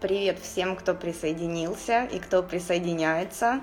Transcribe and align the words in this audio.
Привет 0.00 0.38
всем, 0.38 0.76
кто 0.76 0.94
присоединился 0.94 2.04
и 2.04 2.20
кто 2.20 2.44
присоединяется. 2.44 3.62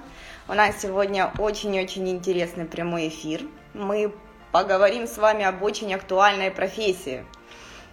У 0.49 0.53
нас 0.53 0.81
сегодня 0.81 1.31
очень-очень 1.37 2.09
интересный 2.09 2.65
прямой 2.65 3.07
эфир. 3.07 3.43
Мы 3.73 4.13
поговорим 4.51 5.07
с 5.07 5.17
вами 5.17 5.45
об 5.45 5.63
очень 5.63 5.93
актуальной 5.93 6.51
профессии, 6.51 7.23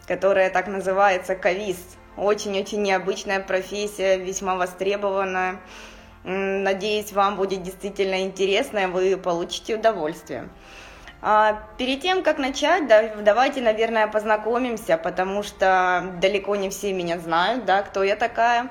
которая 0.09 0.50
так 0.50 0.66
называется 0.66 1.36
кавист. 1.36 1.98
Очень-очень 2.16 2.83
необычная 2.83 3.38
профессия, 3.38 4.16
весьма 4.16 4.56
востребованная. 4.56 5.61
Надеюсь, 6.24 7.12
вам 7.12 7.36
будет 7.36 7.62
действительно 7.62 8.22
интересно, 8.22 8.80
и 8.80 8.86
вы 8.86 9.16
получите 9.19 9.77
удовольствие. 9.77 10.48
А, 11.25 11.62
перед 11.79 12.01
тем, 12.01 12.25
как 12.25 12.39
начать, 12.39 12.89
да, 12.89 13.15
давайте, 13.21 13.61
наверное, 13.61 14.09
познакомимся, 14.09 14.99
потому 14.99 15.45
что 15.45 16.12
далеко 16.21 16.56
не 16.56 16.69
все 16.69 16.92
меня 16.92 17.20
знают, 17.20 17.64
да, 17.64 17.83
кто 17.83 18.03
я 18.03 18.17
такая. 18.17 18.70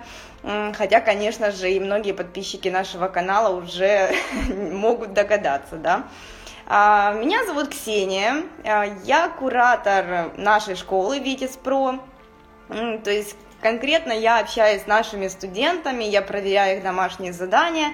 Хотя, 0.73 0.99
конечно 0.99 1.51
же, 1.51 1.71
и 1.71 1.79
многие 1.79 2.11
подписчики 2.11 2.67
нашего 2.67 3.07
канала 3.07 3.55
уже 3.55 4.11
могут 4.49 5.13
догадаться, 5.13 5.77
да. 5.77 6.03
А, 6.67 7.13
меня 7.13 7.45
зовут 7.45 7.69
Ксения, 7.69 8.43
а, 8.65 8.83
я 9.05 9.29
куратор 9.29 10.33
нашей 10.35 10.75
школы 10.75 11.19
Витис 11.19 11.55
Про, 11.57 11.99
то 12.67 13.11
есть 13.11 13.35
конкретно 13.61 14.11
я 14.11 14.39
общаюсь 14.39 14.83
с 14.83 14.87
нашими 14.87 15.27
студентами, 15.27 16.03
я 16.03 16.21
проверяю 16.21 16.77
их 16.77 16.83
домашние 16.83 17.33
задания, 17.33 17.93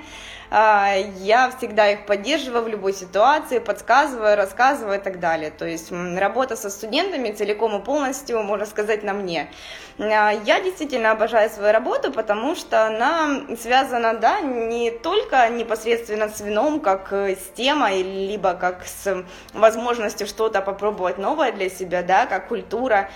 я 0.49 1.51
всегда 1.57 1.91
их 1.91 2.05
поддерживаю 2.05 2.63
в 2.63 2.67
любой 2.67 2.93
ситуации, 2.93 3.59
подсказываю, 3.59 4.35
рассказываю 4.37 4.99
и 4.99 5.01
так 5.01 5.19
далее. 5.19 5.51
То 5.51 5.65
есть 5.65 5.91
работа 5.91 6.55
со 6.55 6.69
студентами 6.69 7.31
целиком 7.31 7.79
и 7.79 7.83
полностью, 7.83 8.41
можно 8.43 8.65
сказать, 8.65 9.03
на 9.03 9.13
мне. 9.13 9.51
А, 9.99 10.31
я 10.31 10.61
действительно 10.61 11.11
обожаю 11.11 11.49
свою 11.49 11.73
работу, 11.73 12.11
потому 12.11 12.55
что 12.55 12.85
она 12.85 13.41
связана, 13.59 14.13
да, 14.13 14.41
не 14.41 14.91
только 14.91 15.49
непосредственно 15.49 16.29
с 16.29 16.39
вином, 16.39 16.79
как 16.79 17.11
с 17.11 17.51
темой, 17.55 18.03
либо 18.03 18.53
как 18.53 18.85
с 18.85 19.25
возможностью 19.53 20.27
что-то 20.27 20.61
попробовать 20.61 21.17
новое 21.17 21.51
для 21.51 21.69
себя, 21.69 22.03
да, 22.03 22.25
как 22.25 22.47
культура 22.47 23.09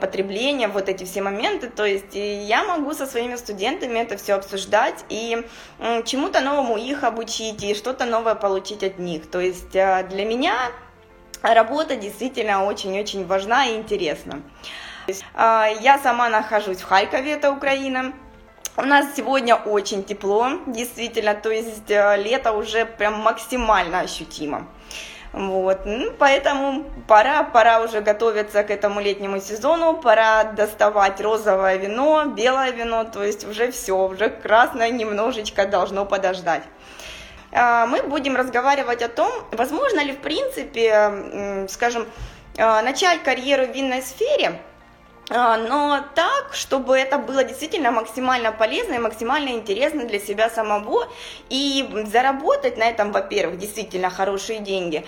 потребления, 0.00 0.68
вот 0.68 0.88
эти 0.88 1.04
все 1.04 1.22
моменты. 1.22 1.68
То 1.68 1.84
есть 1.84 2.14
я 2.14 2.64
могу 2.64 2.94
со 2.94 3.06
своими 3.06 3.36
студентами 3.36 3.98
это 3.98 4.16
все 4.16 4.34
обсуждать 4.34 5.04
и 5.08 5.44
чему-то 6.04 6.40
новому 6.40 6.61
новому 6.62 6.76
их 6.76 7.04
обучить 7.04 7.62
и 7.62 7.74
что-то 7.74 8.04
новое 8.04 8.34
получить 8.34 8.82
от 8.82 8.98
них. 8.98 9.30
То 9.30 9.40
есть 9.40 9.74
э, 9.74 10.06
для 10.08 10.24
меня 10.24 10.54
работа 11.42 11.96
действительно 11.96 12.64
очень-очень 12.64 13.26
важна 13.26 13.66
и 13.66 13.76
интересна. 13.76 14.42
Э, 15.08 15.66
я 15.80 15.98
сама 16.02 16.28
нахожусь 16.28 16.78
в 16.78 16.84
Харькове, 16.84 17.32
это 17.32 17.50
Украина. 17.50 18.12
У 18.76 18.82
нас 18.82 19.06
сегодня 19.16 19.56
очень 19.56 20.02
тепло, 20.02 20.48
действительно, 20.66 21.34
то 21.34 21.50
есть 21.50 21.90
э, 21.90 22.16
лето 22.22 22.52
уже 22.52 22.86
прям 22.86 23.20
максимально 23.20 24.00
ощутимо. 24.00 24.66
Вот, 25.32 25.86
ну, 25.86 26.12
поэтому 26.18 26.84
пора, 27.08 27.42
пора 27.42 27.80
уже 27.80 28.02
готовиться 28.02 28.62
к 28.64 28.70
этому 28.70 29.00
летнему 29.00 29.40
сезону, 29.40 29.94
пора 29.94 30.44
доставать 30.44 31.22
розовое 31.22 31.76
вино, 31.76 32.26
белое 32.26 32.70
вино, 32.70 33.04
то 33.04 33.24
есть 33.24 33.46
уже 33.46 33.70
все, 33.70 33.96
уже 33.96 34.28
красное 34.28 34.90
немножечко 34.90 35.66
должно 35.66 36.04
подождать. 36.04 36.64
А, 37.50 37.86
мы 37.86 38.02
будем 38.02 38.36
разговаривать 38.36 39.00
о 39.02 39.08
том, 39.08 39.32
возможно 39.52 40.04
ли 40.04 40.12
в 40.12 40.18
принципе, 40.18 41.66
скажем, 41.70 42.06
а, 42.58 42.82
начать 42.82 43.22
карьеру 43.22 43.66
в 43.66 43.74
винной 43.74 44.02
сфере– 44.02 44.60
но 45.32 46.04
так, 46.14 46.50
чтобы 46.52 46.96
это 46.96 47.18
было 47.18 47.42
действительно 47.42 47.90
максимально 47.90 48.52
полезно 48.52 48.94
и 48.94 48.98
максимально 48.98 49.50
интересно 49.50 50.04
для 50.04 50.18
себя 50.18 50.50
самого, 50.50 51.08
и 51.48 51.88
заработать 52.06 52.76
на 52.76 52.84
этом, 52.84 53.12
во-первых, 53.12 53.58
действительно 53.58 54.10
хорошие 54.10 54.58
деньги, 54.58 55.04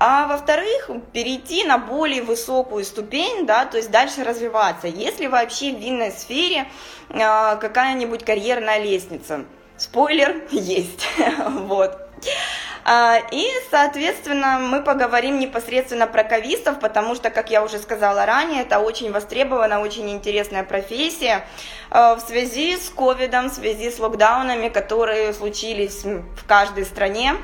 а 0.00 0.26
во-вторых, 0.26 0.90
перейти 1.12 1.64
на 1.64 1.78
более 1.78 2.22
высокую 2.22 2.84
ступень, 2.84 3.46
да, 3.46 3.64
то 3.66 3.76
есть 3.76 3.90
дальше 3.90 4.24
развиваться, 4.24 4.86
если 4.86 5.26
вообще 5.26 5.72
в 5.72 5.78
винной 5.78 6.12
сфере 6.12 6.68
а, 7.10 7.56
какая-нибудь 7.56 8.24
карьерная 8.24 8.82
лестница. 8.82 9.44
Спойлер 9.76 10.42
есть, 10.50 11.06
вот. 11.38 12.07
А, 12.84 13.18
и, 13.30 13.46
соответственно, 13.70 14.58
мы 14.58 14.82
поговорим 14.82 15.38
непосредственно 15.38 16.06
про 16.06 16.24
ковистов, 16.24 16.80
потому 16.80 17.14
что, 17.14 17.30
как 17.30 17.50
я 17.50 17.62
уже 17.62 17.78
сказала 17.78 18.24
ранее, 18.24 18.62
это 18.62 18.78
очень 18.78 19.12
востребована, 19.12 19.80
очень 19.80 20.08
интересная 20.10 20.64
профессия 20.64 21.46
а, 21.90 22.14
в 22.14 22.20
связи 22.20 22.76
с 22.76 22.88
ковидом, 22.88 23.50
в 23.50 23.52
связи 23.52 23.90
с 23.90 23.98
локдаунами, 23.98 24.68
которые 24.68 25.34
случились 25.34 26.04
в 26.04 26.46
каждой 26.46 26.86
стране 26.86 27.34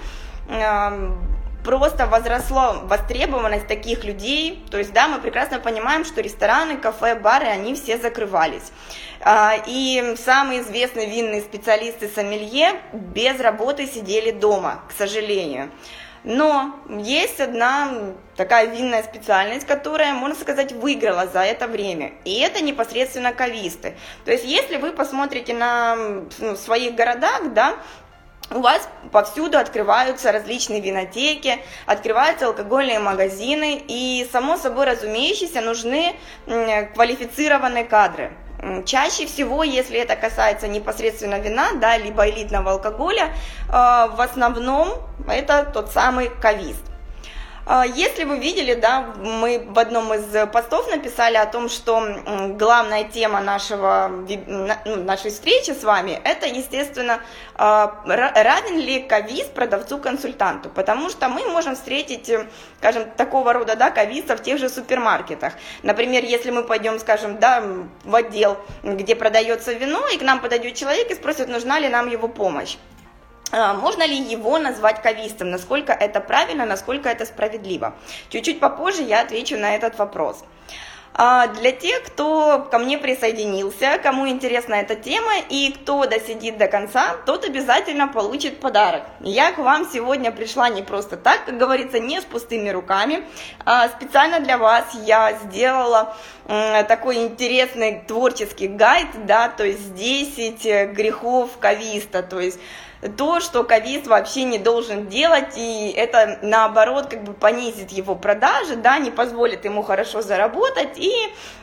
просто 1.64 2.06
возросла 2.06 2.74
востребованность 2.84 3.66
таких 3.66 4.04
людей. 4.04 4.64
То 4.70 4.78
есть, 4.78 4.92
да, 4.92 5.08
мы 5.08 5.18
прекрасно 5.20 5.58
понимаем, 5.58 6.04
что 6.04 6.20
рестораны, 6.20 6.76
кафе, 6.76 7.14
бары, 7.14 7.46
они 7.46 7.74
все 7.74 7.98
закрывались. 7.98 8.70
А, 9.20 9.54
и 9.66 10.14
самые 10.16 10.60
известные 10.60 11.08
винные 11.08 11.40
специалисты 11.40 12.08
сомелье 12.08 12.80
без 12.92 13.40
работы 13.40 13.86
сидели 13.86 14.30
дома, 14.30 14.82
к 14.88 14.92
сожалению. 14.92 15.70
Но 16.24 16.74
есть 16.88 17.38
одна 17.38 18.14
такая 18.36 18.66
винная 18.66 19.02
специальность, 19.02 19.66
которая, 19.66 20.14
можно 20.14 20.34
сказать, 20.34 20.72
выиграла 20.72 21.26
за 21.26 21.40
это 21.40 21.68
время. 21.68 22.12
И 22.24 22.40
это 22.40 22.62
непосредственно 22.62 23.32
кависты. 23.32 23.94
То 24.24 24.32
есть, 24.32 24.44
если 24.44 24.78
вы 24.78 24.92
посмотрите 24.92 25.52
на 25.52 25.96
ну, 26.38 26.56
своих 26.56 26.94
городах, 26.94 27.52
да, 27.52 27.74
у 28.50 28.60
вас 28.60 28.88
повсюду 29.10 29.58
открываются 29.58 30.32
различные 30.32 30.80
винотеки, 30.80 31.58
открываются 31.86 32.46
алкогольные 32.46 32.98
магазины, 32.98 33.82
и, 33.86 34.28
само 34.32 34.56
собой 34.56 34.86
разумеющееся, 34.86 35.60
нужны 35.60 36.16
квалифицированные 36.94 37.84
кадры. 37.84 38.32
Чаще 38.86 39.26
всего, 39.26 39.62
если 39.62 39.98
это 39.98 40.16
касается 40.16 40.68
непосредственно 40.68 41.38
вина, 41.38 41.72
да, 41.74 41.98
либо 41.98 42.28
элитного 42.28 42.72
алкоголя, 42.72 43.34
э, 43.68 43.72
в 43.72 44.20
основном 44.20 44.88
это 45.28 45.70
тот 45.70 45.92
самый 45.92 46.30
кавист. 46.40 46.93
А, 47.66 47.86
если 47.86 48.24
вы 48.24 48.38
видели, 48.38 48.74
да, 48.74 49.14
мы 49.16 49.66
в 49.66 49.78
одном 49.78 50.12
из 50.12 50.24
постов 50.50 50.90
написали 50.90 51.36
о 51.36 51.46
том, 51.46 51.68
что 51.68 52.02
главная 52.58 53.04
тема 53.04 53.40
нашего, 53.40 54.08
ну, 54.08 54.96
нашей 55.02 55.30
встречи 55.30 55.70
с 55.70 55.82
вами, 55.82 56.20
это, 56.24 56.46
естественно, 56.46 57.20
а, 57.54 58.02
равен 58.04 58.78
ли 58.78 59.00
ковиз 59.00 59.46
продавцу-консультанту, 59.46 60.68
потому 60.68 61.08
что 61.08 61.28
мы 61.28 61.46
можем 61.48 61.74
встретить, 61.74 62.28
э, 62.28 62.46
скажем, 62.78 63.10
такого 63.16 63.52
рода, 63.52 63.76
да, 63.76 63.90
ковиста 63.90 64.36
в 64.36 64.42
тех 64.42 64.58
же 64.58 64.68
супермаркетах. 64.68 65.54
Например, 65.82 66.22
если 66.22 66.50
мы 66.50 66.64
пойдем, 66.64 66.98
скажем, 66.98 67.38
да, 67.38 67.62
в 68.04 68.14
отдел, 68.14 68.58
где 68.82 69.16
продается 69.16 69.72
вино, 69.72 70.06
и 70.08 70.18
к 70.18 70.22
нам 70.22 70.40
подойдет 70.40 70.74
человек 70.74 71.10
и 71.10 71.14
спросит, 71.14 71.48
нужна 71.48 71.78
ли 71.78 71.88
нам 71.88 72.08
его 72.08 72.28
помощь. 72.28 72.76
А, 73.56 73.72
можно 73.72 74.04
ли 74.04 74.16
его 74.16 74.58
назвать 74.58 75.00
кавистом? 75.00 75.50
Насколько 75.50 75.92
это 75.92 76.20
правильно, 76.20 76.66
насколько 76.66 77.08
это 77.08 77.24
справедливо? 77.24 77.94
Чуть-чуть 78.28 78.58
попозже 78.58 79.02
я 79.02 79.20
отвечу 79.20 79.56
на 79.56 79.76
этот 79.76 79.96
вопрос. 79.96 80.42
А, 81.16 81.46
для 81.46 81.70
тех, 81.70 82.02
кто 82.02 82.66
ко 82.68 82.80
мне 82.80 82.98
присоединился, 82.98 84.00
кому 84.02 84.26
интересна 84.26 84.74
эта 84.74 84.96
тема 84.96 85.34
и 85.48 85.70
кто 85.70 86.04
досидит 86.06 86.58
до 86.58 86.66
конца, 86.66 87.14
тот 87.26 87.44
обязательно 87.44 88.08
получит 88.08 88.58
подарок. 88.58 89.04
Я 89.20 89.52
к 89.52 89.58
вам 89.58 89.88
сегодня 89.88 90.32
пришла 90.32 90.68
не 90.68 90.82
просто 90.82 91.16
так, 91.16 91.44
как 91.44 91.56
говорится, 91.56 92.00
не 92.00 92.20
с 92.20 92.24
пустыми 92.24 92.70
руками. 92.70 93.24
А 93.64 93.88
специально 93.88 94.40
для 94.40 94.58
вас 94.58 94.84
я 95.04 95.38
сделала 95.44 96.16
такой 96.88 97.18
интересный 97.18 98.02
творческий 98.04 98.66
гайд, 98.66 99.06
да, 99.26 99.48
то 99.48 99.64
есть 99.64 99.94
10 99.94 100.92
грехов 100.92 101.50
кависта, 101.60 102.24
то 102.24 102.40
есть 102.40 102.58
то, 103.08 103.40
что 103.40 103.64
кавист 103.64 104.06
вообще 104.06 104.44
не 104.44 104.58
должен 104.58 105.08
делать, 105.08 105.56
и 105.56 105.92
это 105.94 106.38
наоборот 106.42 107.08
как 107.08 107.22
бы 107.24 107.34
понизит 107.34 107.92
его 107.92 108.14
продажи, 108.14 108.76
да, 108.76 108.98
не 108.98 109.10
позволит 109.10 109.64
ему 109.64 109.82
хорошо 109.82 110.22
заработать 110.22 110.96
и 110.96 111.12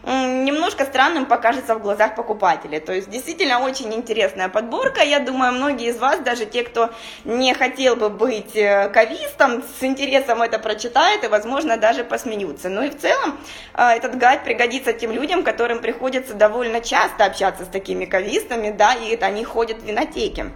немножко 0.03 0.85
странным 0.85 1.25
покажется 1.25 1.75
в 1.75 1.81
глазах 1.81 2.15
покупателей. 2.15 2.79
То 2.79 2.93
есть 2.93 3.09
действительно 3.09 3.59
очень 3.59 3.93
интересная 3.93 4.49
подборка, 4.49 5.01
я 5.01 5.19
думаю, 5.19 5.53
многие 5.53 5.89
из 5.89 5.97
вас, 5.97 6.19
даже 6.19 6.45
те, 6.45 6.63
кто 6.63 6.91
не 7.25 7.53
хотел 7.53 7.95
бы 7.95 8.09
быть 8.09 8.55
э, 8.55 8.89
кавистом, 8.89 9.63
с 9.79 9.83
интересом 9.83 10.41
это 10.41 10.59
прочитают 10.59 11.23
и, 11.23 11.27
возможно, 11.27 11.77
даже 11.77 12.03
посмеются. 12.03 12.69
Ну 12.69 12.83
и 12.83 12.89
в 12.89 12.99
целом 12.99 13.37
э, 13.73 13.83
этот 13.91 14.17
гайд 14.17 14.43
пригодится 14.43 14.93
тем 14.93 15.11
людям, 15.11 15.43
которым 15.43 15.79
приходится 15.79 16.33
довольно 16.33 16.81
часто 16.81 17.25
общаться 17.25 17.65
с 17.65 17.67
такими 17.67 18.05
кавистами, 18.05 18.71
да, 18.71 18.93
и 18.93 19.15
они 19.21 19.43
ходят 19.43 19.81
в 19.81 19.85
винотеки. 19.85 20.51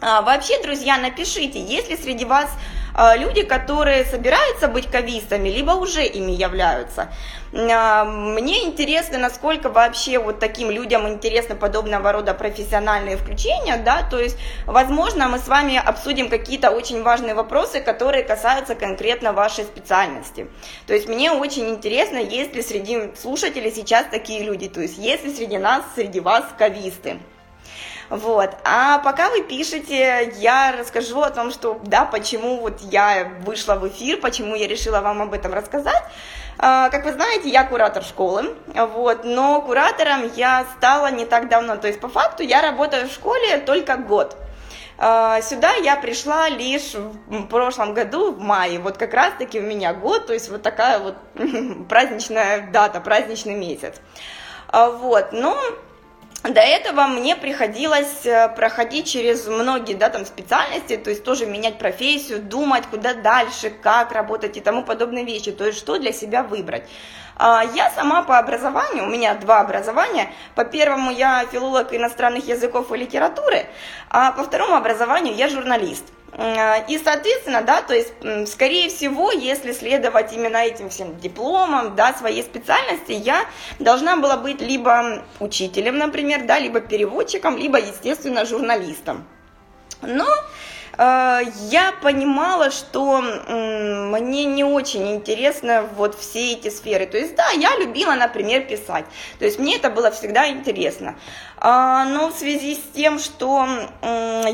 А, 0.00 0.22
вообще, 0.22 0.62
друзья, 0.62 0.96
напишите, 0.96 1.60
есть 1.60 1.90
ли 1.90 1.96
среди 1.96 2.24
вас 2.24 2.48
а, 2.94 3.16
люди, 3.16 3.42
которые 3.42 4.04
собираются 4.04 4.68
быть 4.68 4.88
кавистами, 4.88 5.48
либо 5.48 5.72
уже 5.72 6.04
ими 6.04 6.30
являются. 6.30 7.12
А, 7.52 8.04
мне 8.04 8.64
интересно, 8.64 9.18
насколько 9.18 9.70
вообще 9.70 10.20
вот 10.20 10.38
таким 10.38 10.70
людям 10.70 11.08
интересны 11.08 11.56
подобного 11.56 12.12
рода 12.12 12.32
профессиональные 12.32 13.16
включения, 13.16 13.76
да, 13.76 14.08
то 14.08 14.20
есть, 14.20 14.38
возможно, 14.66 15.26
мы 15.26 15.40
с 15.40 15.48
вами 15.48 15.76
обсудим 15.76 16.28
какие-то 16.28 16.70
очень 16.70 17.02
важные 17.02 17.34
вопросы, 17.34 17.80
которые 17.80 18.22
касаются 18.22 18.76
конкретно 18.76 19.32
вашей 19.32 19.64
специальности. 19.64 20.46
То 20.86 20.94
есть, 20.94 21.08
мне 21.08 21.32
очень 21.32 21.68
интересно, 21.70 22.18
есть 22.18 22.54
ли 22.54 22.62
среди 22.62 23.10
слушателей 23.20 23.72
сейчас 23.72 24.06
такие 24.08 24.44
люди, 24.44 24.68
то 24.68 24.80
есть, 24.80 24.96
есть 24.96 25.24
ли 25.24 25.34
среди 25.34 25.58
нас, 25.58 25.82
среди 25.96 26.20
вас 26.20 26.44
кависты. 26.56 27.18
Вот. 28.10 28.50
А 28.64 28.98
пока 28.98 29.28
вы 29.30 29.42
пишете, 29.42 30.32
я 30.36 30.74
расскажу 30.78 31.20
о 31.20 31.30
том, 31.30 31.50
что, 31.50 31.78
да, 31.84 32.04
почему 32.04 32.60
вот 32.60 32.80
я 32.80 33.30
вышла 33.44 33.74
в 33.74 33.86
эфир, 33.88 34.18
почему 34.20 34.54
я 34.54 34.66
решила 34.66 35.00
вам 35.00 35.22
об 35.22 35.34
этом 35.34 35.52
рассказать. 35.52 36.02
А, 36.58 36.88
как 36.88 37.04
вы 37.04 37.12
знаете, 37.12 37.48
я 37.50 37.64
куратор 37.64 38.02
школы, 38.02 38.56
вот, 38.66 39.24
но 39.24 39.60
куратором 39.60 40.30
я 40.34 40.66
стала 40.76 41.10
не 41.10 41.24
так 41.24 41.48
давно, 41.48 41.76
то 41.76 41.86
есть 41.86 42.00
по 42.00 42.08
факту 42.08 42.42
я 42.42 42.62
работаю 42.62 43.08
в 43.08 43.12
школе 43.12 43.58
только 43.58 43.96
год. 43.96 44.36
А, 44.96 45.40
сюда 45.42 45.74
я 45.74 45.94
пришла 45.94 46.48
лишь 46.48 46.94
в 46.94 47.46
прошлом 47.46 47.94
году, 47.94 48.32
в 48.32 48.40
мае, 48.40 48.80
вот 48.80 48.96
как 48.96 49.14
раз-таки 49.14 49.60
у 49.60 49.62
меня 49.62 49.94
год, 49.94 50.26
то 50.26 50.32
есть 50.32 50.48
вот 50.48 50.62
такая 50.62 50.98
вот 50.98 51.14
праздничная 51.88 52.68
дата, 52.72 53.00
праздничный 53.00 53.54
месяц. 53.54 53.94
А, 54.66 54.90
вот, 54.90 55.32
но 55.32 55.56
до 56.44 56.60
этого 56.60 57.08
мне 57.08 57.34
приходилось 57.36 58.24
э, 58.24 58.48
проходить 58.54 59.08
через 59.08 59.46
многие 59.46 59.94
да, 59.94 60.08
там, 60.08 60.24
специальности, 60.24 60.96
то 60.96 61.10
есть 61.10 61.24
тоже 61.24 61.46
менять 61.46 61.78
профессию, 61.78 62.40
думать, 62.40 62.84
куда 62.86 63.14
дальше, 63.14 63.70
как 63.70 64.12
работать 64.12 64.56
и 64.56 64.60
тому 64.60 64.84
подобные 64.84 65.24
вещи, 65.24 65.50
то 65.50 65.66
есть 65.66 65.78
что 65.78 65.98
для 65.98 66.12
себя 66.12 66.42
выбрать. 66.44 66.84
А, 67.38 67.64
я 67.74 67.90
сама 67.90 68.24
по 68.24 68.38
образованию, 68.38 69.04
у 69.04 69.08
меня 69.08 69.34
два 69.34 69.60
образования. 69.60 70.32
По 70.54 70.64
первому 70.64 71.10
я 71.10 71.46
филолог 71.50 71.94
иностранных 71.94 72.46
языков 72.48 72.92
и 72.92 72.96
литературы, 72.96 73.66
а 74.10 74.32
по 74.32 74.42
второму 74.42 74.74
образованию 74.74 75.34
я 75.34 75.48
журналист. 75.48 76.04
И, 76.88 77.00
соответственно, 77.02 77.62
да, 77.62 77.80
то 77.80 77.94
есть, 77.94 78.12
скорее 78.48 78.90
всего, 78.90 79.32
если 79.32 79.72
следовать 79.72 80.32
именно 80.32 80.58
этим 80.58 80.90
всем 80.90 81.18
дипломам, 81.18 81.96
да, 81.96 82.12
своей 82.12 82.42
специальности, 82.42 83.12
я 83.12 83.46
должна 83.78 84.16
была 84.16 84.36
быть 84.36 84.60
либо 84.60 85.22
учителем, 85.40 85.96
например, 85.96 86.44
да, 86.44 86.58
либо 86.58 86.80
переводчиком, 86.80 87.56
либо, 87.56 87.78
естественно, 87.78 88.44
журналистом. 88.44 89.26
Но 90.02 90.26
я 90.98 91.92
понимала, 92.02 92.72
что 92.72 93.20
мне 93.20 94.44
не 94.46 94.64
очень 94.64 95.14
интересно 95.14 95.88
вот 95.96 96.18
все 96.18 96.54
эти 96.54 96.70
сферы. 96.70 97.06
То 97.06 97.16
есть, 97.16 97.36
да, 97.36 97.50
я 97.50 97.76
любила, 97.78 98.14
например, 98.14 98.62
писать. 98.62 99.04
То 99.38 99.44
есть, 99.44 99.60
мне 99.60 99.76
это 99.76 99.90
было 99.90 100.10
всегда 100.10 100.48
интересно. 100.48 101.14
А, 101.56 102.04
но 102.04 102.30
в 102.30 102.32
связи 102.32 102.74
с 102.74 102.80
тем, 102.94 103.20
что 103.20 103.68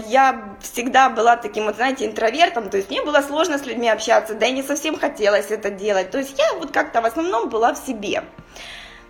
я 0.09 0.57
всегда 0.61 1.09
была 1.09 1.37
таким, 1.37 1.65
вот, 1.65 1.77
знаете, 1.77 2.05
интровертом, 2.05 2.69
то 2.69 2.77
есть, 2.77 2.91
мне 2.91 3.03
было 3.03 3.23
сложно 3.23 3.59
с 3.59 3.65
людьми 3.65 3.89
общаться, 3.89 4.35
да 4.35 4.47
и 4.47 4.53
не 4.53 4.63
совсем 4.63 4.99
хотелось 4.99 5.51
это 5.51 5.71
делать. 5.71 6.11
То 6.11 6.19
есть, 6.19 6.39
я 6.39 6.53
вот 6.59 6.73
как-то 6.73 7.01
в 7.01 7.07
основном 7.07 7.49
была 7.49 7.73
в 7.73 7.79
себе. 7.79 8.23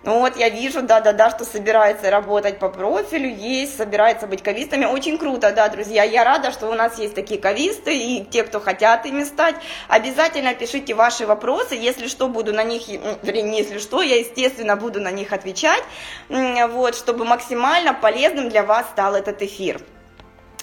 Ну 0.05 0.19
вот 0.19 0.37
я 0.37 0.49
вижу, 0.49 0.83
да-да-да, 0.83 1.31
что 1.31 1.45
собирается 1.45 2.11
работать 2.11 2.59
по 2.59 2.69
профилю, 2.69 3.27
есть, 3.27 3.75
собирается 3.75 4.27
быть 4.27 4.43
кавистами. 4.43 4.85
Очень 4.85 5.17
круто, 5.17 5.51
да, 5.51 5.67
друзья. 5.67 6.03
Я 6.03 6.23
рада, 6.23 6.51
что 6.51 6.67
у 6.67 6.75
нас 6.75 6.99
есть 6.99 7.15
такие 7.15 7.39
кависты 7.39 7.97
и 7.97 8.23
те, 8.23 8.43
кто 8.43 8.59
хотят 8.59 9.07
ими 9.07 9.23
стать. 9.23 9.55
Обязательно 9.87 10.53
пишите 10.53 10.93
ваши 10.93 11.25
вопросы. 11.25 11.73
Если 11.73 12.07
что, 12.07 12.27
буду 12.27 12.53
на 12.53 12.63
них, 12.63 12.87
вернее, 13.23 13.57
если 13.57 13.79
что, 13.79 14.03
я, 14.03 14.17
естественно, 14.19 14.75
буду 14.75 15.01
на 15.01 15.09
них 15.09 15.33
отвечать, 15.33 15.83
вот, 16.29 16.93
чтобы 16.93 17.25
максимально 17.25 17.95
полезным 17.95 18.49
для 18.49 18.61
вас 18.61 18.85
стал 18.91 19.15
этот 19.15 19.41
эфир. 19.41 19.81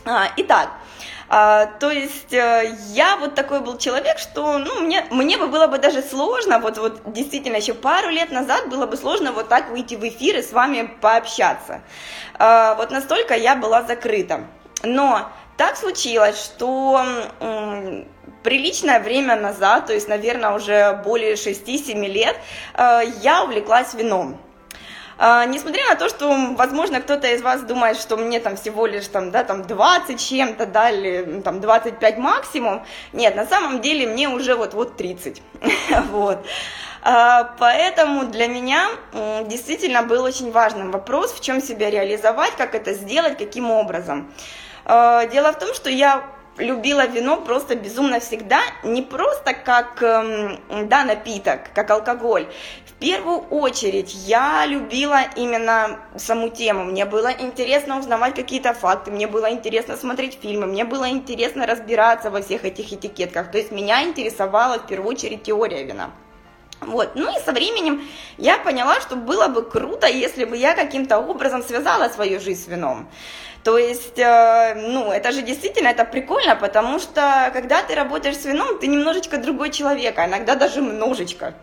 А, 0.05 0.31
итак, 0.37 0.71
а, 1.29 1.67
то 1.67 1.91
есть 1.91 2.33
э, 2.33 2.77
я 2.89 3.17
вот 3.17 3.35
такой 3.35 3.61
был 3.61 3.79
человек, 3.79 4.19
что 4.19 4.59
ну, 4.59 4.81
мне, 4.81 5.07
мне 5.11 5.39
бы 5.39 5.47
было 5.47 5.69
бы 5.69 5.79
даже 5.79 6.03
сложно, 6.03 6.59
вот, 6.59 6.77
вот 6.77 7.13
действительно 7.13 7.57
еще 7.57 7.73
пару 7.73 8.09
лет 8.09 8.31
назад 8.31 8.69
было 8.69 8.87
бы 8.87 8.97
сложно 8.97 9.33
вот 9.33 9.49
так 9.49 9.71
выйти 9.71 9.95
в 9.95 10.07
эфир 10.07 10.39
и 10.39 10.43
с 10.43 10.53
вами 10.53 10.93
пообщаться. 11.01 11.83
А, 12.35 12.75
вот 12.75 12.91
настолько 12.91 13.35
я 13.35 13.55
была 13.55 13.83
закрыта. 13.83 14.41
Но 14.83 15.31
так 15.57 15.77
случилось, 15.77 16.43
что 16.43 17.01
приличное 18.43 18.99
время 18.99 19.37
назад, 19.37 19.87
то 19.87 19.93
есть, 19.93 20.09
наверное, 20.09 20.55
уже 20.55 21.01
более 21.05 21.35
6-7 21.35 22.07
лет, 22.09 22.37
э, 22.75 23.03
я 23.23 23.45
увлеклась 23.45 23.95
вином. 23.95 24.39
А, 25.25 25.45
несмотря 25.45 25.89
на 25.89 25.95
то, 25.95 26.09
что, 26.09 26.37
возможно, 26.57 27.01
кто-то 27.01 27.29
из 27.29 27.43
вас 27.43 27.63
думает, 27.63 27.97
что 27.97 28.17
мне 28.17 28.41
там 28.41 28.57
всего 28.57 28.87
лишь 28.87 29.07
там, 29.07 29.31
да, 29.31 29.45
там 29.45 29.63
20 29.63 30.19
чем-то, 30.21 30.67
да, 30.67 30.91
или 30.91 31.41
там 31.43 31.61
25 31.61 32.19
максимум, 32.19 32.85
нет, 33.13 33.37
на 33.37 33.47
самом 33.47 33.81
деле 33.81 34.09
мне 34.09 34.29
уже 34.29 34.57
вот-вот 34.57 34.97
30, 34.97 35.41
вот. 36.11 36.45
А, 37.03 37.55
поэтому 37.61 38.25
для 38.25 38.49
меня 38.49 38.89
действительно 39.47 40.03
был 40.03 40.25
очень 40.25 40.51
важным 40.51 40.91
вопрос, 40.91 41.33
в 41.33 41.41
чем 41.41 41.63
себя 41.63 41.89
реализовать, 41.89 42.57
как 42.57 42.75
это 42.75 42.93
сделать, 42.93 43.39
каким 43.39 43.71
образом. 43.71 44.29
А, 44.85 45.27
дело 45.27 45.53
в 45.53 45.59
том, 45.61 45.73
что 45.73 45.89
я 45.89 46.25
любила 46.59 47.07
вино 47.07 47.41
просто 47.41 47.75
безумно 47.75 48.21
всегда, 48.21 48.61
не 48.83 49.03
просто 49.03 49.55
как 49.55 50.03
эм, 50.03 50.89
да, 50.89 51.05
напиток, 51.05 51.73
как 51.75 51.91
алкоголь. 51.91 52.47
В 52.87 52.93
первую 52.95 53.39
очередь 53.39 54.15
я 54.15 54.65
любила 54.67 55.23
именно 55.37 55.99
саму 56.17 56.51
тему. 56.51 56.85
Мне 56.85 57.05
было 57.05 57.33
интересно 57.33 57.99
узнавать 57.99 58.35
какие-то 58.35 58.75
факты, 58.75 59.11
мне 59.11 59.27
было 59.27 59.51
интересно 59.51 59.97
смотреть 59.97 60.39
фильмы, 60.41 60.67
мне 60.67 60.85
было 60.85 61.09
интересно 61.09 61.67
разбираться 61.67 62.31
во 62.31 62.43
всех 62.43 62.65
этих 62.65 62.93
этикетках. 62.93 63.51
То 63.51 63.59
есть 63.59 63.73
меня 63.73 64.05
интересовала 64.05 64.79
в 64.79 64.87
первую 64.87 65.11
очередь 65.11 65.43
теория 65.43 65.83
вина. 65.83 66.11
Вот. 66.81 67.13
Ну 67.15 67.31
и 67.31 67.41
со 67.45 67.53
временем 67.53 68.03
я 68.39 68.59
поняла, 68.59 69.01
что 69.01 69.17
было 69.17 69.49
бы 69.49 69.63
круто, 69.63 70.09
если 70.09 70.45
бы 70.45 70.57
я 70.57 70.75
каким-то 70.75 71.19
образом 71.19 71.63
связала 71.63 72.09
свою 72.09 72.41
жизнь 72.41 72.65
с 72.65 72.69
вином. 72.69 73.09
То 73.65 73.79
есть, 73.79 74.19
э, 74.19 74.75
ну, 74.75 75.13
это 75.13 75.31
же 75.31 75.43
действительно, 75.43 75.89
это 75.89 76.05
прикольно, 76.05 76.57
потому 76.57 76.99
что, 76.99 77.51
когда 77.53 77.83
ты 77.83 77.95
работаешь 77.95 78.37
с 78.37 78.45
вином, 78.45 78.81
ты 78.81 78.89
немножечко 78.89 79.39
другой 79.39 79.71
человек, 79.71 80.19
а 80.19 80.27
иногда 80.27 80.57
даже 80.57 80.81
множечко. 80.81 81.55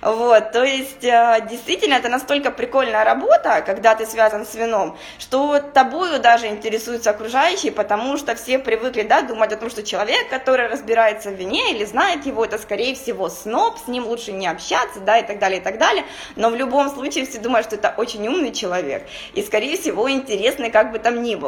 Вот, 0.00 0.50
то 0.50 0.64
есть, 0.64 1.04
э, 1.04 1.46
действительно, 1.48 1.94
это 1.94 2.08
настолько 2.08 2.50
прикольная 2.50 3.04
работа, 3.04 3.62
когда 3.64 3.94
ты 3.94 4.06
связан 4.06 4.46
с 4.46 4.54
вином, 4.54 4.96
что 5.18 5.60
тобою 5.60 6.20
даже 6.20 6.46
интересуются 6.48 7.10
окружающие, 7.10 7.70
потому 7.70 8.16
что 8.16 8.34
все 8.34 8.58
привыкли, 8.58 9.02
да, 9.02 9.20
думать 9.20 9.52
о 9.52 9.56
том, 9.56 9.68
что 9.68 9.82
человек, 9.82 10.30
который 10.30 10.68
разбирается 10.68 11.30
в 11.30 11.34
вине 11.34 11.72
или 11.72 11.84
знает 11.84 12.24
его, 12.24 12.46
это, 12.46 12.56
скорее 12.56 12.94
всего, 12.94 13.28
сноб, 13.28 13.78
с 13.78 13.88
ним 13.88 14.06
лучше 14.06 14.32
не 14.32 14.46
общаться, 14.46 15.00
да, 15.00 15.18
и 15.18 15.26
так 15.26 15.38
далее, 15.38 15.60
и 15.60 15.62
так 15.62 15.78
далее, 15.78 16.04
но 16.34 16.48
в 16.48 16.56
любом 16.56 16.88
случае 16.88 17.26
все 17.26 17.38
думают, 17.38 17.66
что 17.66 17.76
это 17.76 17.94
очень 17.96 18.26
умный 18.26 18.52
человек, 18.52 19.06
и, 19.34 19.42
скорее 19.42 19.76
всего, 19.76 20.10
интересный, 20.10 20.70
как 20.70 20.92
бы 20.92 20.98
там 20.98 21.22
ни 21.22 21.34
было. 21.34 21.41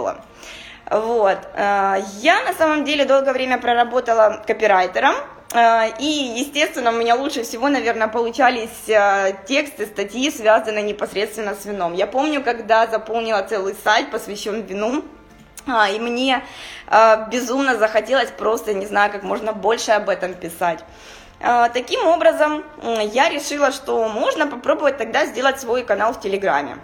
Вот. 0.90 1.38
Э, 1.54 2.02
я 2.20 2.42
на 2.42 2.52
самом 2.52 2.84
деле 2.84 3.04
долгое 3.04 3.32
время 3.32 3.58
проработала 3.58 4.42
копирайтером, 4.46 5.14
э, 5.52 5.90
и, 5.98 6.34
естественно, 6.36 6.90
у 6.90 6.94
меня 6.94 7.14
лучше 7.14 7.42
всего, 7.42 7.68
наверное, 7.68 8.08
получались 8.08 8.88
э, 8.88 9.32
тексты, 9.46 9.86
статьи, 9.86 10.30
связанные 10.30 10.82
непосредственно 10.82 11.54
с 11.54 11.64
вином. 11.64 11.94
Я 11.94 12.06
помню, 12.06 12.42
когда 12.42 12.86
заполнила 12.86 13.42
целый 13.42 13.74
сайт, 13.82 14.10
посвящен 14.10 14.62
вину, 14.62 15.02
и 15.66 15.98
мне 15.98 16.44
безумно 17.32 17.78
захотелось 17.78 18.30
просто, 18.30 18.74
не 18.74 18.84
знаю, 18.84 19.10
как 19.10 19.22
можно 19.22 19.54
больше 19.54 19.92
об 19.92 20.10
этом 20.10 20.34
писать. 20.34 20.84
Таким 21.72 22.06
образом, 22.06 22.64
я 22.82 23.30
решила, 23.30 23.72
что 23.72 24.06
можно 24.10 24.46
попробовать 24.46 24.98
тогда 24.98 25.24
сделать 25.24 25.58
свой 25.58 25.82
канал 25.82 26.12
в 26.12 26.20
Телеграме. 26.20 26.76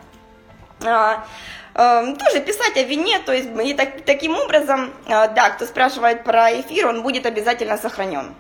Э, 1.75 2.15
тоже 2.19 2.41
писать 2.41 2.77
о 2.77 2.83
вине, 2.83 3.19
то 3.21 3.33
есть 3.33 3.49
и 3.65 3.75
так, 3.75 4.03
таким 4.05 4.37
образом, 4.37 4.93
э, 5.07 5.29
да, 5.35 5.51
кто 5.51 5.67
спрашивает 5.67 6.25
про 6.25 6.61
эфир, 6.61 6.89
он 6.89 7.03
будет 7.03 7.27
обязательно 7.27 7.77
сохранен. 7.77 8.35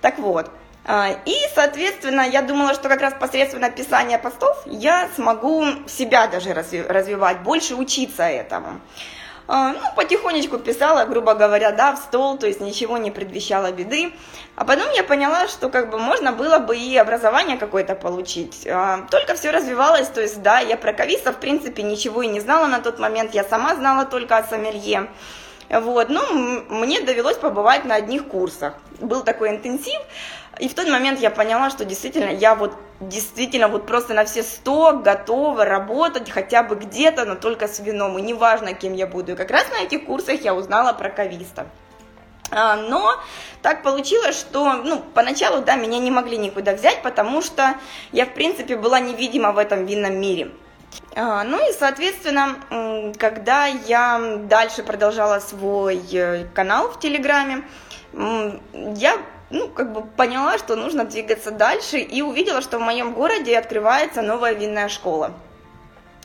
Так 0.00 0.18
вот, 0.18 0.50
э, 0.84 1.16
и, 1.24 1.36
соответственно, 1.54 2.22
я 2.22 2.42
думала, 2.42 2.74
что 2.74 2.88
как 2.88 3.00
раз 3.00 3.14
посредством 3.14 3.60
написания 3.60 4.18
постов 4.18 4.56
я 4.66 5.08
смогу 5.14 5.64
себя 5.88 6.26
даже 6.26 6.52
развивать, 6.52 7.40
больше 7.40 7.74
учиться 7.74 8.22
этому. 8.22 8.80
А, 9.48 9.72
ну, 9.72 9.80
потихонечку 9.94 10.58
писала, 10.58 11.04
грубо 11.04 11.34
говоря, 11.34 11.70
да, 11.70 11.94
в 11.94 11.98
стол, 11.98 12.36
то 12.36 12.46
есть 12.46 12.60
ничего 12.60 12.98
не 12.98 13.10
предвещало 13.10 13.70
беды. 13.70 14.12
А 14.56 14.64
потом 14.64 14.90
я 14.92 15.04
поняла, 15.04 15.46
что 15.46 15.68
как 15.68 15.90
бы 15.90 15.98
можно 15.98 16.32
было 16.32 16.58
бы 16.58 16.76
и 16.76 16.96
образование 16.96 17.56
какое-то 17.56 17.94
получить. 17.94 18.66
А, 18.66 19.06
только 19.10 19.34
все 19.34 19.50
развивалось, 19.50 20.08
то 20.08 20.20
есть, 20.20 20.42
да, 20.42 20.58
я 20.58 20.76
про 20.76 20.92
ковиса, 20.92 21.32
в 21.32 21.38
принципе, 21.38 21.82
ничего 21.82 22.22
и 22.22 22.28
не 22.28 22.40
знала 22.40 22.66
на 22.66 22.80
тот 22.80 22.98
момент, 22.98 23.34
я 23.34 23.44
сама 23.44 23.74
знала 23.76 24.04
только 24.04 24.36
о 24.36 24.44
сомелье. 24.44 25.08
Вот, 25.68 26.08
ну, 26.08 26.22
мне 26.68 27.00
довелось 27.00 27.36
побывать 27.36 27.84
на 27.84 27.96
одних 27.96 28.28
курсах. 28.28 28.74
Был 29.00 29.22
такой 29.22 29.50
интенсив, 29.50 30.00
и 30.58 30.68
в 30.68 30.74
тот 30.74 30.88
момент 30.88 31.20
я 31.20 31.30
поняла, 31.30 31.70
что 31.70 31.84
действительно 31.84 32.30
я 32.30 32.54
вот 32.54 32.72
действительно 33.00 33.68
вот 33.68 33.86
просто 33.86 34.14
на 34.14 34.24
все 34.24 34.42
сто 34.42 34.98
готова 34.98 35.64
работать 35.64 36.30
хотя 36.30 36.62
бы 36.62 36.76
где-то, 36.76 37.24
но 37.24 37.34
только 37.34 37.68
с 37.68 37.78
вином, 37.80 38.18
и 38.18 38.22
неважно, 38.22 38.72
кем 38.72 38.94
я 38.94 39.06
буду. 39.06 39.32
И 39.32 39.36
как 39.36 39.50
раз 39.50 39.66
на 39.70 39.84
этих 39.84 40.06
курсах 40.06 40.40
я 40.42 40.54
узнала 40.54 40.92
про 40.92 41.10
кависта. 41.10 41.66
А, 42.50 42.76
но 42.76 43.20
так 43.60 43.82
получилось, 43.82 44.38
что, 44.38 44.74
ну, 44.74 45.02
поначалу, 45.14 45.62
да, 45.62 45.74
меня 45.76 45.98
не 45.98 46.10
могли 46.10 46.38
никуда 46.38 46.74
взять, 46.74 47.02
потому 47.02 47.42
что 47.42 47.74
я, 48.12 48.24
в 48.24 48.34
принципе, 48.34 48.76
была 48.76 49.00
невидима 49.00 49.52
в 49.52 49.58
этом 49.58 49.84
винном 49.84 50.18
мире. 50.18 50.52
А, 51.14 51.44
ну 51.44 51.58
и, 51.68 51.72
соответственно, 51.72 52.56
когда 53.18 53.66
я 53.66 54.38
дальше 54.44 54.82
продолжала 54.82 55.40
свой 55.40 56.00
э, 56.12 56.46
канал 56.54 56.90
в 56.90 57.00
Телеграме, 57.00 57.64
я 58.12 59.18
ну, 59.50 59.68
как 59.68 59.92
бы 59.92 60.02
поняла, 60.02 60.58
что 60.58 60.76
нужно 60.76 61.04
двигаться 61.04 61.50
дальше 61.50 61.98
и 61.98 62.22
увидела, 62.22 62.60
что 62.60 62.78
в 62.78 62.82
моем 62.82 63.12
городе 63.12 63.56
открывается 63.56 64.22
новая 64.22 64.52
винная 64.52 64.88
школа. 64.88 65.32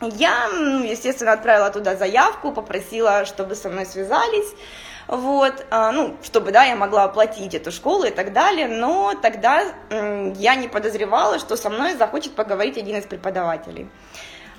Я, 0.02 0.50
ну, 0.50 0.84
естественно, 0.84 1.34
отправила 1.34 1.70
туда 1.70 1.96
заявку, 1.96 2.52
попросила, 2.52 3.26
чтобы 3.26 3.54
со 3.54 3.70
мной 3.70 3.86
связались, 3.86 4.48
вот, 5.08 5.66
а, 5.70 5.92
ну, 5.92 6.16
чтобы, 6.24 6.52
да, 6.52 6.64
я 6.64 6.76
могла 6.76 7.04
оплатить 7.04 7.54
эту 7.54 7.72
школу 7.72 8.06
и 8.06 8.12
так 8.12 8.34
далее, 8.34 8.68
но 8.68 9.14
тогда 9.22 9.66
я 9.90 10.56
не 10.56 10.68
подозревала, 10.68 11.38
что 11.38 11.56
со 11.58 11.70
мной 11.70 11.96
захочет 11.96 12.34
поговорить 12.34 12.78
один 12.78 12.98
из 12.98 13.06
преподавателей. 13.06 13.90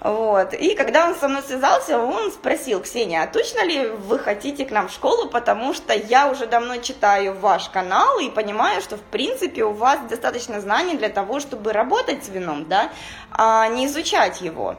Вот. 0.02 0.52
И 0.54 0.74
когда 0.74 1.06
он 1.06 1.14
со 1.14 1.28
мной 1.28 1.42
связался, 1.42 1.96
он 1.96 2.32
спросил, 2.32 2.80
Ксения, 2.80 3.22
а 3.22 3.28
точно 3.28 3.64
ли 3.64 3.86
вы 3.86 4.18
хотите 4.18 4.66
к 4.66 4.72
нам 4.72 4.88
в 4.88 4.92
школу, 4.92 5.28
потому 5.28 5.74
что 5.74 5.94
я 5.94 6.28
уже 6.28 6.46
давно 6.46 6.78
читаю 6.78 7.38
ваш 7.38 7.68
канал 7.68 8.18
и 8.18 8.28
понимаю, 8.28 8.82
что 8.82 8.96
в 8.96 9.02
принципе 9.02 9.62
у 9.62 9.72
вас 9.72 10.00
достаточно 10.08 10.60
знаний 10.60 10.96
для 10.96 11.08
того, 11.08 11.38
чтобы 11.38 11.72
работать 11.72 12.24
с 12.24 12.28
вином, 12.28 12.68
да, 12.68 12.90
а 13.30 13.68
не 13.68 13.86
изучать 13.86 14.40
его. 14.40 14.74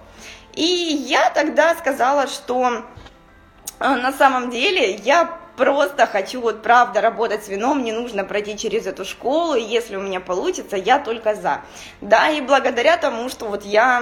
И 0.55 0.65
я 0.65 1.29
тогда 1.29 1.73
сказала, 1.75 2.27
что 2.27 2.83
э, 3.79 3.87
на 3.87 4.11
самом 4.11 4.49
деле 4.49 4.93
я 4.95 5.39
просто 5.55 6.05
хочу 6.05 6.41
вот 6.41 6.61
правда 6.61 6.99
работать 6.99 7.45
с 7.45 7.47
вином, 7.47 7.79
мне 7.79 7.93
нужно 7.93 8.25
пройти 8.25 8.57
через 8.57 8.87
эту 8.87 9.05
школу, 9.05 9.55
и 9.55 9.61
если 9.61 9.95
у 9.95 10.01
меня 10.01 10.19
получится, 10.19 10.75
я 10.75 10.99
только 10.99 11.33
за. 11.33 11.61
Да, 12.01 12.29
и 12.29 12.41
благодаря 12.41 12.97
тому, 12.97 13.29
что 13.29 13.45
вот 13.45 13.63
я 13.63 14.01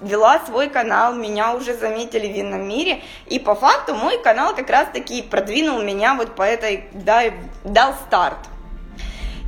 вела 0.00 0.40
свой 0.46 0.68
канал, 0.68 1.14
меня 1.14 1.54
уже 1.54 1.74
заметили 1.74 2.26
в 2.26 2.36
винном 2.36 2.66
мире, 2.68 3.02
и 3.26 3.38
по 3.38 3.54
факту 3.54 3.94
мой 3.94 4.22
канал 4.22 4.54
как 4.54 4.70
раз-таки 4.70 5.22
продвинул 5.22 5.80
меня 5.82 6.14
вот 6.14 6.34
по 6.34 6.42
этой, 6.42 6.88
да, 6.92 7.22
дал 7.64 7.94
старт. 8.06 8.38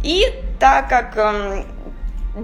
И 0.05 0.25
так 0.61 0.88
как 0.88 1.17
э, 1.17 1.65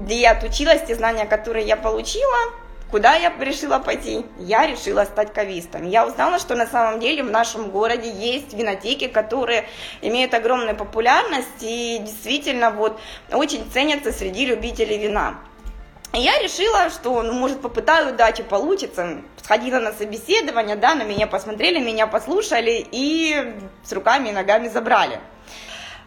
я 0.09 0.33
отучилась, 0.33 0.83
те 0.87 0.95
знания, 0.95 1.27
которые 1.27 1.67
я 1.67 1.77
получила, 1.77 2.53
куда 2.91 3.15
я 3.15 3.33
решила 3.39 3.79
пойти? 3.79 4.25
Я 4.39 4.67
решила 4.67 5.05
стать 5.05 5.33
кавистом. 5.33 5.89
Я 5.89 6.07
узнала, 6.07 6.39
что 6.39 6.55
на 6.55 6.67
самом 6.67 7.01
деле 7.01 7.23
в 7.23 7.31
нашем 7.31 7.71
городе 7.71 8.11
есть 8.11 8.53
винотеки, 8.53 9.07
которые 9.07 9.65
имеют 10.01 10.35
огромную 10.35 10.77
популярность 10.77 11.63
и 11.63 11.99
действительно 12.01 12.71
вот 12.71 13.01
очень 13.33 13.65
ценятся 13.73 14.13
среди 14.13 14.47
любителей 14.47 14.99
вина. 14.99 15.39
Я 16.13 16.39
решила, 16.41 16.91
что, 16.91 17.23
ну, 17.23 17.33
может, 17.33 17.63
попытаю 17.63 18.13
удачи, 18.13 18.43
получится. 18.43 19.23
Сходила 19.43 19.79
на 19.79 19.93
собеседование, 19.93 20.77
да, 20.77 20.95
на 20.95 21.05
меня 21.05 21.27
посмотрели, 21.27 21.79
меня 21.79 22.07
послушали 22.07 22.87
и 22.91 23.55
с 23.83 23.93
руками 23.93 24.29
и 24.29 24.33
ногами 24.33 24.69
забрали. 24.69 25.21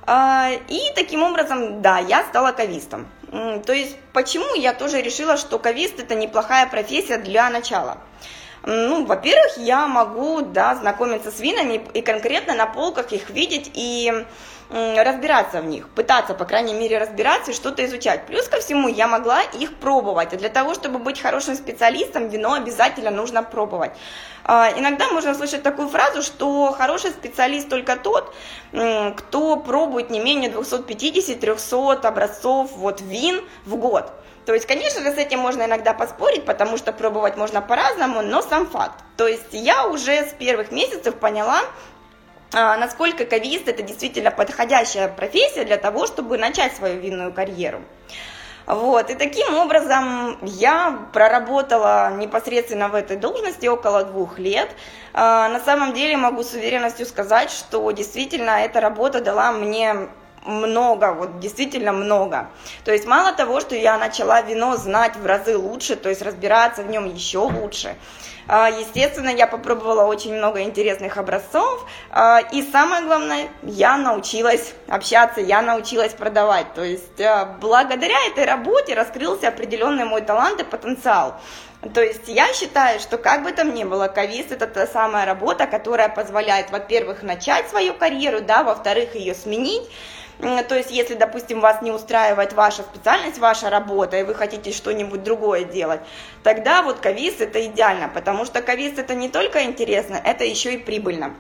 А, 0.06 0.52
и 0.68 0.80
таким 0.94 1.24
образом, 1.24 1.82
да, 1.82 1.98
я 1.98 2.24
стала 2.24 2.52
кавистом. 2.52 3.08
То 3.66 3.74
есть, 3.74 3.98
почему 4.14 4.54
я 4.54 4.74
тоже 4.74 5.02
решила, 5.02 5.38
что 5.38 5.58
кавист 5.58 6.00
это 6.00 6.14
неплохая 6.14 6.68
профессия 6.68 7.18
для 7.18 7.50
начала? 7.50 7.98
Ну, 8.64 9.06
во-первых, 9.06 9.58
я 9.58 9.88
могу, 9.88 10.42
да, 10.42 10.76
знакомиться 10.76 11.32
с 11.32 11.40
винами 11.40 11.82
и 11.94 12.02
конкретно 12.02 12.54
на 12.54 12.68
полках 12.68 13.12
их 13.12 13.30
видеть 13.32 13.72
и 13.74 14.26
разбираться 14.70 15.62
в 15.62 15.66
них, 15.66 15.88
пытаться, 15.90 16.34
по 16.34 16.46
крайней 16.46 16.74
мере, 16.74 16.98
разбираться 16.98 17.52
и 17.52 17.54
что-то 17.54 17.86
изучать. 17.86 18.26
Плюс 18.26 18.48
ко 18.48 18.60
всему, 18.60 18.88
я 18.88 19.08
могла 19.08 19.42
их 19.42 19.76
пробовать. 19.76 20.34
А 20.34 20.38
для 20.38 20.50
того, 20.50 20.74
чтобы 20.74 21.00
быть 21.00 21.22
хорошим 21.22 21.56
специалистом, 21.56 22.30
вино 22.30 22.54
обязательно 22.54 23.12
нужно 23.12 23.44
пробовать. 23.44 23.92
А, 24.44 24.72
иногда 24.76 25.10
можно 25.10 25.34
слышать 25.34 25.64
такую 25.64 25.90
фразу, 25.90 26.22
что 26.22 26.72
хороший 26.72 27.12
специалист 27.12 27.70
только 27.70 27.96
тот, 27.96 28.34
кто 28.72 29.58
пробует 29.58 30.10
не 30.10 30.20
менее 30.20 30.52
250-300 30.52 32.06
образцов 32.06 32.72
вот, 32.74 33.02
вин 33.02 33.44
в 33.66 33.76
год. 33.76 34.12
То 34.46 34.54
есть, 34.54 34.68
конечно 34.68 35.02
же, 35.02 35.12
с 35.12 35.18
этим 35.18 35.40
можно 35.40 35.64
иногда 35.64 35.94
поспорить, 35.94 36.46
потому 36.46 36.78
что 36.78 36.94
пробовать 36.94 37.36
можно 37.36 37.62
по-разному, 37.62 38.22
но 38.22 38.44
сам 38.44 38.68
факт. 38.68 39.04
То 39.18 39.28
есть 39.28 39.54
я 39.54 39.88
уже 39.88 40.28
с 40.28 40.34
первых 40.34 40.72
месяцев 40.72 41.16
поняла, 41.16 41.62
насколько 42.52 43.26
кавист 43.26 43.68
это 43.68 43.84
действительно 43.84 44.32
подходящая 44.32 45.08
профессия 45.08 45.66
для 45.66 45.78
того, 45.78 46.08
чтобы 46.08 46.38
начать 46.38 46.76
свою 46.76 47.00
винную 47.00 47.34
карьеру. 47.34 47.82
Вот, 48.66 49.12
и 49.12 49.16
таким 49.16 49.56
образом 49.56 50.40
я 50.42 51.08
проработала 51.14 52.14
непосредственно 52.16 52.90
в 52.90 52.96
этой 52.96 53.16
должности 53.16 53.68
около 53.68 54.04
двух 54.04 54.40
лет. 54.40 54.70
А, 55.14 55.50
на 55.50 55.60
самом 55.60 55.94
деле 55.94 56.18
могу 56.18 56.42
с 56.44 56.54
уверенностью 56.54 57.06
сказать, 57.06 57.52
что 57.52 57.92
действительно 57.92 58.52
эта 58.52 58.82
работа 58.82 59.22
дала 59.22 59.52
мне 59.52 60.08
много, 60.46 61.14
вот 61.14 61.40
действительно 61.40 61.92
много. 61.92 62.50
То 62.84 62.92
есть 62.92 63.06
мало 63.06 63.34
того, 63.34 63.60
что 63.60 63.76
я 63.76 63.98
начала 63.98 64.42
вино 64.42 64.78
знать 64.78 65.16
в 65.16 65.26
разы 65.26 65.58
лучше, 65.58 65.96
то 65.96 66.10
есть 66.10 66.22
разбираться 66.22 66.84
в 66.84 66.90
нем 66.90 67.06
еще 67.14 67.40
лучше, 67.40 67.96
а, 68.48 68.70
естественно, 68.70 69.30
я 69.30 69.48
попробовала 69.48 70.04
очень 70.04 70.36
много 70.36 70.62
интересных 70.62 71.18
образцов, 71.18 71.86
а, 72.12 72.40
и 72.40 72.62
самое 72.62 73.04
главное, 73.04 73.48
я 73.64 73.98
научилась 73.98 74.74
общаться, 74.88 75.42
я 75.42 75.62
научилась 75.64 76.14
продавать. 76.14 76.74
То 76.76 76.84
есть 76.84 77.20
а, 77.20 77.46
благодаря 77.60 78.18
этой 78.28 78.46
работе 78.46 78.94
раскрылся 78.94 79.48
определенный 79.48 80.06
мой 80.06 80.22
талант 80.22 80.62
и 80.62 80.64
потенциал. 80.64 81.40
То 81.94 82.02
есть 82.02 82.28
я 82.28 82.52
считаю, 82.54 83.00
что 83.00 83.18
как 83.18 83.44
бы 83.44 83.52
там 83.52 83.74
ни 83.74 83.84
было, 83.84 84.08
ковист 84.08 84.52
это 84.52 84.68
та 84.68 84.88
самая 84.88 85.26
работа, 85.26 85.68
которая 85.68 86.10
позволяет, 86.10 86.72
во-первых, 86.72 87.22
начать 87.24 87.70
свою 87.70 87.94
карьеру, 87.94 88.42
да, 88.42 88.64
во-вторых, 88.64 89.16
ее 89.16 89.36
сменить, 89.36 89.84
то 90.40 90.76
есть, 90.76 90.92
если, 90.92 91.16
допустим, 91.16 91.60
вас 91.60 91.82
не 91.82 91.92
устраивает 91.92 92.54
ваша 92.54 92.84
специальность, 92.84 93.40
ваша 93.40 93.70
работа, 93.70 94.18
и 94.18 94.24
вы 94.24 94.36
хотите 94.36 94.72
что-нибудь 94.72 95.24
другое 95.24 95.64
делать, 95.64 96.02
тогда 96.44 96.82
вот 96.82 97.00
ковис 97.00 97.40
это 97.40 97.66
идеально, 97.66 98.10
потому 98.10 98.46
что 98.46 98.62
ковис 98.62 98.98
это 98.98 99.16
не 99.16 99.30
только 99.30 99.64
интересно, 99.64 100.20
это 100.24 100.44
еще 100.44 100.74
и 100.76 100.78
прибыльно. 100.78 101.34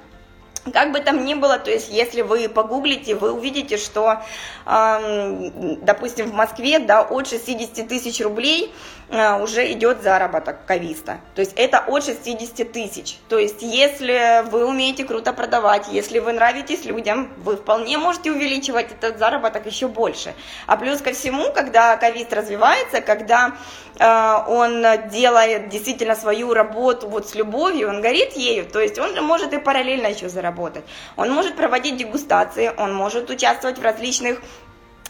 Как 0.73 0.91
бы 0.91 0.99
там 0.99 1.25
ни 1.25 1.35
было, 1.35 1.59
то 1.59 1.69
есть 1.69 1.89
если 1.89 2.21
вы 2.21 2.49
погуглите, 2.49 3.13
вы 3.13 3.31
увидите, 3.31 3.77
что, 3.77 4.23
э, 4.65 5.51
допустим, 5.81 6.31
в 6.31 6.33
Москве 6.33 6.79
да, 6.79 7.03
от 7.03 7.27
60 7.27 7.87
тысяч 7.87 8.19
рублей 8.19 8.73
уже 9.09 9.71
идет 9.71 10.01
заработок 10.01 10.65
кависта. 10.65 11.19
То 11.35 11.41
есть 11.41 11.53
это 11.55 11.79
от 11.79 12.03
60 12.03 12.71
тысяч. 12.71 13.17
То 13.29 13.38
есть 13.38 13.62
если 13.62 14.43
вы 14.50 14.65
умеете 14.65 15.05
круто 15.05 15.31
продавать, 15.31 15.88
если 15.91 16.19
вы 16.19 16.33
нравитесь 16.33 16.85
людям, 16.85 17.31
вы 17.38 17.55
вполне 17.55 17.97
можете 17.97 18.31
увеличивать 18.31 18.91
этот 18.91 19.19
заработок 19.19 19.65
еще 19.65 19.88
больше. 19.88 20.33
А 20.67 20.77
плюс 20.77 21.01
ко 21.01 21.12
всему, 21.12 21.51
когда 21.53 21.97
кавист 21.97 22.33
развивается, 22.33 23.01
когда 23.01 23.53
э, 24.00 24.51
он 24.51 24.85
делает 25.09 25.69
действительно 25.69 26.15
свою 26.15 26.53
работу 26.53 27.07
вот 27.07 27.29
с 27.29 27.35
любовью, 27.35 27.89
он 27.89 28.01
горит 28.01 28.33
ею, 28.33 28.65
то 28.65 28.79
есть 28.79 28.97
он 28.97 29.15
может 29.24 29.53
и 29.53 29.59
параллельно 29.59 30.07
еще 30.07 30.29
заработать 30.29 30.45
работать. 30.55 30.85
Он 31.17 31.31
может 31.31 31.55
проводить 31.55 31.97
дегустации, 31.97 32.71
он 32.77 32.93
может 32.93 33.29
участвовать 33.29 33.77
в 33.77 33.83
различных 33.83 34.41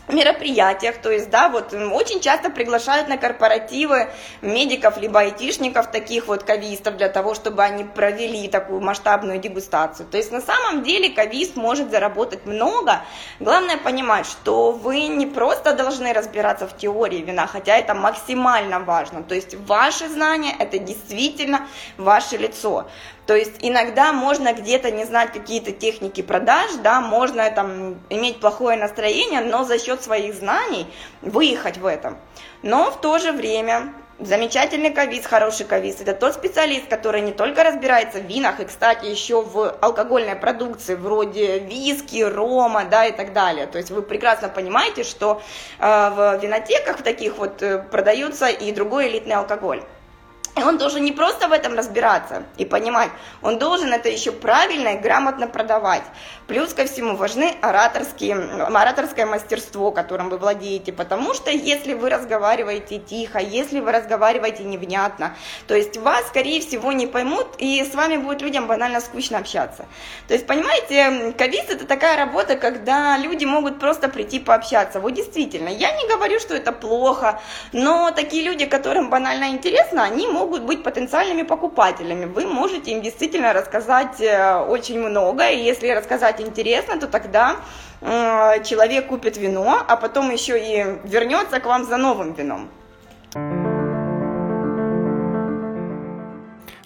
мероприятиях, 0.08 0.98
то 0.98 1.12
есть, 1.12 1.30
да, 1.30 1.50
вот 1.50 1.74
очень 1.74 2.20
часто 2.20 2.50
приглашают 2.50 3.08
на 3.08 3.18
корпоративы 3.18 4.10
медиков 4.42 4.98
либо 4.98 5.20
айтишников, 5.22 5.92
таких 5.92 6.28
вот 6.28 6.44
кавистов, 6.44 6.98
для 6.98 7.10
того, 7.10 7.34
чтобы 7.34 7.64
они 7.64 7.84
провели 7.84 8.48
такую 8.48 8.82
масштабную 8.82 9.40
дегустацию. 9.40 10.08
То 10.08 10.18
есть, 10.18 10.32
на 10.32 10.42
самом 10.42 10.84
деле, 10.84 11.10
кавист 11.10 11.56
может 11.56 11.90
заработать 11.90 12.46
много. 12.46 13.02
Главное 13.40 13.78
понимать, 13.78 14.26
что 14.26 14.72
вы 14.72 15.08
не 15.08 15.26
просто 15.26 15.74
должны 15.74 16.14
разбираться 16.14 16.68
в 16.68 16.78
теории 16.78 17.22
вина, 17.22 17.48
хотя 17.48 17.76
это 17.76 17.94
максимально 17.94 18.80
важно. 18.80 19.24
То 19.24 19.36
есть, 19.36 19.56
ваши 19.56 20.08
знания– 20.08 20.56
это 20.60 20.78
действительно 20.78 21.68
ваше 21.98 22.38
лицо. 22.38 22.88
То 23.26 23.36
есть 23.36 23.56
иногда 23.62 24.14
можно 24.14 24.54
где-то 24.54 24.92
не 24.92 25.06
знать 25.06 25.32
какие-то 25.32 25.72
техники 25.72 26.22
продаж, 26.22 26.72
да, 26.84 27.02
можно 27.02 27.50
там 27.52 28.00
иметь 28.10 28.40
плохое 28.40 28.78
настроение, 28.78 29.42
но 29.42 29.64
за 29.64 29.80
счет 29.80 30.04
своих 30.04 30.36
знаний 30.36 30.88
выехать 31.22 31.78
в 31.78 31.86
этом. 31.86 32.18
Но 32.62 32.92
в 32.92 33.02
то 33.02 33.18
же 33.20 33.32
время 33.32 33.94
Замечательный 34.18 34.92
ковиз, 34.92 35.26
хороший 35.26 35.66
ковиз. 35.66 36.00
Это 36.00 36.14
тот 36.14 36.36
специалист, 36.36 36.88
который 36.88 37.20
не 37.20 37.34
только 37.34 37.66
разбирается 37.66 38.20
в 38.20 38.26
винах, 38.26 38.62
и, 38.62 38.66
кстати, 38.66 39.08
еще 39.08 39.42
в 39.42 39.76
алкогольной 39.82 40.38
продукции, 40.38 40.96
вроде 40.96 41.60
виски, 41.60 42.24
рома, 42.24 42.86
да, 42.86 43.08
и 43.08 43.12
так 43.12 43.34
далее. 43.34 43.68
То 43.68 43.78
есть 43.78 43.92
вы 43.92 44.02
прекрасно 44.02 44.48
понимаете, 44.48 45.04
что 45.04 45.42
э, 45.80 45.86
в 45.86 46.40
винотеках 46.42 47.02
таких 47.02 47.38
вот 47.38 47.62
э, 47.62 47.80
продается 47.80 48.48
и 48.48 48.72
другой 48.72 49.10
элитный 49.10 49.36
алкоголь. 49.36 49.84
И 50.58 50.64
он 50.64 50.78
должен 50.78 51.04
не 51.04 51.12
просто 51.12 51.50
в 51.50 51.52
этом 51.52 51.76
разбираться 51.76 52.44
и 52.58 52.64
понимать, 52.64 53.10
он 53.42 53.60
должен 53.60 53.92
это 53.92 54.08
еще 54.08 54.32
правильно 54.32 54.90
и 54.90 54.98
грамотно 54.98 55.48
продавать. 55.48 56.04
Плюс 56.48 56.74
ко 56.74 56.86
всему 56.86 57.18
важны 57.18 57.56
ораторские, 57.62 58.36
ораторское 58.36 59.26
мастерство, 59.26 59.92
которым 59.92 60.30
вы 60.30 60.38
владеете, 60.38 60.94
потому 60.94 61.34
что 61.34 61.52
если 61.52 61.94
вы 61.94 62.10
разговариваете 62.10 63.00
тихо, 63.00 63.40
если 63.40 63.82
вы 63.82 63.92
разговариваете 63.92 64.64
невнятно, 64.64 65.36
то 65.68 65.76
есть 65.76 65.98
вас, 65.98 66.28
скорее 66.28 66.62
всего, 66.62 66.94
не 66.94 67.08
поймут, 67.08 67.48
и 67.58 67.84
с 67.84 67.94
вами 67.94 68.16
будет 68.16 68.42
людям 68.42 68.68
банально 68.68 69.02
скучно 69.02 69.40
общаться. 69.40 69.86
То 70.30 70.36
есть, 70.36 70.48
понимаете, 70.48 71.34
ковиз 71.38 71.66
это 71.68 71.86
такая 71.86 72.16
работа, 72.16 72.56
когда 72.56 73.18
люди 73.18 73.44
могут 73.44 73.80
просто 73.80 74.08
прийти 74.08 74.40
пообщаться. 74.40 75.02
Вот 75.02 75.14
действительно, 75.14 75.68
я 75.68 75.92
не 75.92 76.08
говорю, 76.08 76.40
что 76.40 76.56
это 76.56 76.72
плохо, 76.72 77.42
но 77.74 78.12
такие 78.12 78.44
люди, 78.44 78.66
которым 78.66 79.10
банально 79.10 79.50
интересно, 79.50 80.04
они 80.04 80.28
могут 80.28 80.45
могут 80.46 80.64
быть 80.64 80.84
потенциальными 80.84 81.44
покупателями. 81.44 82.26
Вы 82.26 82.46
можете 82.46 82.92
им 82.92 83.02
действительно 83.02 83.54
рассказать 83.54 84.22
э, 84.22 84.58
очень 84.70 85.00
много, 85.00 85.50
и 85.50 85.58
если 85.58 85.90
рассказать 85.90 86.40
интересно, 86.40 87.00
то 87.00 87.08
тогда 87.08 87.56
э, 88.02 88.64
человек 88.64 89.08
купит 89.08 89.38
вино, 89.38 89.84
а 89.88 89.96
потом 89.96 90.32
еще 90.32 90.56
и 90.60 91.08
вернется 91.10 91.60
к 91.60 91.66
вам 91.66 91.86
за 91.86 91.98
новым 91.98 92.34
вином. 92.34 92.70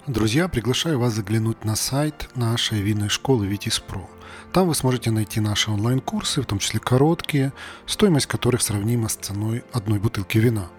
Друзья, 0.07 0.47
приглашаю 0.47 0.99
вас 0.99 1.13
заглянуть 1.13 1.65
на 1.65 1.75
сайт 1.75 2.29
нашей 2.35 2.79
винной 2.81 3.09
школы 3.09 3.45
Витис 3.45 3.79
Про. 3.79 4.09
Там 4.53 4.67
вы 4.67 4.75
сможете 4.75 5.11
найти 5.11 5.41
наши 5.41 5.69
онлайн-курсы, 5.69 6.41
в 6.41 6.45
том 6.45 6.59
числе 6.59 6.79
короткие, 6.79 7.51
стоимость 7.85 8.25
которых 8.25 8.61
сравнима 8.61 9.09
с 9.09 9.15
ценой 9.15 9.63
одной 9.73 9.99
бутылки 9.99 10.37
вина– 10.37 10.69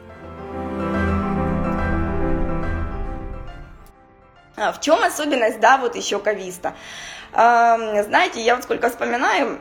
В 4.71 4.79
чем 4.79 5.03
особенность, 5.03 5.59
да, 5.59 5.77
вот 5.77 5.95
еще 5.95 6.19
кависта? 6.19 6.73
Знаете, 7.33 8.41
я 8.41 8.55
вот 8.55 8.65
сколько 8.65 8.89
вспоминаю, 8.89 9.57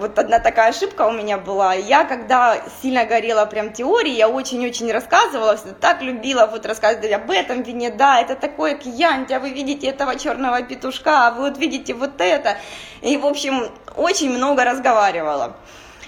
вот 0.00 0.18
одна 0.18 0.40
такая 0.40 0.70
ошибка 0.70 1.02
у 1.02 1.12
меня 1.12 1.38
была. 1.38 1.72
Я, 1.72 2.02
когда 2.04 2.56
сильно 2.82 3.04
горела 3.04 3.46
прям 3.46 3.72
теорией, 3.72 4.16
я 4.16 4.28
очень-очень 4.28 4.90
рассказывала, 4.90 5.56
так 5.80 6.02
любила 6.02 6.46
вот 6.46 6.66
рассказывать 6.66 7.12
об 7.12 7.30
этом 7.30 7.62
вине, 7.62 7.90
да, 7.90 8.20
это 8.20 8.34
такое 8.34 8.74
кьянти, 8.74 9.32
а 9.32 9.38
вы 9.38 9.50
видите 9.50 9.86
этого 9.86 10.18
черного 10.18 10.62
петушка, 10.62 11.28
а 11.28 11.30
вы 11.30 11.50
вот 11.50 11.58
видите 11.58 11.94
вот 11.94 12.20
это. 12.20 12.56
И, 13.00 13.16
в 13.16 13.26
общем, 13.26 13.70
очень 13.94 14.30
много 14.30 14.64
разговаривала. 14.64 15.54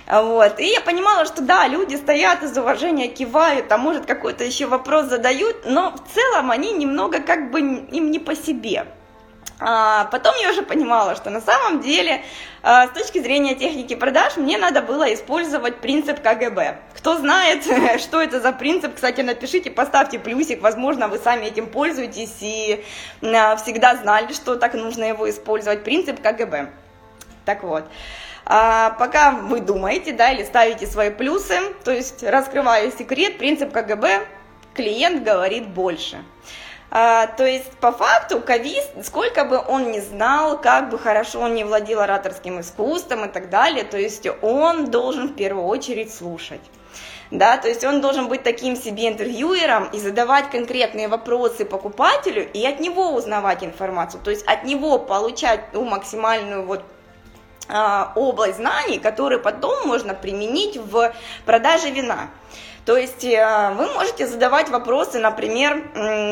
Вот. 0.08 0.60
И 0.60 0.66
я 0.66 0.80
понимала, 0.80 1.24
что 1.24 1.42
да, 1.42 1.66
люди 1.66 1.96
стоят 1.96 2.42
из 2.42 2.56
уважения, 2.56 3.08
кивают, 3.08 3.70
а 3.72 3.78
может 3.78 4.06
какой-то 4.06 4.44
еще 4.44 4.66
вопрос 4.66 5.06
задают, 5.06 5.64
но 5.64 5.92
в 5.92 6.14
целом 6.14 6.50
они 6.50 6.72
немного 6.72 7.20
как 7.20 7.50
бы 7.50 7.60
им 7.60 8.10
не 8.10 8.18
по 8.18 8.36
себе. 8.36 8.86
А 9.58 10.04
потом 10.06 10.34
я 10.42 10.50
уже 10.50 10.62
понимала, 10.62 11.16
что 11.16 11.30
на 11.30 11.40
самом 11.40 11.80
деле 11.80 12.22
а, 12.62 12.88
с 12.88 12.90
точки 12.90 13.20
зрения 13.20 13.54
техники 13.54 13.94
продаж 13.94 14.36
мне 14.36 14.58
надо 14.58 14.82
было 14.82 15.12
использовать 15.14 15.80
принцип 15.80 16.20
КГБ. 16.20 16.78
Кто 16.94 17.16
знает, 17.16 17.64
что 18.00 18.20
это 18.20 18.40
за 18.40 18.52
принцип, 18.52 18.94
кстати, 18.94 19.22
напишите, 19.22 19.70
поставьте 19.70 20.18
плюсик, 20.18 20.60
возможно, 20.60 21.08
вы 21.08 21.18
сами 21.18 21.46
этим 21.46 21.68
пользуетесь 21.68 22.36
и 22.40 22.84
а, 23.22 23.56
всегда 23.56 23.96
знали, 23.96 24.32
что 24.34 24.56
так 24.56 24.74
нужно 24.74 25.04
его 25.04 25.28
использовать. 25.30 25.84
Принцип 25.84 26.20
КГБ. 26.20 26.70
Так 27.46 27.62
вот. 27.62 27.84
А 28.48 28.90
пока 28.90 29.32
вы 29.32 29.60
думаете, 29.60 30.12
да, 30.12 30.32
или 30.32 30.44
ставите 30.44 30.86
свои 30.86 31.10
плюсы, 31.10 31.58
то 31.82 31.90
есть 31.90 32.22
раскрывая 32.22 32.92
секрет, 32.92 33.38
принцип 33.38 33.72
КГБ, 33.72 34.24
клиент 34.72 35.24
говорит 35.24 35.66
больше. 35.66 36.18
А, 36.88 37.26
то 37.26 37.44
есть, 37.44 37.70
по 37.80 37.90
факту, 37.90 38.40
кавист, 38.40 39.04
сколько 39.04 39.44
бы 39.44 39.60
он 39.66 39.90
ни 39.90 39.98
знал, 39.98 40.60
как 40.60 40.90
бы 40.90 40.98
хорошо 40.98 41.40
он 41.40 41.54
не 41.54 41.64
владел 41.64 42.00
ораторским 42.00 42.60
искусством 42.60 43.24
и 43.24 43.28
так 43.28 43.50
далее, 43.50 43.82
то 43.82 43.98
есть 43.98 44.28
он 44.42 44.92
должен 44.92 45.30
в 45.30 45.34
первую 45.34 45.66
очередь 45.66 46.14
слушать. 46.14 46.60
Да, 47.32 47.56
то 47.56 47.66
есть 47.66 47.84
он 47.84 48.00
должен 48.00 48.28
быть 48.28 48.44
таким 48.44 48.76
себе 48.76 49.08
интервьюером 49.08 49.88
и 49.92 49.98
задавать 49.98 50.48
конкретные 50.48 51.08
вопросы 51.08 51.64
покупателю 51.64 52.48
и 52.52 52.64
от 52.64 52.78
него 52.78 53.14
узнавать 53.14 53.64
информацию, 53.64 54.22
то 54.22 54.30
есть 54.30 54.46
от 54.46 54.62
него 54.62 55.00
получать 55.00 55.72
ту 55.72 55.84
максимальную 55.84 56.64
вот 56.64 56.84
область 58.14 58.56
знаний, 58.56 58.98
которые 58.98 59.38
потом 59.38 59.86
можно 59.86 60.14
применить 60.14 60.76
в 60.76 61.12
продаже 61.44 61.90
вина. 61.90 62.28
То 62.86 62.96
есть 62.96 63.24
э, 63.24 63.74
вы 63.76 63.92
можете 63.94 64.28
задавать 64.28 64.68
вопросы, 64.68 65.18
например, 65.18 65.82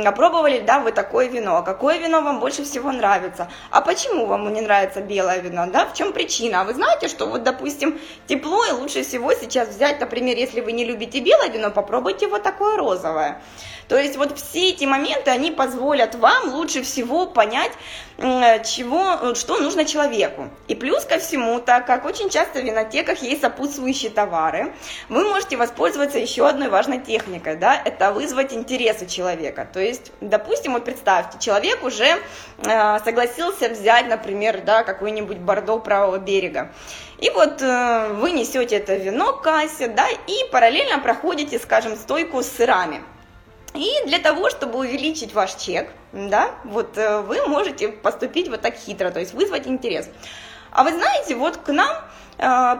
опробовали 0.07 0.61
да, 0.61 0.79
вы 0.79 0.93
такое 0.93 1.27
вино, 1.27 1.57
а 1.57 1.63
какое 1.63 1.99
вино 1.99 2.23
вам 2.23 2.39
больше 2.39 2.63
всего 2.63 2.93
нравится, 2.93 3.49
а 3.73 3.81
почему 3.81 4.27
вам 4.27 4.53
не 4.53 4.61
нравится 4.61 5.01
белое 5.01 5.41
вино, 5.41 5.67
да, 5.67 5.85
в 5.85 5.95
чем 5.95 6.13
причина, 6.13 6.61
а 6.61 6.65
вы 6.65 6.75
знаете, 6.75 7.09
что 7.09 7.27
вот, 7.27 7.43
допустим, 7.43 7.99
тепло 8.29 8.65
и 8.67 8.71
лучше 8.71 9.03
всего 9.03 9.35
сейчас 9.35 9.69
взять, 9.71 9.99
например, 9.99 10.37
если 10.37 10.61
вы 10.61 10.71
не 10.71 10.85
любите 10.85 11.19
белое 11.19 11.49
вино, 11.49 11.73
попробуйте 11.73 12.29
вот 12.29 12.45
такое 12.45 12.77
розовое. 12.77 13.43
То 13.89 13.99
есть 13.99 14.17
вот 14.17 14.39
все 14.39 14.71
эти 14.71 14.85
моменты, 14.85 15.31
они 15.31 15.51
позволят 15.51 16.15
вам 16.15 16.55
лучше 16.55 16.83
всего 16.83 17.27
понять, 17.27 17.73
чего, 18.17 19.35
что 19.35 19.59
нужно 19.59 19.85
человеку. 19.85 20.49
И 20.69 20.75
плюс 20.75 21.05
ко 21.05 21.19
всему, 21.19 21.61
так 21.61 21.87
как 21.87 22.07
очень 22.07 22.31
часто 22.31 22.61
в 22.61 22.65
винотеках 22.65 23.23
есть 23.23 23.43
сопутствующие 23.43 24.11
товары, 24.11 24.73
вы 25.09 25.25
можете 25.25 25.57
воспользоваться 25.57 26.19
еще 26.19 26.44
одной 26.47 26.69
важной 26.69 26.99
техникой, 26.99 27.57
да, 27.57 27.81
это 27.85 28.13
вызвать 28.13 28.53
интерес 28.53 29.03
у 29.03 29.07
человека. 29.07 29.67
То 29.71 29.81
есть, 29.81 30.13
допустим, 30.21 30.73
вот 30.75 30.85
представьте, 30.85 31.39
человек 31.39 31.85
уже 31.85 32.19
э, 32.59 32.99
согласился 33.05 33.69
взять, 33.69 34.09
например, 34.09 34.63
да, 34.65 34.83
какой-нибудь 34.83 35.39
бордо 35.39 35.79
правого 35.79 36.19
берега. 36.19 36.73
И 37.19 37.31
вот 37.31 37.63
э, 37.63 38.09
вы 38.15 38.33
несете 38.33 38.77
это 38.77 38.97
вино 38.97 39.33
к 39.35 39.43
кассе, 39.43 39.89
да, 39.89 40.07
и 40.09 40.51
параллельно 40.51 40.99
проходите, 40.99 41.59
скажем, 41.59 41.97
стойку 41.97 42.43
с 42.43 42.49
сырами. 42.49 43.03
И 43.75 43.91
для 44.07 44.19
того, 44.19 44.51
чтобы 44.51 44.79
увеличить 44.79 45.35
ваш 45.35 45.55
чек, 45.55 45.91
да, 46.13 46.53
вот 46.65 46.97
э, 46.97 47.21
вы 47.21 47.47
можете 47.49 47.89
поступить 47.89 48.49
вот 48.49 48.61
так 48.61 48.77
хитро, 48.77 49.11
то 49.11 49.21
есть 49.21 49.35
вызвать 49.35 49.67
интерес. 49.67 50.09
А 50.71 50.83
вы 50.83 50.91
знаете, 50.91 51.37
вот 51.37 51.57
к 51.57 51.73
нам 51.73 51.97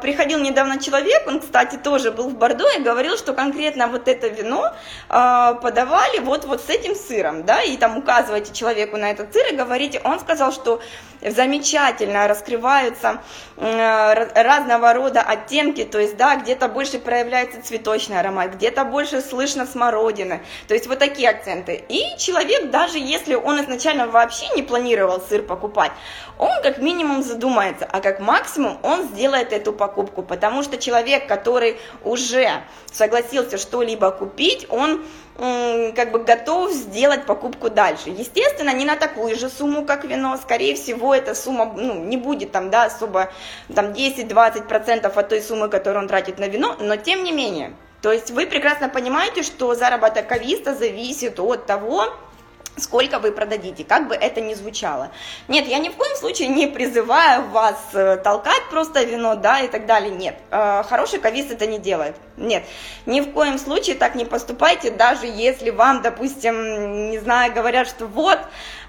приходил 0.03 0.41
недавно 0.41 0.79
человек, 0.79 1.27
он, 1.27 1.41
кстати, 1.41 1.77
тоже 1.77 2.11
был 2.11 2.29
в 2.29 2.37
Бордо 2.37 2.65
и 2.77 2.83
говорил, 2.83 3.17
что 3.17 3.33
конкретно 3.33 3.89
вот 3.89 4.09
это 4.09 4.29
вино 4.29 4.73
э, 5.09 5.55
подавали 5.63 6.19
вот, 6.21 6.45
вот 6.45 6.61
с 6.61 6.69
этим 6.69 6.95
сыром, 6.95 7.45
да, 7.45 7.63
и 7.63 7.77
там 7.77 7.97
указываете 7.97 8.53
человеку 8.53 8.97
на 8.97 9.11
этот 9.11 9.33
сыр 9.33 9.47
и 9.53 9.57
говорите, 9.57 10.01
он 10.05 10.21
сказал, 10.21 10.53
что 10.53 10.81
замечательно 11.23 12.29
раскрываются 12.29 13.21
разного 13.57 14.93
рода 14.93 15.23
оттенки, 15.23 15.85
то 15.85 15.99
есть, 15.99 16.17
да, 16.17 16.37
где-то 16.37 16.69
больше 16.69 16.99
проявляется 16.99 17.63
цветочный 17.63 18.21
аромат, 18.21 18.55
где-то 18.55 18.85
больше 18.85 19.21
слышно 19.21 19.67
смородины, 19.67 20.43
то 20.69 20.75
есть 20.75 20.87
вот 20.87 20.99
такие 20.99 21.31
акценты. 21.31 21.85
И 21.89 22.17
человек, 22.19 22.71
даже 22.71 22.99
если 22.99 23.35
он 23.35 23.63
изначально 23.63 24.07
вообще 24.07 24.47
не 24.55 24.63
планировал 24.63 25.21
сыр 25.21 25.43
покупать, 25.43 25.93
он 26.39 26.63
как 26.63 26.79
минимум 26.79 27.23
задумается, 27.23 27.87
а 27.91 28.01
как 28.01 28.21
максимум 28.21 28.79
он 28.83 29.05
сделает 29.05 29.53
эту 29.53 29.73
покупку, 29.73 30.23
потому 30.23 30.63
что 30.63 30.77
человек, 30.79 31.27
который 31.27 31.79
уже 32.03 32.63
согласился 32.93 33.59
что-либо 33.59 34.11
купить, 34.11 34.67
он 34.69 35.05
как 35.37 36.13
бы 36.13 36.21
готов 36.21 36.73
сделать 36.73 37.27
покупку 37.27 37.69
дальше. 37.69 38.11
Естественно, 38.11 38.73
не 38.73 38.85
на 38.85 38.95
такую 38.95 39.37
же 39.37 39.49
сумму, 39.49 39.85
как 39.85 40.05
вино, 40.05 40.37
скорее 40.37 40.77
всего, 40.77 41.13
эта 41.15 41.35
сумма 41.35 41.73
ну, 41.77 42.05
не 42.05 42.17
будет 42.17 42.53
там, 42.53 42.71
да, 42.71 42.85
особо 42.85 43.33
там 43.75 43.87
10-20% 43.87 45.07
от 45.07 45.29
той 45.29 45.43
суммы, 45.43 45.69
которую 45.69 46.03
он 46.03 46.09
тратит 46.09 46.39
на 46.39 46.47
вино, 46.47 46.77
но 46.79 46.97
тем 46.97 47.25
не 47.25 47.33
менее. 47.33 47.75
То 48.01 48.13
есть 48.13 48.31
вы 48.31 48.47
прекрасно 48.47 48.89
понимаете, 48.89 49.43
что 49.43 49.75
заработок 49.75 50.29
кависта 50.29 50.75
зависит 50.75 51.41
от 51.41 51.67
того, 51.67 52.13
сколько 52.77 53.19
вы 53.19 53.33
продадите, 53.33 53.85
как 53.85 54.09
бы 54.09 54.15
это 54.15 54.41
ни 54.41 54.55
звучало. 54.55 55.11
Нет, 55.49 55.67
я 55.67 55.79
ни 55.79 55.89
в 55.89 55.95
коем 55.95 56.17
случае 56.17 56.49
не 56.49 56.67
призываю 56.67 57.49
вас 57.51 57.77
э, 57.93 58.17
толкать 58.17 58.63
просто 58.71 59.03
вино, 59.05 59.37
да, 59.37 59.61
и 59.61 59.69
так 59.69 59.87
далее, 59.87 60.11
нет. 60.11 60.37
Э, 60.51 60.83
хороший 60.89 61.21
кавист 61.21 61.51
это 61.51 61.67
не 61.67 61.79
делает, 61.79 62.17
нет. 62.37 62.65
Ни 63.07 63.21
в 63.21 63.33
коем 63.33 63.59
случае 63.59 63.97
так 63.97 64.15
не 64.15 64.25
поступайте, 64.25 64.91
даже 64.91 65.27
если 65.27 65.71
вам, 65.71 66.03
допустим, 66.03 67.11
не 67.11 67.19
знаю, 67.19 67.53
говорят, 67.53 67.87
что 67.87 68.07
вот, 68.07 68.39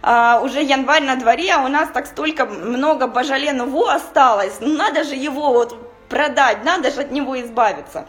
э, 0.02 0.40
уже 0.42 0.62
январь 0.62 1.04
на 1.04 1.16
дворе, 1.16 1.54
а 1.54 1.64
у 1.64 1.68
нас 1.68 1.90
так 1.94 2.08
столько 2.08 2.46
много 2.46 3.08
божале 3.08 3.54
ново 3.54 3.94
осталось, 3.94 4.58
ну 4.60 4.76
надо 4.76 5.04
же 5.04 5.16
его 5.16 5.52
вот 5.52 5.78
продать, 6.10 6.64
надо 6.64 6.92
же 6.92 7.02
от 7.02 7.12
него 7.12 7.40
избавиться. 7.42 8.08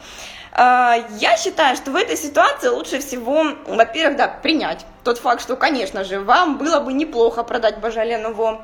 А, 0.59 0.97
я 1.21 1.37
считаю, 1.37 1.77
что 1.77 1.90
в 1.90 1.97
этой 1.97 2.16
ситуации 2.16 2.69
лучше 2.69 2.99
всего, 3.01 3.45
во-первых, 3.66 4.16
да, 4.16 4.27
принять 4.27 4.87
тот 5.05 5.19
факт, 5.19 5.42
что, 5.42 5.55
конечно 5.55 6.03
же, 6.03 6.19
вам 6.19 6.57
было 6.57 6.81
бы 6.81 6.95
неплохо 6.95 7.42
продать 7.42 7.79
Бажаленову 7.79 8.62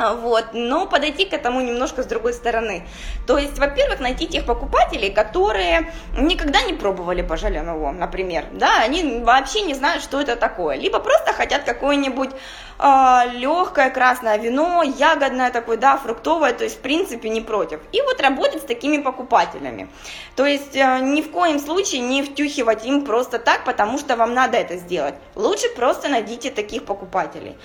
вот, 0.00 0.46
но 0.52 0.86
подойти 0.86 1.24
к 1.24 1.32
этому 1.32 1.60
немножко 1.60 2.02
с 2.02 2.06
другой 2.06 2.32
стороны. 2.32 2.86
То 3.26 3.38
есть, 3.38 3.58
во-первых, 3.58 4.00
найти 4.00 4.26
тех 4.26 4.46
покупателей, 4.46 5.10
которые 5.10 5.92
никогда 6.16 6.62
не 6.62 6.72
пробовали 6.72 7.22
пожаленого, 7.22 7.92
например, 7.92 8.46
да, 8.52 8.80
они 8.80 9.20
вообще 9.20 9.62
не 9.62 9.74
знают, 9.74 10.02
что 10.02 10.20
это 10.20 10.36
такое, 10.36 10.76
либо 10.76 11.00
просто 11.00 11.32
хотят 11.32 11.64
какое-нибудь 11.64 12.30
э, 12.78 13.20
легкое 13.34 13.90
красное 13.90 14.38
вино, 14.38 14.82
ягодное 14.82 15.50
такое, 15.50 15.76
да, 15.76 15.96
фруктовое, 15.98 16.52
то 16.52 16.64
есть, 16.64 16.78
в 16.78 16.80
принципе, 16.80 17.28
не 17.28 17.40
против. 17.40 17.80
И 17.92 18.00
вот 18.02 18.20
работать 18.20 18.62
с 18.62 18.64
такими 18.64 18.98
покупателями. 19.02 19.88
То 20.36 20.46
есть, 20.46 20.74
э, 20.76 21.00
ни 21.00 21.22
в 21.22 21.30
коем 21.30 21.58
случае 21.58 22.00
не 22.00 22.22
втюхивать 22.22 22.86
им 22.86 23.04
просто 23.04 23.38
так, 23.38 23.64
потому 23.64 23.98
что 23.98 24.16
вам 24.16 24.34
надо 24.34 24.56
это 24.56 24.76
сделать. 24.76 25.14
Лучше 25.34 25.68
просто 25.76 26.08
найдите 26.08 26.50
таких 26.50 26.84
покупателей. 26.84 27.56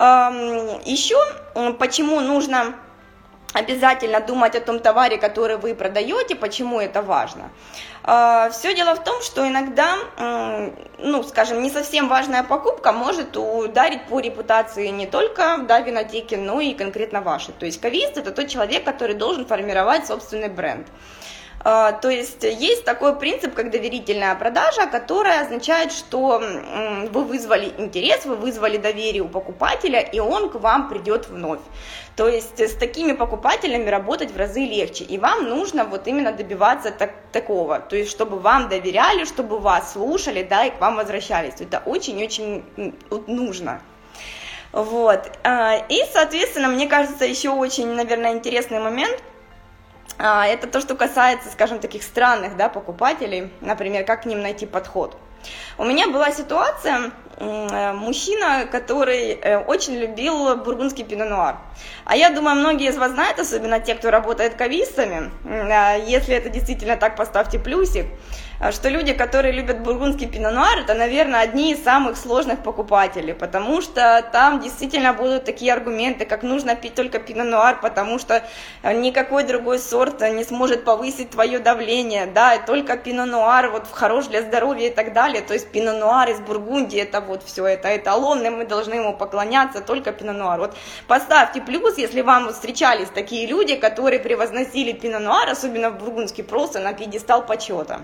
Еще 0.00 1.18
почему 1.78 2.20
нужно 2.20 2.74
обязательно 3.52 4.20
думать 4.20 4.54
о 4.54 4.60
том 4.60 4.78
товаре, 4.78 5.18
который 5.18 5.58
вы 5.58 5.74
продаете, 5.74 6.36
почему 6.36 6.80
это 6.80 7.02
важно. 7.02 7.50
А, 8.02 8.48
Все 8.50 8.74
дело 8.74 8.94
в 8.94 9.04
том, 9.04 9.20
что 9.20 9.46
иногда, 9.46 9.96
ну, 10.98 11.22
скажем, 11.24 11.60
не 11.60 11.68
совсем 11.70 12.08
важная 12.08 12.44
покупка 12.44 12.92
может 12.92 13.36
ударить 13.36 14.06
по 14.06 14.20
репутации 14.20 14.88
не 14.88 15.06
только 15.06 15.58
да, 15.68 15.80
винотеки, 15.80 16.34
но 16.34 16.60
и 16.60 16.72
конкретно 16.72 17.20
вашей. 17.20 17.52
То 17.52 17.66
есть 17.66 17.80
кавист– 17.80 18.16
это 18.16 18.30
тот 18.30 18.48
человек, 18.48 18.84
который 18.84 19.14
должен 19.14 19.44
формировать 19.44 20.06
собственный 20.06 20.48
бренд. 20.48 20.86
А, 21.62 21.92
то 21.92 22.08
есть 22.08 22.42
есть 22.42 22.84
такой 22.84 23.16
принцип, 23.16 23.54
как 23.54 23.70
доверительная 23.70 24.34
продажа, 24.34 24.86
которая 24.86 25.42
означает, 25.42 25.92
что 25.92 26.42
вы 27.10 27.24
вызвали 27.24 27.72
интерес, 27.76 28.24
вы 28.24 28.36
вызвали 28.36 28.78
доверие 28.78 29.22
у 29.22 29.28
покупателя, 29.28 30.00
и 30.00 30.18
он 30.20 30.48
к 30.48 30.54
вам 30.54 30.88
придет 30.88 31.28
вновь. 31.28 31.60
То 32.16 32.28
есть 32.28 32.58
с 32.58 32.74
такими 32.74 33.12
покупателями 33.12 33.88
работать 33.90 34.30
в 34.30 34.36
разы 34.38 34.60
легче, 34.60 35.04
и 35.04 35.18
вам 35.18 35.48
нужно 35.48 35.84
вот 35.84 36.06
именно 36.06 36.32
добиваться 36.32 36.90
так, 36.90 37.12
такого, 37.30 37.78
то 37.78 37.94
есть 37.94 38.10
чтобы 38.10 38.38
вам 38.38 38.68
доверяли, 38.70 39.24
чтобы 39.24 39.58
вас 39.58 39.92
слушали, 39.92 40.42
да, 40.42 40.64
и 40.64 40.70
к 40.70 40.80
вам 40.80 40.96
возвращались. 40.96 41.60
Это 41.60 41.82
очень-очень 41.84 42.64
нужно. 43.26 43.82
Вот. 44.72 45.30
А, 45.42 45.76
и, 45.88 46.04
соответственно, 46.12 46.68
мне 46.68 46.86
кажется, 46.86 47.24
еще 47.26 47.50
очень, 47.50 47.88
наверное, 47.88 48.32
интересный 48.32 48.78
момент– 48.78 49.22
это 50.20 50.66
то, 50.66 50.80
что 50.80 50.94
касается, 50.94 51.50
скажем, 51.50 51.78
таких 51.78 52.02
странных 52.02 52.56
да, 52.56 52.68
покупателей, 52.68 53.50
например, 53.60 54.04
как 54.04 54.22
к 54.22 54.26
ним 54.26 54.42
найти 54.42 54.66
подход. 54.66 55.16
У 55.78 55.84
меня 55.84 56.08
была 56.08 56.30
ситуация, 56.30 57.12
э, 57.38 57.92
мужчина, 57.92 58.66
который 58.70 59.30
э, 59.32 59.58
очень 59.58 59.96
любил 59.96 60.56
бургундский 60.56 61.04
пино-нуар. 61.04 61.56
А 62.04 62.16
я 62.16 62.30
думаю, 62.30 62.56
многие 62.56 62.88
из 62.88 62.98
вас 62.98 63.12
знают, 63.12 63.38
особенно 63.38 63.80
те, 63.80 63.94
кто 63.94 64.10
работает 64.10 64.54
кавистами, 64.54 65.30
а 65.44 65.94
если 65.96 66.34
это 66.34 66.50
действительно 66.50 66.96
так, 66.96 67.16
поставьте 67.16 67.58
плюсик. 67.58 68.06
А 68.62 68.72
что 68.72 68.90
люди, 68.90 69.14
которые 69.14 69.52
любят 69.52 69.80
бургундский 69.80 70.26
пино-нуар, 70.26 70.80
это, 70.80 70.92
наверное, 70.92 71.40
одни 71.40 71.72
из 71.72 71.82
самых 71.82 72.18
сложных 72.18 72.62
покупателей, 72.62 73.32
потому 73.32 73.80
что 73.80 74.22
там 74.32 74.60
действительно 74.60 75.14
будут 75.14 75.46
такие 75.46 75.72
аргументы, 75.72 76.26
как 76.26 76.42
нужно 76.42 76.76
пить 76.76 76.94
только 76.94 77.20
пино-нуар, 77.20 77.80
потому 77.80 78.18
что 78.18 78.42
никакой 78.84 79.44
другой 79.44 79.78
сорт 79.78 80.20
не 80.20 80.44
сможет 80.44 80.84
повысить 80.84 81.30
твое 81.30 81.58
давление, 81.58 82.26
да, 82.26 82.56
и 82.56 82.66
только 82.66 82.98
пино-нуар 82.98 83.70
вот 83.70 83.86
хорош 83.90 84.26
для 84.26 84.42
здоровья 84.42 84.88
и 84.88 84.94
так 84.94 85.14
далее, 85.14 85.40
то 85.40 85.54
есть 85.54 85.72
пино-нуар 85.72 86.28
из 86.28 86.40
Бургундии, 86.40 87.00
это 87.00 87.22
вот 87.22 87.42
все, 87.42 87.64
это 87.64 87.96
эталонно, 87.96 88.50
мы 88.50 88.66
должны 88.66 88.92
ему 88.92 89.16
поклоняться, 89.16 89.80
только 89.80 90.12
пино-нуар. 90.12 90.60
Вот 90.60 90.76
поставьте 91.06 91.62
плюс, 91.62 91.96
если 91.96 92.20
вам 92.20 92.52
встречались 92.52 93.08
такие 93.08 93.46
люди, 93.46 93.76
которые 93.76 94.20
превозносили 94.20 94.92
пино-нуар, 94.92 95.48
особенно 95.48 95.88
в 95.88 95.98
бургундский 95.98 96.44
просто 96.44 96.78
на 96.80 96.92
пьедестал 96.92 97.46
почета. 97.46 98.02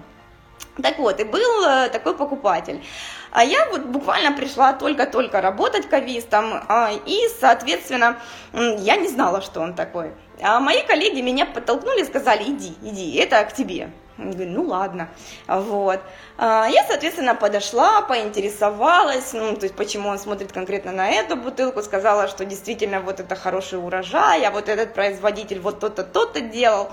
Так 0.82 0.98
вот, 0.98 1.20
и 1.20 1.24
был 1.24 1.64
э, 1.64 1.88
такой 1.88 2.16
покупатель. 2.16 2.84
А 3.30 3.44
я 3.44 3.66
вот 3.70 3.82
буквально 3.82 4.36
пришла 4.36 4.72
только-только 4.72 5.40
работать 5.40 5.88
кавистом, 5.88 6.62
а, 6.68 6.90
и, 7.06 7.28
соответственно, 7.40 8.18
я 8.52 8.96
не 8.96 9.08
знала, 9.08 9.40
что 9.40 9.60
он 9.60 9.74
такой. 9.74 10.12
А 10.42 10.60
мои 10.60 10.82
коллеги 10.82 11.20
меня 11.20 11.46
подтолкнули 11.46 12.04
сказали, 12.04 12.44
иди, 12.44 12.74
иди, 12.82 13.14
это 13.16 13.42
к 13.44 13.52
тебе. 13.54 13.90
Говорю, 14.18 14.50
ну 14.50 14.62
ладно, 14.62 15.08
вот. 15.46 16.00
А, 16.38 16.66
я, 16.68 16.84
соответственно, 16.84 17.34
подошла, 17.34 18.02
поинтересовалась, 18.02 19.32
ну, 19.32 19.56
то 19.56 19.64
есть, 19.64 19.74
почему 19.74 20.08
он 20.08 20.18
смотрит 20.18 20.52
конкретно 20.52 20.92
на 20.92 21.08
эту 21.08 21.36
бутылку, 21.36 21.82
сказала, 21.82 22.28
что 22.28 22.44
действительно 22.44 23.00
вот 23.00 23.20
это 23.20 23.36
хороший 23.36 23.78
урожай, 23.78 24.44
а 24.44 24.50
вот 24.50 24.68
этот 24.68 24.94
производитель 24.94 25.60
вот 25.60 25.80
то-то, 25.80 26.02
то-то 26.02 26.40
делал. 26.40 26.90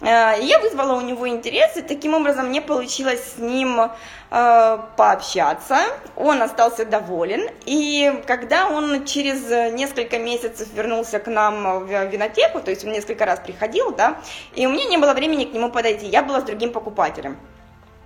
А, 0.00 0.34
я 0.34 0.58
вызвала 0.58 0.94
у 0.94 1.00
него 1.00 1.28
интерес, 1.28 1.76
и 1.76 1.82
таким 1.82 2.14
образом 2.14 2.48
мне 2.48 2.60
получилось 2.62 3.22
с 3.36 3.38
ним 3.38 3.90
а, 4.30 4.76
пообщаться. 4.96 5.78
Он 6.16 6.42
остался 6.42 6.84
доволен, 6.86 7.50
и 7.66 8.22
когда 8.26 8.68
он 8.68 9.04
через 9.04 9.72
несколько 9.74 10.18
месяцев 10.18 10.68
вернулся 10.74 11.18
к 11.20 11.26
нам 11.26 11.86
в 11.86 12.06
винотеку, 12.06 12.60
то 12.60 12.70
есть 12.70 12.84
он 12.84 12.92
несколько 12.92 13.26
раз 13.26 13.40
приходил, 13.40 13.92
да, 13.92 14.16
и 14.54 14.66
у 14.66 14.70
меня 14.70 14.86
не 14.86 14.96
было 14.96 15.12
времени 15.12 15.44
к 15.44 15.52
нему 15.52 15.70
подойти, 15.70 16.06
я 16.06 16.22
была 16.22 16.40
с 16.40 16.44
другим 16.44 16.65
покупателем. 16.72 17.36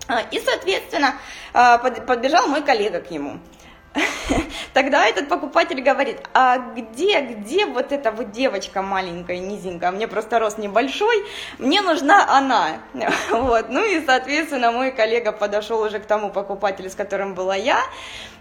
А, 0.09 0.23
и, 0.31 0.40
соответственно, 0.40 1.14
а, 1.53 1.79
подбежал 1.79 2.49
мой 2.49 2.62
коллега 2.62 3.01
к 3.01 3.11
нему. 3.11 3.38
Тогда 4.73 5.07
этот 5.07 5.29
покупатель 5.29 5.81
говорит, 5.83 6.18
а 6.33 6.59
где, 6.59 7.20
где 7.20 7.66
вот 7.66 7.90
эта 7.90 8.12
вот 8.12 8.31
девочка 8.31 8.83
маленькая, 8.83 9.38
низенькая, 9.38 9.90
мне 9.90 10.07
просто 10.07 10.38
рост 10.38 10.59
небольшой, 10.59 11.25
мне 11.59 11.81
нужна 11.81 12.37
она. 12.37 12.79
Вот. 13.31 13.68
Ну 13.68 13.85
и, 13.85 14.05
соответственно, 14.05 14.70
мой 14.70 14.92
коллега 14.92 15.33
подошел 15.33 15.81
уже 15.81 15.99
к 15.99 16.07
тому 16.07 16.31
покупателю, 16.31 16.90
с 16.90 16.94
которым 16.94 17.35
была 17.35 17.57
я, 17.57 17.81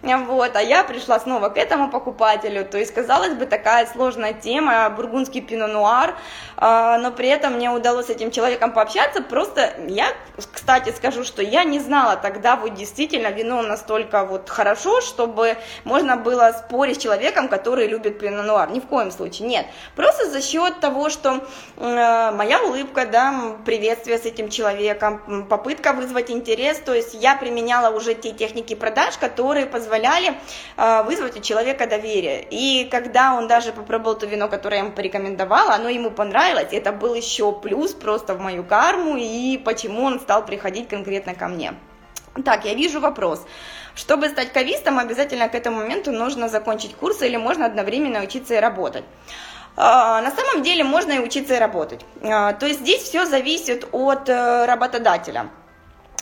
вот, 0.01 0.55
а 0.55 0.61
я 0.61 0.83
пришла 0.83 1.19
снова 1.19 1.49
к 1.49 1.57
этому 1.57 1.89
покупателю, 1.89 2.65
то 2.65 2.77
есть, 2.77 2.93
казалось 2.93 3.33
бы, 3.33 3.45
такая 3.45 3.85
сложная 3.85 4.33
тема, 4.33 4.89
бургундский 4.89 5.41
пино-нуар, 5.41 6.15
а, 6.55 6.97
но 6.97 7.11
при 7.11 7.27
этом 7.27 7.53
мне 7.53 7.69
удалось 7.69 8.07
с 8.07 8.09
этим 8.09 8.31
человеком 8.31 8.71
пообщаться, 8.71 9.21
просто 9.21 9.73
я, 9.87 10.07
кстати, 10.53 10.91
скажу, 10.95 11.23
что 11.23 11.41
я 11.41 11.63
не 11.63 11.79
знала 11.79 12.15
тогда 12.15 12.55
вот 12.55 12.75
действительно 12.75 13.27
вино 13.27 13.61
настолько 13.61 14.25
вот 14.25 14.49
хорошо, 14.49 15.01
чтобы 15.01 15.57
можно 15.83 16.15
было 16.15 16.53
спорить 16.57 16.97
с 16.97 17.03
человеком, 17.03 17.49
который 17.49 17.87
любит 17.87 18.19
пино-нуар, 18.19 18.71
ни 18.71 18.79
в 18.79 18.85
коем 18.85 19.11
случае, 19.11 19.47
нет, 19.47 19.65
просто 19.95 20.29
за 20.29 20.41
счет 20.41 20.79
того, 20.79 21.09
что 21.09 21.45
э, 21.77 22.31
моя 22.31 22.61
улыбка, 22.61 23.05
да, 23.05 23.57
приветствие 23.65 24.17
с 24.17 24.25
этим 24.25 24.49
человеком, 24.49 25.45
попытка 25.49 25.93
вызвать 25.93 26.31
интерес, 26.31 26.79
то 26.79 26.93
есть 26.93 27.13
я 27.13 27.35
применяла 27.35 27.93
уже 27.95 28.13
те 28.13 28.31
техники 28.31 28.75
продаж, 28.75 29.17
которые 29.17 29.65
позволяли 29.89 30.37
э, 30.77 31.03
вызвать 31.03 31.37
у 31.37 31.41
человека 31.41 31.87
доверие. 31.87 32.45
И 32.51 32.87
когда 32.91 33.33
он 33.33 33.47
даже 33.47 33.71
попробовал 33.71 34.15
то 34.15 34.27
вино, 34.27 34.47
которое 34.47 34.77
я 34.77 34.83
ему 34.83 34.91
порекомендовала, 34.91 35.73
оно 35.73 35.89
ему 35.89 36.11
понравилось, 36.11 36.67
это 36.71 36.91
был 36.91 37.15
еще 37.15 37.51
плюс 37.51 37.93
просто 37.93 38.35
в 38.35 38.39
мою 38.39 38.63
карму, 38.63 39.17
и 39.17 39.57
почему 39.57 40.03
он 40.03 40.19
стал 40.19 40.45
приходить 40.45 40.87
конкретно 40.89 41.33
ко 41.33 41.47
мне. 41.47 41.73
Так, 42.45 42.65
я 42.65 42.73
вижу 42.75 42.99
вопрос. 42.99 43.45
Чтобы 43.95 44.29
стать 44.29 44.53
кавистом, 44.53 44.99
обязательно 44.99 45.49
к 45.49 45.55
этому 45.55 45.77
моменту 45.77 46.11
нужно 46.11 46.47
закончить 46.47 46.95
курсы 46.95 47.27
или 47.27 47.37
можно 47.37 47.65
одновременно 47.65 48.21
учиться 48.21 48.53
и 48.53 48.59
работать. 48.59 49.03
А, 49.75 50.21
на 50.21 50.31
самом 50.31 50.63
деле 50.63 50.83
можно 50.83 51.13
и 51.13 51.19
учиться 51.19 51.55
и 51.55 51.59
работать. 51.59 52.05
А, 52.21 52.53
то 52.53 52.67
есть 52.67 52.81
здесь 52.81 53.01
все 53.01 53.25
зависит 53.25 53.87
от 53.91 54.29
э, 54.29 54.65
работодателя. 54.65 55.49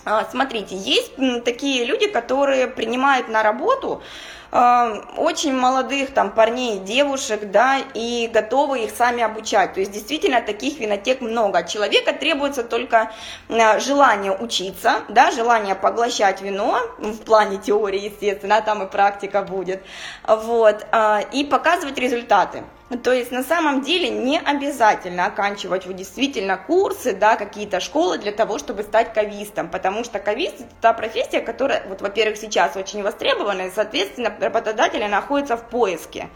А, 0.06 0.26
смотрите, 0.30 0.76
есть 0.76 1.14
такие 1.44 1.86
люди, 1.86 2.08
которые 2.08 2.68
принимают 2.68 3.28
на 3.28 3.44
работу 3.44 4.02
очень 4.50 5.54
молодых 5.54 6.14
там 6.14 6.32
парней, 6.32 6.80
девушек, 6.80 7.52
да, 7.52 7.80
и 7.94 8.30
готовы 8.34 8.86
их 8.86 8.92
сами 8.92 9.22
обучать. 9.22 9.74
То 9.74 9.82
есть 9.82 9.92
действительно 9.92 10.42
таких 10.42 10.80
винотек 10.80 11.20
много. 11.20 11.64
Человека 11.64 12.14
требуется 12.14 12.64
только 12.64 13.12
желание 13.50 14.32
учиться, 14.32 15.02
да, 15.10 15.32
желание 15.32 15.76
поглощать 15.76 16.42
вино 16.42 16.80
в 16.98 17.18
плане 17.26 17.58
теории, 17.58 18.06
естественно, 18.06 18.58
а 18.58 18.62
там 18.62 18.84
и 18.84 18.90
практика 18.90 19.42
будет, 19.42 19.84
вот, 20.26 20.86
и 21.34 21.44
показывать 21.44 21.98
результаты. 21.98 22.64
То 23.04 23.12
есть 23.12 23.32
на 23.32 23.44
самом 23.44 23.82
деле 23.82 24.10
не 24.10 24.40
обязательно 24.40 25.26
оканчивать 25.26 25.86
вот 25.86 25.98
действительно 25.98 26.56
курсы, 26.56 27.14
да, 27.14 27.36
какие-то 27.36 27.82
школы 27.82 28.18
для 28.18 28.32
того, 28.32 28.60
чтобы 28.60 28.84
стать 28.84 29.14
кавистом, 29.14 29.68
потому 29.70 30.06
что 30.06 30.20
кавист 30.20 30.62
это 30.62 30.70
та 30.80 30.94
профессия, 30.94 31.42
которая, 31.42 31.84
вот, 31.90 32.02
во-первых, 32.02 32.38
сейчас 32.38 32.78
очень 32.78 33.04
востребована, 33.04 33.64
и, 33.64 33.72
соответственно, 33.72 34.34
работодатели 34.40 35.04
находятся 35.04 35.58
в 35.58 35.68
поиске. 35.70 36.30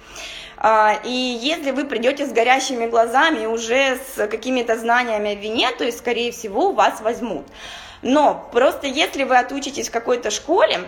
А, 0.58 1.00
и 1.06 1.10
если 1.10 1.72
вы 1.72 1.86
придете 1.86 2.26
с 2.26 2.34
горящими 2.34 2.86
глазами, 2.86 3.46
уже 3.46 3.98
с 4.14 4.28
какими-то 4.28 4.78
знаниями 4.78 5.32
о 5.32 5.36
вине, 5.36 5.72
то 5.72 5.86
есть, 5.86 6.00
скорее 6.00 6.34
всего, 6.34 6.74
вас 6.74 7.00
возьмут. 7.00 7.46
Но 8.02 8.50
просто 8.52 8.88
если 8.88 9.24
вы 9.24 9.38
отучитесь 9.38 9.88
в 9.88 9.92
какой-то 9.92 10.32
школе, 10.32 10.82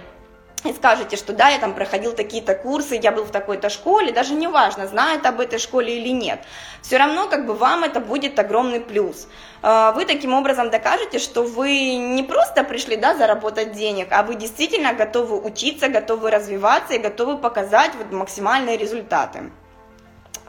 и 0.64 0.74
скажете, 0.74 1.18
что 1.18 1.34
да, 1.34 1.50
я 1.50 1.60
там 1.60 1.74
проходил 1.74 2.14
такие-то 2.14 2.56
курсы, 2.56 3.00
я 3.02 3.12
был 3.12 3.24
в 3.24 3.32
такой-то 3.32 3.70
школе, 3.70 4.12
даже 4.12 4.34
не 4.34 4.48
важно, 4.48 4.88
знает 4.88 5.26
об 5.26 5.40
этой 5.40 5.60
школе 5.60 5.98
или 5.98 6.10
нет, 6.10 6.44
все 6.82 6.98
равно 6.98 7.28
как 7.28 7.46
бы 7.46 7.54
вам 7.54 7.84
это 7.84 8.00
будет 8.00 8.40
огромный 8.40 8.80
плюс. 8.80 9.28
А, 9.62 9.92
вы 9.94 10.06
таким 10.06 10.34
образом 10.34 10.70
докажете, 10.70 11.20
что 11.20 11.44
вы 11.44 11.96
не 11.96 12.24
просто 12.24 12.64
пришли, 12.64 12.96
да, 12.96 13.16
заработать 13.16 13.74
денег, 13.74 14.08
а 14.12 14.24
вы 14.24 14.36
действительно 14.36 14.94
готовы 14.94 15.40
учиться, 15.40 15.90
готовы 15.90 16.32
развиваться 16.32 16.94
и 16.94 17.00
готовы 17.00 17.38
показать 17.38 17.92
вот 17.96 18.12
максимальные 18.12 18.78
результаты. 18.78 19.52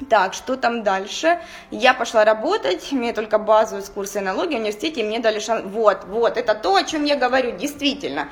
Так, 0.09 0.35
что 0.35 0.57
там 0.57 0.83
дальше? 0.83 1.39
Я 1.71 1.95
пошла 1.95 2.25
работать, 2.25 2.91
мне 2.91 3.13
только 3.13 3.39
базовые 3.39 3.87
курсы 3.87 4.21
налоги 4.21 4.55
в 4.55 4.59
университете, 4.59 5.05
мне 5.05 5.21
дали 5.21 5.39
шанс. 5.39 5.63
Вот, 5.65 6.05
вот, 6.07 6.37
это 6.37 6.55
то, 6.57 6.75
о 6.75 6.83
чем 6.83 7.05
я 7.05 7.15
говорю, 7.15 7.53
действительно. 7.57 8.29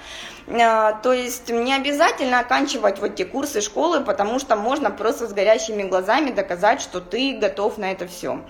А, 0.48 0.92
то 0.92 1.12
есть 1.12 1.51
не 1.51 1.72
обязательно 1.72 2.40
оканчивать 2.40 2.98
вот 2.98 3.14
те 3.14 3.25
курсы 3.25 3.61
школы, 3.61 4.01
потому 4.01 4.40
что 4.40 4.57
можно 4.57 4.90
просто 4.90 5.29
с 5.29 5.33
горящими 5.33 5.85
глазами 5.85 6.31
доказать, 6.31 6.81
что 6.81 7.01
ты 7.01 7.38
готов 7.38 7.79
на 7.79 7.92
это 7.92 8.09
все. 8.09 8.40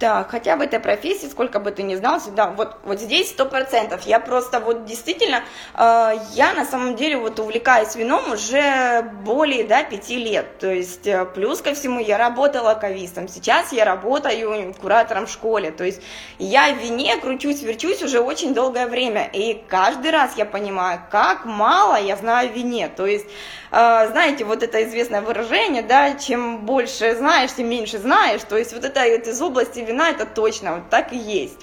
Так, 0.00 0.30
хотя 0.30 0.56
в 0.56 0.60
этой 0.60 0.80
профессии, 0.80 1.26
сколько 1.26 1.60
бы 1.60 1.70
ты 1.70 1.84
ни 1.84 1.94
знал, 1.94 2.18
всегда, 2.18 2.48
вот, 2.50 2.76
вот 2.84 2.98
здесь 2.98 3.30
сто 3.30 3.46
процентов. 3.46 4.02
Я 4.02 4.18
просто 4.18 4.58
вот 4.58 4.86
действительно, 4.86 5.44
э, 5.74 6.12
я 6.32 6.52
на 6.52 6.64
самом 6.64 6.96
деле 6.96 7.16
вот 7.16 7.38
увлекаюсь 7.38 7.94
вином 7.94 8.32
уже 8.32 9.02
более, 9.22 9.64
да, 9.64 9.84
пяти 9.84 10.16
лет. 10.16 10.58
То 10.58 10.68
есть 10.68 11.06
э, 11.06 11.24
плюс 11.26 11.62
ко 11.62 11.74
всему 11.74 12.00
я 12.00 12.18
работала 12.18 12.74
кавистом, 12.74 13.28
сейчас 13.28 13.72
я 13.72 13.84
работаю 13.84 14.74
куратором 14.74 15.26
в 15.26 15.30
школе. 15.30 15.70
То 15.70 15.84
есть 15.84 16.02
я 16.38 16.74
в 16.74 16.78
вине 16.78 17.16
кручусь, 17.16 17.62
верчусь 17.62 18.02
уже 18.02 18.18
очень 18.18 18.52
долгое 18.52 18.88
время. 18.88 19.30
И 19.32 19.62
каждый 19.68 20.10
раз 20.10 20.36
я 20.36 20.44
понимаю, 20.44 21.02
как 21.08 21.44
мало 21.44 21.94
я 22.00 22.16
знаю 22.16 22.50
о 22.50 22.52
вине. 22.52 22.88
То 22.88 23.06
есть, 23.06 23.26
знаете, 23.74 24.44
вот 24.44 24.62
это 24.62 24.84
известное 24.84 25.20
выражение, 25.20 25.82
да, 25.82 26.14
чем 26.14 26.64
больше 26.64 27.16
знаешь, 27.16 27.52
тем 27.52 27.68
меньше 27.68 27.98
знаешь. 27.98 28.42
То 28.42 28.56
есть 28.56 28.72
вот 28.72 28.84
это 28.84 29.00
вот 29.00 29.26
из 29.26 29.42
области 29.42 29.80
вина, 29.80 30.10
это 30.10 30.26
точно, 30.26 30.74
вот 30.76 30.90
так 30.90 31.12
и 31.12 31.16
есть. 31.16 31.60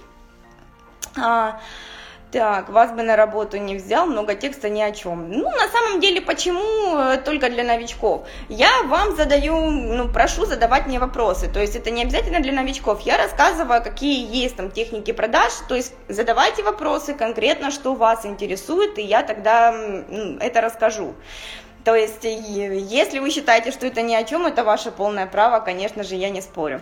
А, 1.18 1.60
так, 2.32 2.70
вас 2.70 2.92
бы 2.92 3.04
на 3.04 3.18
работу 3.18 3.58
не 3.58 3.76
взял, 3.76 4.06
много 4.06 4.36
текста 4.36 4.70
ни 4.70 4.82
о 4.82 4.92
чем. 4.92 5.30
Ну, 5.30 5.50
на 5.50 5.68
самом 5.68 6.00
деле, 6.00 6.22
почему 6.22 6.98
э, 6.98 7.18
только 7.18 7.50
для 7.50 7.64
новичков? 7.64 8.26
Я 8.48 8.84
вам 8.84 9.18
задаю, 9.18 9.70
ну, 9.70 10.08
прошу 10.08 10.46
задавать 10.46 10.88
мне 10.88 10.98
вопросы, 10.98 11.50
то 11.52 11.60
есть 11.60 11.76
это 11.76 11.92
не 11.92 12.04
обязательно 12.04 12.40
для 12.40 12.54
новичков. 12.54 13.02
Я 13.02 13.18
рассказываю, 13.18 13.84
какие 13.84 14.26
есть 14.44 14.56
там 14.56 14.72
техники 14.72 15.12
продаж, 15.12 15.52
то 15.68 15.76
есть 15.76 15.94
задавайте 16.08 16.64
вопросы 16.64 17.14
конкретно, 17.14 17.70
что 17.70 17.96
вас 17.96 18.26
интересует, 18.26 18.98
и 18.98 19.02
я 19.02 19.24
тогда 19.24 19.74
ну, 19.74 20.38
это 20.40 20.62
расскажу. 20.62 21.16
То 21.84 21.96
есть, 21.96 22.24
если 22.24 23.20
вы 23.20 23.32
считаете, 23.32 23.72
что 23.72 23.88
это 23.88 24.02
ни 24.02 24.14
о 24.14 24.24
чем, 24.24 24.46
это 24.46 24.64
ваше 24.64 24.92
полное 24.92 25.26
право, 25.26 25.60
конечно 25.60 26.04
же, 26.04 26.16
я 26.16 26.30
не 26.30 26.42
спорю. 26.42 26.82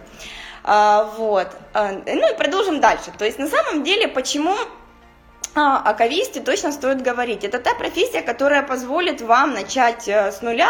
А, 0.64 1.10
вот. 1.18 1.48
А, 1.74 1.92
ну 1.92 2.34
и 2.34 2.38
продолжим 2.38 2.82
дальше. 2.82 3.12
То 3.18 3.26
есть 3.26 3.40
на 3.40 3.48
самом 3.48 3.84
деле, 3.84 4.08
почему 4.08 4.56
о 5.56 5.94
кависте 5.94 6.40
точно 6.42 6.72
стоит 6.72 7.02
говорить. 7.02 7.44
Это 7.44 7.60
та 7.60 7.74
профессия, 7.74 8.22
которая 8.22 8.62
позволит 8.64 9.22
вам 9.22 9.54
начать 9.54 10.08
э, 10.08 10.32
с 10.32 10.42
нуля, 10.42 10.70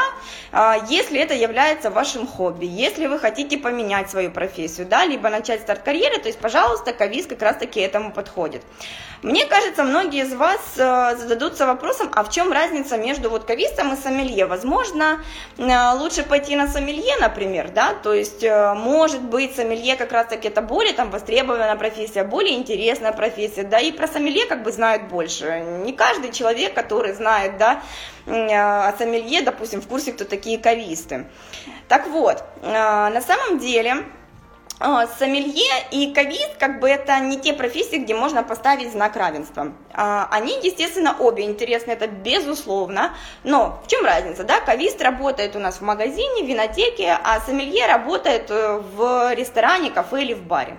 если 0.89 1.19
это 1.19 1.33
является 1.33 1.91
вашим 1.91 2.25
хобби, 2.25 2.65
если 2.65 3.07
вы 3.07 3.19
хотите 3.19 3.57
поменять 3.57 4.09
свою 4.09 4.31
профессию, 4.31 4.87
да, 4.87 5.05
либо 5.05 5.29
начать 5.29 5.61
старт 5.61 5.83
карьеры, 5.83 6.17
то 6.19 6.27
есть, 6.27 6.39
пожалуйста, 6.39 6.93
кавис 6.93 7.27
как 7.27 7.41
раз-таки 7.41 7.79
этому 7.79 8.11
подходит. 8.11 8.63
Мне 9.21 9.45
кажется, 9.45 9.83
многие 9.83 10.23
из 10.23 10.33
вас 10.33 10.59
э, 10.77 11.17
зададутся 11.17 11.67
вопросом, 11.67 12.09
а 12.13 12.23
в 12.23 12.29
чем 12.29 12.51
разница 12.53 12.97
между 12.97 13.29
вот 13.29 13.43
кавистом 13.43 13.93
и 13.93 13.97
сомелье? 13.97 14.45
Возможно, 14.45 15.19
э, 15.57 15.91
лучше 15.97 16.23
пойти 16.23 16.55
на 16.55 16.67
сомелье, 16.67 17.17
например, 17.19 17.69
да, 17.75 17.93
то 17.93 18.13
есть, 18.13 18.43
может 18.43 19.21
быть, 19.21 19.55
сомелье 19.55 19.97
как 19.97 20.13
раз-таки 20.13 20.47
это 20.47 20.61
более 20.61 20.93
там 20.93 21.11
востребованная 21.11 21.75
профессия, 21.75 22.23
более 22.23 22.55
интересная 22.55 23.11
профессия, 23.11 23.63
да, 23.63 23.79
и 23.79 23.91
про 23.91 24.07
сомелье 24.07 24.45
как 24.45 24.63
бы 24.63 24.68
знают 24.71 25.03
больше. 25.03 25.59
Не 25.83 25.93
каждый 25.93 26.31
человек, 26.31 26.73
который 26.73 27.13
знает, 27.13 27.57
да, 27.57 27.81
о 28.25 28.93
сомелье, 28.97 29.41
допустим, 29.41 29.81
в 29.81 29.87
курсе, 29.87 30.11
кто 30.13 30.25
такие 30.25 30.57
кависты. 30.57 31.27
Так 31.87 32.07
вот, 32.07 32.43
на 32.61 33.21
самом 33.21 33.59
деле, 33.59 34.03
а, 34.81 35.07
сомелье 35.07 35.69
и 35.91 36.13
кавист, 36.13 36.55
как 36.57 36.79
бы 36.79 36.89
это 36.89 37.19
не 37.19 37.37
те 37.37 37.51
профессии, 37.51 37.97
где 37.97 38.15
можно 38.15 38.43
поставить 38.43 38.93
знак 38.93 39.17
равенства. 39.17 39.73
А, 39.93 40.29
они, 40.31 40.57
естественно, 40.63 41.17
обе 41.19 41.43
интересны, 41.43 41.91
это 41.91 42.07
безусловно. 42.07 43.13
Но 43.43 43.81
в 43.83 43.89
чем 43.89 44.05
разница, 44.05 44.45
да? 44.45 44.61
Кавист 44.61 45.01
работает 45.01 45.57
у 45.57 45.59
нас 45.59 45.79
в 45.79 45.81
магазине, 45.81 46.43
в 46.43 46.47
винотеке, 46.47 47.17
а 47.21 47.41
сомелье 47.41 47.87
работает 47.87 48.49
э, 48.51 48.77
в 48.77 49.33
ресторане, 49.33 49.91
кафе 49.91 50.21
или 50.21 50.33
в 50.33 50.43
баре. 50.43 50.77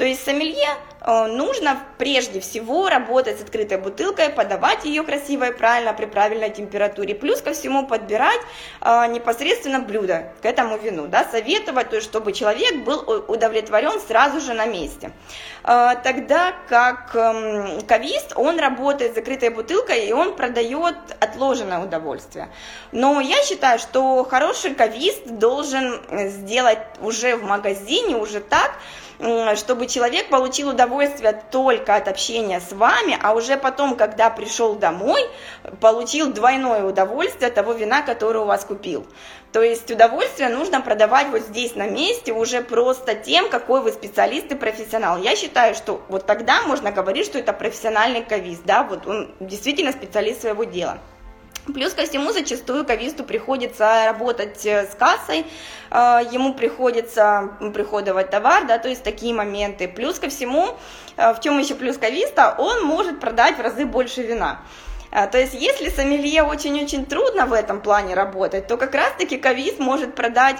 То 0.00 0.06
есть 0.06 0.24
сомелье 0.24 0.78
Э, 1.00 1.26
нужно 1.26 1.78
прежде 1.98 2.40
всего 2.40 2.88
работать 2.88 3.38
с 3.38 3.42
открытой 3.42 3.78
бутылкой, 3.78 4.28
подавать 4.30 4.84
ее 4.84 5.02
красиво 5.02 5.44
и 5.44 5.52
правильно 5.52 5.92
при 5.92 6.06
правильной 6.06 6.50
температуре. 6.50 7.14
Плюс 7.14 7.40
ко 7.40 7.52
всему 7.52 7.86
подбирать 7.86 8.40
э, 8.80 9.06
непосредственно 9.08 9.80
блюдо 9.80 10.32
к 10.42 10.44
этому 10.44 10.76
вину, 10.76 11.06
да, 11.06 11.24
советовать, 11.24 11.90
то 11.90 11.96
есть, 11.96 12.08
чтобы 12.08 12.32
человек 12.32 12.84
был 12.84 13.24
удовлетворен 13.28 13.98
сразу 14.00 14.40
же 14.40 14.52
на 14.52 14.66
месте. 14.66 15.12
А, 15.62 15.94
тогда 15.94 16.54
как 16.68 17.14
эм, 17.14 17.80
кавист, 17.82 18.32
он 18.34 18.58
работает 18.58 19.12
с 19.12 19.14
закрытой 19.14 19.50
бутылкой, 19.50 20.06
и 20.06 20.12
он 20.12 20.34
продает 20.34 20.96
отложенное 21.20 21.80
удовольствие. 21.80 22.48
Но 22.92 23.20
я 23.20 23.42
считаю, 23.42 23.78
что 23.78 24.24
хороший 24.24 24.74
кавист 24.74 25.26
должен 25.26 26.00
сделать 26.30 26.78
уже 27.00 27.36
в 27.36 27.44
магазине, 27.44 28.16
уже 28.16 28.40
так, 28.40 28.72
чтобы 29.56 29.86
человек 29.86 30.28
получил 30.28 30.70
удовольствие 30.70 31.42
только 31.50 31.96
от 31.96 32.08
общения 32.08 32.60
с 32.60 32.72
вами, 32.72 33.18
а 33.22 33.34
уже 33.34 33.56
потом, 33.56 33.96
когда 33.96 34.30
пришел 34.30 34.74
домой, 34.74 35.22
получил 35.80 36.32
двойное 36.32 36.84
удовольствие 36.84 37.48
от 37.48 37.54
того 37.54 37.72
вина, 37.72 38.02
которое 38.02 38.40
у 38.40 38.46
вас 38.46 38.64
купил. 38.64 39.06
То 39.52 39.62
есть 39.62 39.90
удовольствие 39.90 40.48
нужно 40.48 40.80
продавать 40.80 41.28
вот 41.28 41.42
здесь 41.42 41.74
на 41.74 41.88
месте 41.88 42.32
уже 42.32 42.62
просто 42.62 43.14
тем, 43.14 43.50
какой 43.50 43.82
вы 43.82 43.90
специалист 43.90 44.46
и 44.52 44.54
профессионал. 44.54 45.18
Я 45.18 45.36
считаю, 45.36 45.74
что 45.74 46.00
вот 46.08 46.24
тогда 46.24 46.62
можно 46.62 46.92
говорить, 46.92 47.26
что 47.26 47.38
это 47.38 47.52
профессиональный 47.52 48.22
кавист, 48.22 48.62
да, 48.64 48.84
вот 48.84 49.06
он 49.06 49.34
действительно 49.40 49.92
специалист 49.92 50.42
своего 50.42 50.64
дела. 50.64 50.98
Плюс 51.72 51.94
ко 51.94 52.04
всему 52.06 52.32
зачастую 52.32 52.84
кависту 52.84 53.24
приходится 53.24 54.04
работать 54.06 54.64
э, 54.64 54.86
с 54.90 54.94
кассой, 54.94 55.46
э, 55.90 56.20
ему 56.32 56.54
приходится 56.54 57.50
приходовать 57.74 58.30
товар, 58.30 58.66
да, 58.66 58.78
то 58.78 58.88
есть 58.88 59.02
такие 59.02 59.34
моменты. 59.34 59.88
Плюс 59.88 60.18
ко 60.18 60.28
всему, 60.28 60.76
э, 61.16 61.34
в 61.34 61.40
чем 61.40 61.58
еще 61.58 61.74
плюс 61.74 61.96
кависта, 61.98 62.54
он 62.58 62.84
может 62.84 63.20
продать 63.20 63.56
в 63.58 63.60
разы 63.60 63.84
больше 63.84 64.22
вина. 64.22 64.60
То 65.32 65.38
есть, 65.38 65.54
если 65.54 65.88
сомелье 65.88 66.44
очень-очень 66.44 67.04
трудно 67.04 67.46
в 67.46 67.52
этом 67.52 67.80
плане 67.80 68.14
работать, 68.14 68.68
то 68.68 68.76
как 68.76 68.94
раз-таки 68.94 69.38
кавист 69.38 69.80
может 69.80 70.14
продать 70.14 70.56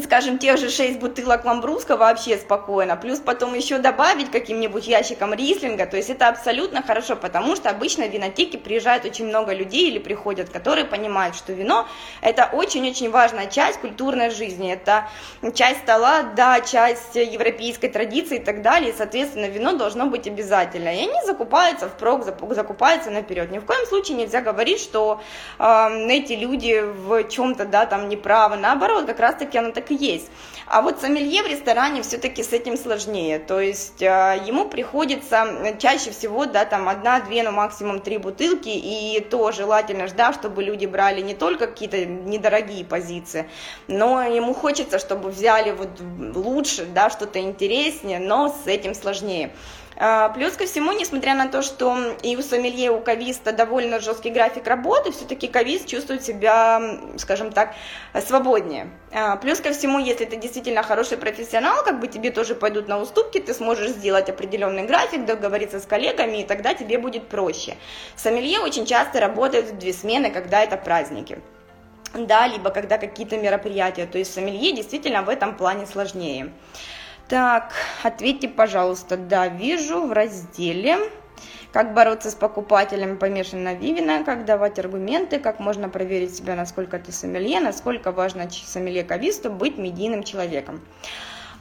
скажем, 0.00 0.38
тех 0.38 0.58
же 0.58 0.70
6 0.70 0.98
бутылок 1.00 1.44
ламбруска 1.44 1.96
вообще 1.96 2.38
спокойно, 2.38 2.96
плюс 2.96 3.18
потом 3.18 3.54
еще 3.54 3.78
добавить 3.78 4.30
каким-нибудь 4.30 4.86
ящиком 4.86 5.34
рислинга, 5.34 5.84
то 5.86 5.98
есть 5.98 6.08
это 6.08 6.28
абсолютно 6.28 6.82
хорошо, 6.82 7.14
потому 7.14 7.56
что 7.56 7.68
обычно 7.68 8.06
в 8.06 8.10
винотеки 8.10 8.56
приезжает 8.56 9.04
очень 9.04 9.26
много 9.26 9.52
людей 9.52 9.90
или 9.90 9.98
приходят, 9.98 10.48
которые 10.48 10.86
понимают, 10.86 11.36
что 11.36 11.52
вино 11.52 11.86
это 12.22 12.48
очень-очень 12.50 13.10
важная 13.10 13.46
часть 13.46 13.80
культурной 13.80 14.30
жизни, 14.30 14.72
это 14.72 15.08
часть 15.54 15.80
стола, 15.80 16.22
да, 16.22 16.60
часть 16.60 17.14
европейской 17.14 17.88
традиции 17.88 18.36
и 18.36 18.42
так 18.42 18.62
далее, 18.62 18.92
и, 18.92 18.96
соответственно, 18.96 19.46
вино 19.46 19.76
должно 19.76 20.06
быть 20.06 20.26
обязательно, 20.26 20.88
и 20.88 21.02
они 21.02 21.26
закупаются 21.26 21.88
впрок, 21.88 22.24
закупаются 22.24 23.10
наперед. 23.10 23.50
Ни 23.50 23.58
в 23.58 23.66
коем 23.66 23.84
случае 23.86 24.16
нельзя 24.16 24.40
говорить, 24.40 24.80
что 24.80 25.20
э, 25.58 26.08
эти 26.08 26.32
люди 26.32 26.80
в 26.80 27.24
чем-то, 27.24 27.66
да, 27.66 27.84
там 27.84 28.08
неправы, 28.08 28.56
наоборот, 28.56 29.04
как 29.04 29.20
раз-таки 29.20 29.58
оно 29.58 29.70
так 29.70 29.81
так 29.82 29.90
и 29.90 29.94
есть. 29.94 30.30
А 30.66 30.80
вот 30.80 31.00
сомелье 31.00 31.42
в 31.42 31.46
ресторане 31.46 32.02
все-таки 32.02 32.42
с 32.42 32.52
этим 32.52 32.76
сложнее, 32.76 33.38
то 33.38 33.60
есть 33.60 34.02
а, 34.02 34.34
ему 34.34 34.68
приходится 34.68 35.76
чаще 35.78 36.10
всего, 36.12 36.46
да, 36.46 36.64
там 36.64 36.88
одна, 36.88 37.20
две, 37.20 37.42
ну 37.42 37.50
максимум 37.50 38.00
три 38.00 38.16
бутылки, 38.16 38.70
и 38.70 39.20
то 39.20 39.52
желательно, 39.52 40.06
да, 40.16 40.32
чтобы 40.32 40.62
люди 40.62 40.86
брали 40.86 41.20
не 41.20 41.34
только 41.34 41.66
какие-то 41.66 42.06
недорогие 42.06 42.84
позиции, 42.84 43.48
но 43.88 44.22
ему 44.22 44.54
хочется, 44.54 44.98
чтобы 44.98 45.30
взяли 45.30 45.72
вот 45.72 45.90
лучше, 46.34 46.86
да, 46.86 47.10
что-то 47.10 47.40
интереснее, 47.40 48.18
но 48.18 48.48
с 48.48 48.66
этим 48.66 48.94
сложнее. 48.94 49.52
А, 49.96 50.28
плюс 50.30 50.54
ко 50.54 50.66
всему, 50.66 50.92
несмотря 50.92 51.34
на 51.34 51.48
то, 51.48 51.62
что 51.62 51.96
и 52.22 52.36
у 52.36 52.42
сомелье, 52.42 52.86
и 52.86 52.88
у 52.88 53.00
кависта 53.00 53.52
довольно 53.52 54.00
жесткий 54.00 54.30
график 54.30 54.66
работы, 54.66 55.12
все-таки 55.12 55.48
кавист 55.48 55.86
чувствует 55.86 56.24
себя, 56.24 56.80
скажем 57.18 57.52
так, 57.52 57.74
свободнее. 58.26 58.90
А, 59.12 59.36
плюс 59.36 59.60
ко 59.60 59.72
всему, 59.72 59.98
если 59.98 60.24
ты 60.24 60.36
действительно 60.36 60.82
хороший 60.82 61.18
профессионал, 61.18 61.84
как 61.84 62.00
бы 62.00 62.08
тебе 62.08 62.30
тоже 62.30 62.54
пойдут 62.54 62.88
на 62.88 62.98
уступки, 63.00 63.38
ты 63.38 63.54
сможешь 63.54 63.90
сделать 63.90 64.28
определенный 64.28 64.84
график, 64.84 65.24
договориться 65.24 65.80
с 65.80 65.86
коллегами, 65.86 66.38
и 66.38 66.44
тогда 66.44 66.74
тебе 66.74 66.98
будет 66.98 67.28
проще. 67.28 67.76
Сомелье 68.16 68.60
очень 68.60 68.86
часто 68.86 69.20
работает 69.20 69.66
в 69.66 69.78
две 69.78 69.92
смены, 69.92 70.30
когда 70.30 70.62
это 70.62 70.76
праздники 70.76 71.38
да, 72.14 72.46
либо 72.46 72.70
когда 72.70 72.98
какие-то 72.98 73.38
мероприятия, 73.38 74.06
то 74.06 74.18
есть 74.18 74.34
сомелье 74.34 74.74
действительно 74.74 75.22
в 75.22 75.28
этом 75.28 75.56
плане 75.56 75.86
сложнее. 75.86 76.52
Так, 77.32 77.72
ответьте, 78.02 78.46
пожалуйста. 78.46 79.16
Да, 79.16 79.48
вижу 79.48 80.06
в 80.06 80.12
разделе 80.12 80.98
как 81.72 81.94
бороться 81.94 82.30
с 82.30 82.34
покупателем 82.34 83.16
помешан 83.16 83.64
на 83.64 83.72
Вивина, 83.72 84.22
как 84.22 84.44
давать 84.44 84.78
аргументы, 84.78 85.38
как 85.38 85.58
можно 85.58 85.88
проверить 85.88 86.36
себя, 86.36 86.56
насколько 86.56 86.98
ты 86.98 87.10
сомелье, 87.10 87.60
насколько 87.60 88.12
важно 88.12 88.50
сомелье 88.50 89.02
кависту 89.02 89.50
быть 89.50 89.78
медийным 89.78 90.24
человеком. 90.24 90.82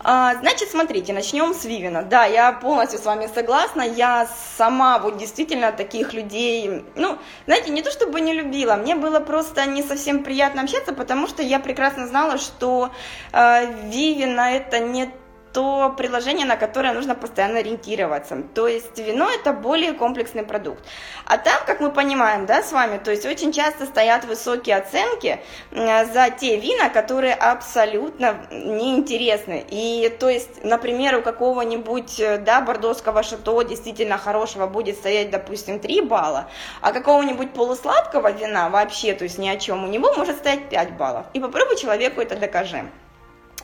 А, 0.03 0.35
значит, 0.41 0.69
смотрите, 0.69 1.13
начнем 1.13 1.53
с 1.53 1.63
Вивина. 1.63 2.01
Да, 2.03 2.25
я 2.25 2.51
полностью 2.51 2.99
с 2.99 3.05
вами 3.05 3.29
согласна. 3.33 3.83
Я 3.83 4.27
сама 4.57 4.99
вот 4.99 5.17
действительно 5.17 5.71
таких 5.71 6.13
людей, 6.13 6.83
ну, 6.95 7.17
знаете, 7.45 7.71
не 7.71 7.81
то 7.81 7.91
чтобы 7.91 8.19
не 8.19 8.33
любила, 8.33 8.75
мне 8.75 8.95
было 8.95 9.21
просто 9.21 9.65
не 9.65 9.83
совсем 9.83 10.25
приятно 10.25 10.63
общаться, 10.63 10.91
потому 10.91 11.27
что 11.27 11.41
я 11.43 11.59
прекрасно 11.59 12.07
знала, 12.07 12.37
что 12.37 12.91
э, 13.31 13.89
Вивина 13.89 14.51
это 14.51 14.79
не 14.79 15.09
то 15.53 15.93
приложение, 15.97 16.45
на 16.45 16.57
которое 16.57 16.93
нужно 16.93 17.15
постоянно 17.15 17.59
ориентироваться. 17.59 18.43
То 18.55 18.67
есть 18.67 18.97
вино 18.97 19.29
это 19.29 19.53
более 19.53 19.93
комплексный 19.93 20.43
продукт. 20.43 20.83
А 21.25 21.37
там, 21.37 21.59
как 21.65 21.79
мы 21.79 21.91
понимаем, 21.91 22.45
да, 22.45 22.63
с 22.63 22.71
вами, 22.71 22.97
то 22.97 23.11
есть 23.11 23.25
очень 23.25 23.51
часто 23.51 23.85
стоят 23.85 24.25
высокие 24.25 24.77
оценки 24.77 25.39
за 25.71 26.29
те 26.29 26.57
вина, 26.57 26.89
которые 26.89 27.33
абсолютно 27.33 28.47
неинтересны. 28.51 29.65
И 29.69 30.15
то 30.19 30.29
есть, 30.29 30.63
например, 30.63 31.17
у 31.17 31.21
какого-нибудь, 31.21 32.21
да, 32.43 32.61
бордоского 32.61 33.23
шато 33.23 33.63
действительно 33.63 34.17
хорошего 34.17 34.67
будет 34.67 34.97
стоять, 34.97 35.29
допустим, 35.31 35.79
3 35.79 36.01
балла, 36.01 36.49
а 36.81 36.91
какого-нибудь 36.91 37.53
полусладкого 37.53 38.31
вина 38.31 38.69
вообще, 38.69 39.13
то 39.13 39.23
есть 39.25 39.37
ни 39.37 39.49
о 39.49 39.57
чем, 39.57 39.83
у 39.83 39.87
него 39.87 40.13
может 40.13 40.37
стоять 40.37 40.69
5 40.69 40.97
баллов. 40.97 41.25
И 41.33 41.39
попробуй 41.39 41.75
человеку 41.75 42.21
это 42.21 42.35
докажи. 42.35 42.89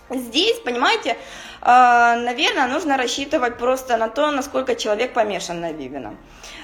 Здесь, 0.10 0.58
понимаете, 0.60 1.17
наверное, 1.67 2.67
нужно 2.67 2.97
рассчитывать 2.97 3.58
просто 3.58 3.97
на 3.97 4.08
то, 4.08 4.32
насколько 4.32 4.75
человек 4.75 5.13
помешан 5.13 5.60
на 5.60 5.71
Вивина. 5.71 6.15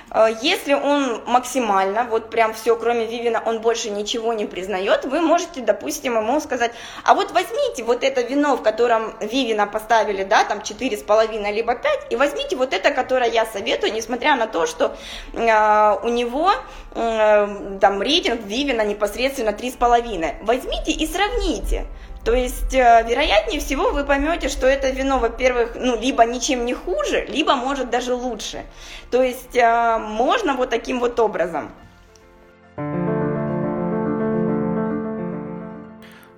А, 0.09 0.29
если 0.29 0.73
он 0.73 1.21
максимально, 1.25 2.03
вот 2.03 2.29
прям 2.29 2.53
все, 2.53 2.75
кроме 2.75 3.05
Вивина, 3.05 3.41
он 3.45 3.61
больше 3.61 3.89
ничего 3.89 4.33
не 4.33 4.45
признает, 4.45 5.05
вы 5.05 5.21
можете, 5.21 5.61
допустим, 5.61 6.15
ему 6.17 6.39
сказать, 6.39 6.71
а 7.03 7.15
вот 7.15 7.31
возьмите 7.31 7.83
вот 7.83 8.03
это 8.03 8.21
вино, 8.21 8.55
в 8.55 8.61
котором 8.61 9.15
Вивина 9.19 9.65
поставили, 9.65 10.23
да, 10.23 10.43
там 10.43 10.59
4,5 10.59 11.51
либо 11.51 11.75
5, 11.75 12.07
и 12.11 12.15
возьмите 12.15 12.55
вот 12.55 12.73
это, 12.73 12.91
которое 12.91 13.29
я 13.29 13.45
советую, 13.45 13.93
несмотря 13.93 14.35
на 14.35 14.45
то, 14.45 14.67
что 14.67 14.95
э, 15.33 15.97
у 16.03 16.09
него 16.09 16.51
э, 16.93 17.77
там 17.81 18.01
рейтинг 18.01 18.41
Вивина 18.45 18.83
непосредственно 18.83 19.49
3,5. 19.49 20.43
Возьмите 20.43 20.91
и 20.91 21.07
сравните. 21.07 21.87
То 22.23 22.33
есть, 22.33 22.73
э, 22.73 23.03
вероятнее 23.07 23.59
всего, 23.59 23.89
вы 23.89 24.05
поймете, 24.05 24.47
что 24.47 24.65
это 24.65 24.89
вино, 24.93 25.19
во-первых, 25.19 25.75
ну, 25.75 25.99
либо 25.99 26.23
ничем 26.25 26.65
не 26.65 26.73
хуже, 26.73 27.25
либо 27.27 27.55
может 27.55 27.89
даже 27.89 28.13
лучше. 28.13 28.65
То 29.11 29.21
есть, 29.21 29.55
э, 29.55 29.97
можно 29.99 30.55
вот 30.55 30.69
таким 30.69 30.99
вот 30.99 31.19
образом. 31.19 31.71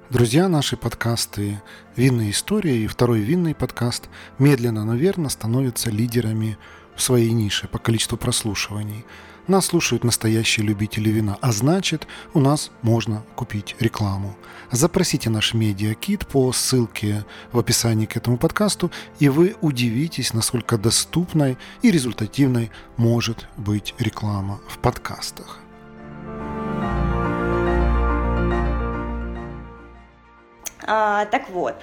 Друзья, 0.09 0.47
наши 0.47 0.77
подкасты 0.77 1.61
«Винные 1.95 2.31
истории» 2.31 2.83
и 2.83 2.87
второй 2.87 3.19
винный 3.19 3.53
подкаст 3.53 4.09
медленно, 4.39 4.85
но 4.85 4.95
верно 4.95 5.29
становятся 5.29 5.89
лидерами 5.89 6.57
в 6.95 7.01
своей 7.01 7.31
нише 7.31 7.67
по 7.67 7.77
количеству 7.77 8.17
прослушиваний– 8.17 9.05
нас 9.47 9.67
слушают 9.67 10.03
настоящие 10.03 10.65
любители 10.65 11.09
вина, 11.09 11.37
а 11.41 11.51
значит, 11.51 12.07
у 12.33 12.39
нас 12.39 12.71
можно 12.81 13.23
купить 13.35 13.75
рекламу. 13.79 14.35
Запросите 14.71 15.29
наш 15.29 15.53
медиакит 15.53 16.25
по 16.27 16.51
ссылке 16.51 17.25
в 17.51 17.59
описании 17.59 18.05
к 18.05 18.17
этому 18.17 18.37
подкасту, 18.37 18.91
и 19.19 19.29
вы 19.29 19.55
удивитесь, 19.61 20.33
насколько 20.33 20.77
доступной 20.77 21.57
и 21.81 21.91
результативной 21.91 22.71
может 22.97 23.47
быть 23.57 23.93
реклама 23.99 24.59
в 24.67 24.79
подкастах. 24.79 25.59
А, 30.87 31.25
так 31.25 31.49
вот. 31.49 31.75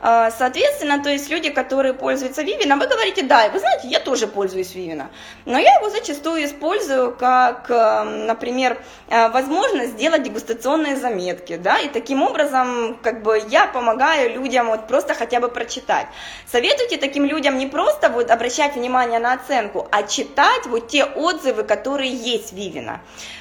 А, 0.00 0.30
соответственно, 0.30 1.02
то 1.02 1.10
есть 1.10 1.28
люди, 1.28 1.50
которые 1.50 1.92
пользуются 1.92 2.42
Vivino, 2.42 2.78
вы 2.78 2.86
говорите, 2.86 3.22
да, 3.22 3.48
вы 3.48 3.58
знаете, 3.58 3.88
я 3.88 3.98
тоже 3.98 4.26
пользуюсь 4.26 4.74
Vivino, 4.74 5.06
но 5.44 5.58
я 5.58 5.74
его 5.76 5.90
зачастую 5.90 6.44
использую 6.44 7.12
как, 7.16 7.68
эм, 7.70 8.26
например, 8.26 8.80
э, 9.08 9.28
возможность 9.30 9.92
сделать 9.92 10.22
дегустационные 10.22 10.96
заметки, 10.96 11.56
да, 11.56 11.78
и 11.78 11.88
таким 11.88 12.22
образом, 12.22 12.98
как 13.02 13.22
бы, 13.22 13.42
я 13.48 13.66
помогаю 13.66 14.32
людям 14.34 14.68
вот 14.68 14.86
просто 14.86 15.14
хотя 15.14 15.40
бы 15.40 15.48
прочитать. 15.48 16.06
Советуйте 16.46 16.96
таким 16.96 17.24
людям 17.24 17.58
не 17.58 17.66
просто 17.66 18.08
вот 18.08 18.30
обращать 18.30 18.76
внимание 18.76 19.18
на 19.18 19.32
оценку, 19.32 19.88
а 19.90 20.04
читать 20.04 20.66
вот 20.66 20.88
те 20.88 21.04
отзывы, 21.04 21.64
которые 21.64 22.12
есть 22.12 22.52
в 22.52 22.56
Vivino. 22.56 22.98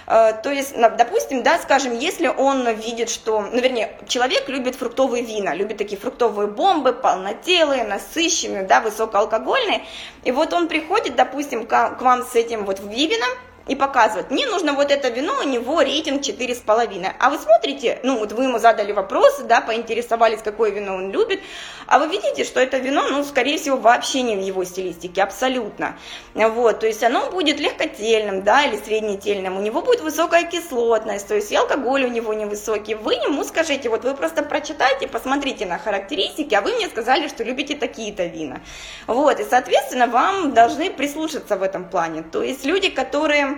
Э, 0.07 0.33
то 0.41 0.51
есть, 0.51 0.73
допустим, 0.75 1.43
да, 1.43 1.59
скажем, 1.59 1.97
если 1.97 2.27
он 2.27 2.67
видит, 2.73 3.09
что, 3.09 3.41
ну, 3.41 3.59
вернее, 3.59 3.91
человек 4.07 4.49
любит 4.49 4.75
фруктовые 4.75 5.23
вина, 5.23 5.53
любит 5.53 5.77
такие 5.77 5.99
фруктовые 5.99 6.46
вкусовые 6.47 6.51
бомбы, 6.55 6.93
полнотелые, 6.93 7.83
насыщенные, 7.83 8.63
да, 8.63 8.81
высокоалкогольные. 8.81 9.83
И 10.23 10.31
вот 10.31 10.53
он 10.53 10.67
приходит, 10.67 11.15
допустим, 11.15 11.65
к 11.65 11.97
вам 12.01 12.23
с 12.23 12.35
этим 12.35 12.65
вот 12.65 12.79
вивином, 12.79 13.29
и 13.67 13.75
показывает, 13.75 14.31
мне 14.31 14.45
нужно 14.45 14.73
вот 14.73 14.91
это 14.91 15.09
вино, 15.09 15.39
у 15.41 15.47
него 15.47 15.81
рейтинг 15.81 16.21
4,5. 16.21 17.11
А 17.19 17.29
вы 17.29 17.37
смотрите, 17.37 17.99
ну 18.03 18.19
вот 18.19 18.31
вы 18.31 18.43
ему 18.43 18.59
задали 18.59 18.91
вопросы, 18.91 19.43
да, 19.43 19.61
поинтересовались, 19.61 20.41
какое 20.41 20.71
вино 20.71 20.95
он 20.95 21.11
любит, 21.11 21.41
а 21.87 21.99
вы 21.99 22.07
видите, 22.07 22.43
что 22.43 22.59
это 22.59 22.77
вино, 22.77 23.07
ну, 23.09 23.23
скорее 23.23 23.57
всего, 23.57 23.77
вообще 23.77 24.21
не 24.21 24.35
в 24.35 24.39
его 24.39 24.63
стилистике, 24.63 25.23
абсолютно. 25.23 25.97
Вот, 26.33 26.79
то 26.79 26.87
есть 26.87 27.03
оно 27.03 27.29
будет 27.31 27.59
легкотельным, 27.59 28.43
да, 28.43 28.63
или 28.65 28.77
среднетельным, 28.77 29.57
у 29.57 29.61
него 29.61 29.81
будет 29.81 30.01
высокая 30.01 30.43
кислотность, 30.43 31.27
то 31.27 31.35
есть 31.35 31.51
и 31.51 31.55
алкоголь 31.55 32.05
у 32.05 32.09
него 32.09 32.33
невысокий. 32.33 32.95
Вы 32.95 33.13
ему 33.13 33.43
скажите, 33.43 33.89
вот 33.89 34.03
вы 34.03 34.15
просто 34.15 34.43
прочитайте, 34.43 35.07
посмотрите 35.07 35.65
на 35.65 35.77
характеристики, 35.77 36.55
а 36.55 36.61
вы 36.61 36.73
мне 36.73 36.87
сказали, 36.87 37.27
что 37.27 37.43
любите 37.43 37.75
такие-то 37.75 38.25
вина. 38.25 38.61
Вот, 39.07 39.39
и, 39.39 39.43
соответственно, 39.43 40.07
вам 40.07 40.53
должны 40.53 40.89
прислушаться 40.89 41.55
в 41.55 41.63
этом 41.63 41.89
плане. 41.89 42.23
То 42.23 42.43
есть 42.43 42.65
люди, 42.65 42.89
которые 42.89 43.56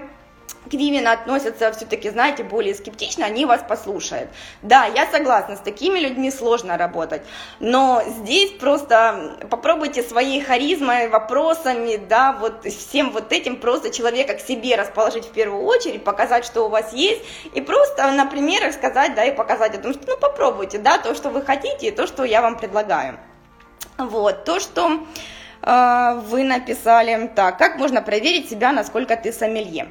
к 0.70 0.74
Вивина 0.74 1.14
относятся 1.14 1.72
все-таки, 1.72 2.10
знаете, 2.10 2.44
более 2.44 2.76
скептично, 2.76 3.26
они 3.26 3.46
вас 3.46 3.64
послушают. 3.68 4.30
Да, 4.62 4.86
я 4.86 5.08
согласна, 5.12 5.56
с 5.56 5.60
такими 5.60 6.00
людьми 6.00 6.32
сложно 6.32 6.78
работать, 6.78 7.22
но 7.60 8.02
здесь 8.06 8.52
просто 8.52 9.38
попробуйте 9.50 10.04
своей 10.04 10.42
харизмой, 10.42 11.10
вопросами, 11.10 11.98
да, 11.98 12.34
вот 12.34 12.66
всем 12.66 13.12
вот 13.12 13.32
этим 13.32 13.58
просто 13.58 13.92
человека 13.92 14.36
к 14.36 14.42
себе 14.42 14.76
расположить 14.76 15.26
в 15.26 15.32
первую 15.32 15.64
очередь, 15.64 16.04
показать, 16.04 16.46
что 16.46 16.66
у 16.66 16.70
вас 16.70 16.94
есть, 16.94 17.22
и 17.54 17.62
просто 17.62 18.12
на 18.12 18.26
примерах 18.26 18.74
сказать, 18.74 19.16
да, 19.16 19.26
и 19.26 19.36
показать 19.36 19.76
о 19.76 19.80
том, 19.80 19.94
что, 19.94 20.04
ну, 20.08 20.18
попробуйте, 20.18 20.78
да, 20.78 20.98
то, 20.98 21.16
что 21.16 21.30
вы 21.30 21.42
хотите, 21.42 21.88
и 21.88 21.92
то, 21.92 22.08
что 22.08 22.24
я 22.24 22.42
вам 22.42 22.58
предлагаю. 22.58 23.20
Вот, 23.98 24.46
то, 24.46 24.60
что 24.60 25.06
э, 25.62 26.22
вы 26.28 26.44
написали, 26.44 27.30
так, 27.36 27.58
как 27.58 27.78
можно 27.78 28.02
проверить 28.02 28.50
себя, 28.50 28.72
насколько 28.72 29.18
ты 29.18 29.34
сомелье? 29.34 29.90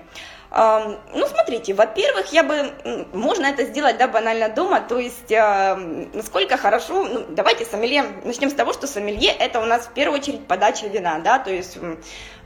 Ну, 0.51 1.27
смотрите, 1.27 1.75
во-первых, 1.75 2.33
я 2.33 2.43
бы, 2.43 2.73
можно 3.13 3.47
это 3.47 3.65
сделать, 3.65 3.99
да, 3.99 4.09
банально 4.09 4.49
дома, 4.49 4.81
то 4.81 4.99
есть, 4.99 5.31
насколько 5.31 6.57
хорошо, 6.57 7.05
ну, 7.05 7.27
давайте 7.29 7.67
сомелье, 7.67 8.05
начнем 8.25 8.49
с 8.49 8.55
того, 8.55 8.73
что 8.73 8.87
сомелье 8.87 9.31
это 9.31 9.61
у 9.61 9.67
нас 9.67 9.87
в 9.87 9.93
первую 9.93 10.21
очередь 10.21 10.47
подача 10.47 10.87
вина, 10.87 11.19
да, 11.19 11.39
то 11.39 11.51
есть 11.51 11.77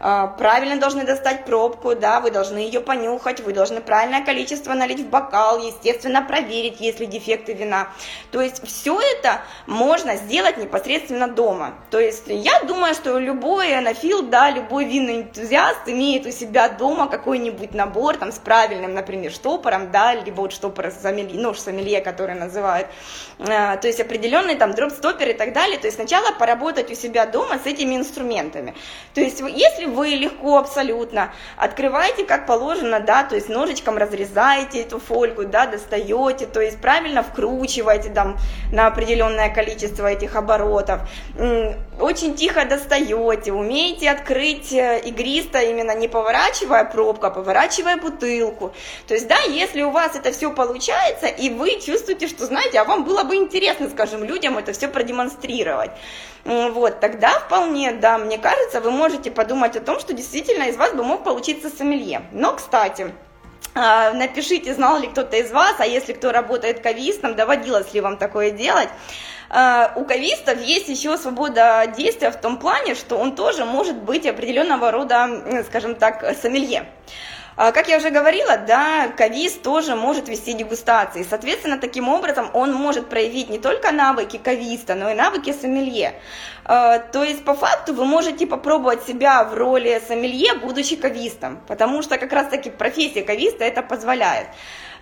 а, 0.04 0.26
правильно 0.26 0.80
должны 0.80 1.04
достать 1.04 1.44
пробку, 1.44 1.94
да, 1.94 2.18
вы 2.18 2.32
должны 2.32 2.58
ее 2.58 2.80
понюхать, 2.80 3.38
вы 3.38 3.52
должны 3.52 3.80
правильное 3.80 4.24
количество 4.24 4.74
налить 4.74 4.98
в 4.98 5.08
бокал, 5.08 5.64
естественно, 5.64 6.22
проверить, 6.22 6.80
есть 6.80 6.98
ли 6.98 7.06
дефекты 7.06 7.52
вина. 7.52 7.86
То 8.32 8.40
есть 8.40 8.66
все 8.66 9.00
это 9.00 9.42
можно 9.66 10.16
сделать 10.16 10.56
непосредственно 10.56 11.28
дома. 11.28 11.74
То 11.92 12.00
есть 12.00 12.24
я 12.26 12.64
думаю, 12.64 12.94
что 12.94 13.16
любой 13.16 13.76
анафил, 13.76 14.22
да, 14.22 14.50
любой 14.50 14.86
винный 14.86 15.18
энтузиаст 15.18 15.86
имеет 15.86 16.26
у 16.26 16.32
себя 16.32 16.68
дома 16.68 17.06
какой-нибудь 17.06 17.72
набор 17.72 17.91
там 18.18 18.32
с 18.32 18.38
правильным, 18.38 18.94
например, 18.94 19.30
штопором, 19.32 19.90
да, 19.90 20.14
либо 20.14 20.40
вот 20.40 20.52
штопор 20.52 20.90
сомелье, 20.90 21.40
ну, 21.40 21.54
сомелье, 21.54 22.00
который 22.00 22.34
называют, 22.34 22.88
а, 23.38 23.76
то 23.76 23.86
есть 23.86 24.00
определенный 24.00 24.56
там 24.56 24.74
дроп-стопер 24.74 25.30
и 25.30 25.32
так 25.32 25.52
далее. 25.52 25.78
То 25.78 25.86
есть 25.86 25.96
сначала 25.96 26.32
поработать 26.32 26.90
у 26.90 26.94
себя 26.94 27.26
дома 27.26 27.58
с 27.62 27.66
этими 27.66 27.96
инструментами. 27.96 28.74
То 29.14 29.20
есть 29.20 29.40
если 29.40 29.86
вы 29.86 30.08
легко 30.08 30.58
абсолютно 30.58 31.32
открываете 31.56 32.24
как 32.24 32.46
положено, 32.46 33.00
да, 33.00 33.24
то 33.24 33.34
есть 33.34 33.48
ножичком 33.48 33.96
разрезаете 33.96 34.82
эту 34.82 34.98
фольгу, 34.98 35.44
да, 35.44 35.66
достаете, 35.66 36.46
то 36.46 36.60
есть 36.60 36.80
правильно 36.80 37.22
вкручиваете 37.22 38.10
там 38.10 38.38
на 38.72 38.86
определенное 38.86 39.52
количество 39.52 40.06
этих 40.06 40.36
оборотов, 40.36 41.00
очень 42.00 42.34
тихо 42.34 42.64
достаете, 42.64 43.52
умеете 43.52 44.10
открыть 44.10 44.72
э, 44.72 45.00
игристо 45.04 45.60
именно 45.60 45.94
не 45.94 46.08
поворачивая 46.08 46.84
пробку, 46.84 47.26
а 47.26 47.30
поворачивая 47.30 47.96
бутылку. 47.96 48.72
То 49.06 49.14
есть, 49.14 49.28
да, 49.28 49.38
если 49.40 49.82
у 49.82 49.90
вас 49.90 50.16
это 50.16 50.32
все 50.32 50.52
получается, 50.52 51.26
и 51.26 51.50
вы 51.50 51.80
чувствуете, 51.80 52.28
что, 52.28 52.46
знаете, 52.46 52.80
а 52.80 52.84
вам 52.84 53.04
было 53.04 53.24
бы 53.24 53.36
интересно, 53.36 53.88
скажем, 53.90 54.24
людям 54.24 54.58
это 54.58 54.72
все 54.72 54.88
продемонстрировать, 54.88 55.90
вот, 56.44 57.00
тогда 57.00 57.30
вполне, 57.40 57.92
да, 57.92 58.18
мне 58.18 58.38
кажется, 58.38 58.80
вы 58.80 58.90
можете 58.90 59.30
подумать 59.30 59.76
о 59.76 59.80
том, 59.80 60.00
что 60.00 60.12
действительно 60.12 60.64
из 60.64 60.76
вас 60.76 60.92
бы 60.92 61.04
мог 61.04 61.22
получиться 61.22 61.70
сомелье. 61.70 62.22
Но, 62.32 62.54
кстати, 62.56 63.12
а, 63.74 64.12
напишите, 64.12 64.74
знал 64.74 64.98
ли 64.98 65.08
кто-то 65.08 65.36
из 65.36 65.50
вас, 65.50 65.76
а 65.78 65.86
если 65.86 66.12
кто 66.12 66.32
работает 66.32 66.80
кавистом, 66.80 67.34
доводилось 67.34 67.94
ли 67.94 68.00
вам 68.00 68.16
такое 68.18 68.50
делать. 68.50 68.88
А, 69.54 69.92
у 69.96 70.04
кавистов 70.06 70.62
есть 70.62 70.88
еще 70.88 71.18
свобода 71.18 71.86
действия 71.94 72.30
в 72.30 72.40
том 72.40 72.56
плане, 72.56 72.94
что 72.94 73.18
он 73.18 73.34
тоже 73.34 73.66
может 73.66 73.96
быть 73.96 74.26
определенного 74.26 74.90
рода, 74.90 75.28
скажем 75.68 75.94
так, 75.94 76.34
сомелье. 76.40 76.86
А, 77.54 77.70
как 77.70 77.88
я 77.88 77.98
уже 77.98 78.08
говорила, 78.08 78.56
да, 78.56 79.08
кавиз 79.08 79.52
тоже 79.58 79.94
может 79.94 80.26
вести 80.26 80.54
дегустации. 80.54 81.22
Соответственно, 81.28 81.76
таким 81.76 82.08
образом 82.08 82.48
он 82.54 82.72
может 82.72 83.10
проявить 83.10 83.50
не 83.50 83.58
только 83.58 83.92
навыки 83.92 84.38
кависта, 84.38 84.94
но 84.94 85.10
и 85.10 85.14
навыки 85.14 85.52
сомелье. 85.52 86.14
А, 86.64 86.98
то 86.98 87.22
есть, 87.22 87.44
по 87.44 87.54
факту, 87.54 87.92
вы 87.92 88.06
можете 88.06 88.46
попробовать 88.46 89.04
себя 89.06 89.44
в 89.44 89.52
роли 89.52 90.00
сомелье, 90.08 90.54
будучи 90.54 90.96
кавистом, 90.96 91.60
потому 91.68 92.00
что 92.00 92.16
как 92.16 92.32
раз-таки 92.32 92.70
профессия 92.70 93.22
кависта 93.22 93.64
это 93.64 93.82
позволяет. 93.82 94.46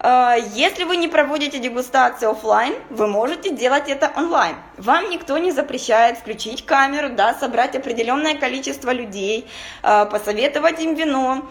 А, 0.03 0.35
если 0.55 0.85
вы 0.85 0.97
не 0.97 1.09
проводите 1.09 1.59
дегустацию 1.59 2.31
офлайн, 2.31 2.75
вы 2.89 3.07
можете 3.07 3.51
делать 3.51 3.89
это 3.89 4.11
онлайн. 4.17 4.57
Вам 4.79 5.11
никто 5.11 5.37
не 5.37 5.51
запрещает 5.51 6.17
включить 6.17 6.65
камеру, 6.65 7.11
да, 7.11 7.35
собрать 7.35 7.77
определенное 7.77 8.35
количество 8.35 8.93
людей, 8.93 9.47
а, 9.83 10.07
посоветовать 10.07 10.81
им 10.81 10.95
вино 10.95 11.47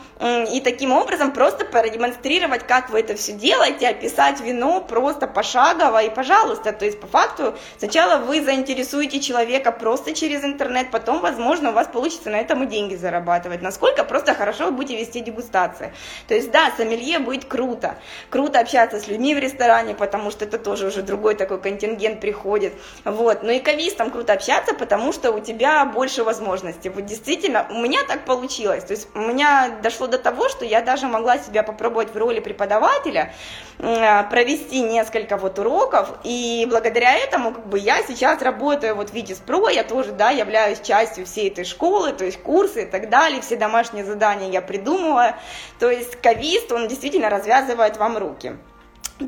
и 0.52 0.62
таким 0.62 0.91
образом 0.91 1.32
просто 1.32 1.64
продемонстрировать, 1.64 2.66
как 2.66 2.89
вы 2.89 3.02
это 3.02 3.16
все 3.16 3.34
делаете, 3.34 3.88
описать 3.88 4.41
вино 4.41 4.82
просто 4.82 5.28
пошагово 5.28 6.02
и 6.04 6.10
пожалуйста. 6.10 6.74
То 6.74 6.86
есть 6.86 7.00
по 7.00 7.06
факту 7.06 7.56
сначала 7.78 8.18
вы 8.18 8.43
заинтересуете 8.43 9.20
человека 9.20 9.72
просто 9.72 10.14
через 10.14 10.43
интернет, 10.43 10.89
потом, 10.89 11.20
возможно, 11.20 11.70
у 11.70 11.74
вас 11.74 11.88
получится 11.88 12.32
на 12.32 12.38
этом 12.38 12.64
и 12.64 12.66
деньги 12.66 12.95
зарабатывать. 12.95 13.62
Насколько 13.62 14.04
просто 14.04 14.34
хорошо 14.34 14.66
вы 14.66 14.72
будете 14.72 14.97
вести 14.97 15.20
дегустации. 15.20 15.93
То 16.28 16.34
есть 16.34 16.50
да, 16.50 16.72
сомелье 16.76 17.20
будет 17.20 17.45
круто 17.45 17.95
круто 18.39 18.61
общаться 18.61 19.01
с 19.01 19.07
людьми 19.09 19.35
в 19.35 19.39
ресторане, 19.39 19.95
потому 19.95 20.31
что 20.31 20.45
это 20.45 20.57
тоже 20.57 20.87
уже 20.87 21.01
другой 21.01 21.35
такой 21.35 21.59
контингент 21.59 22.21
приходит, 22.21 22.71
вот, 23.03 23.43
но 23.43 23.51
и 23.51 23.59
кавистам 23.59 24.11
круто 24.11 24.31
общаться, 24.31 24.73
потому 24.73 25.11
что 25.11 25.33
у 25.33 25.41
тебя 25.41 25.83
больше 25.83 26.23
возможностей, 26.23 26.87
вот 26.87 27.05
действительно, 27.05 27.67
у 27.69 27.81
меня 27.81 27.99
так 28.07 28.23
получилось, 28.23 28.85
то 28.85 28.93
есть 28.93 29.09
у 29.13 29.19
меня 29.19 29.77
дошло 29.83 30.07
до 30.07 30.17
того, 30.17 30.47
что 30.47 30.63
я 30.63 30.79
даже 30.79 31.07
могла 31.07 31.37
себя 31.37 31.63
попробовать 31.63 32.13
в 32.13 32.17
роли 32.17 32.39
преподавателя, 32.39 33.33
провести 33.77 34.79
несколько 34.83 35.35
вот 35.35 35.59
уроков, 35.59 36.07
и 36.23 36.65
благодаря 36.69 37.17
этому, 37.17 37.53
как 37.53 37.67
бы, 37.67 37.77
я 37.77 38.03
сейчас 38.03 38.41
работаю 38.41 38.95
вот 38.95 39.09
в 39.09 39.13
Витис 39.13 39.39
Про, 39.39 39.67
я 39.67 39.83
тоже, 39.83 40.13
да, 40.13 40.29
являюсь 40.29 40.79
частью 40.79 41.25
всей 41.25 41.49
этой 41.49 41.65
школы, 41.65 42.13
то 42.13 42.23
есть 42.23 42.41
курсы 42.41 42.83
и 42.83 42.85
так 42.85 43.09
далее, 43.09 43.41
все 43.41 43.57
домашние 43.57 44.05
задания 44.05 44.49
я 44.49 44.61
придумываю, 44.61 45.33
то 45.77 45.89
есть 45.91 46.15
кавист, 46.21 46.71
он 46.71 46.87
действительно 46.87 47.29
развязывает 47.29 47.97
вам 47.97 48.17
руки 48.17 48.28
руки. 48.30 48.57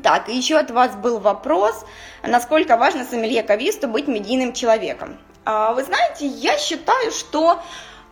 Так, 0.02 0.28
еще 0.28 0.56
от 0.56 0.70
вас 0.70 0.96
был 0.96 1.18
вопрос, 1.18 1.84
насколько 2.22 2.76
важно 2.76 3.04
сомелье-кависту 3.04 3.88
быть 3.88 4.08
медийным 4.08 4.54
человеком. 4.54 5.18
А, 5.44 5.74
вы 5.74 5.84
знаете, 5.84 6.26
я 6.26 6.56
считаю, 6.56 7.10
что 7.10 7.60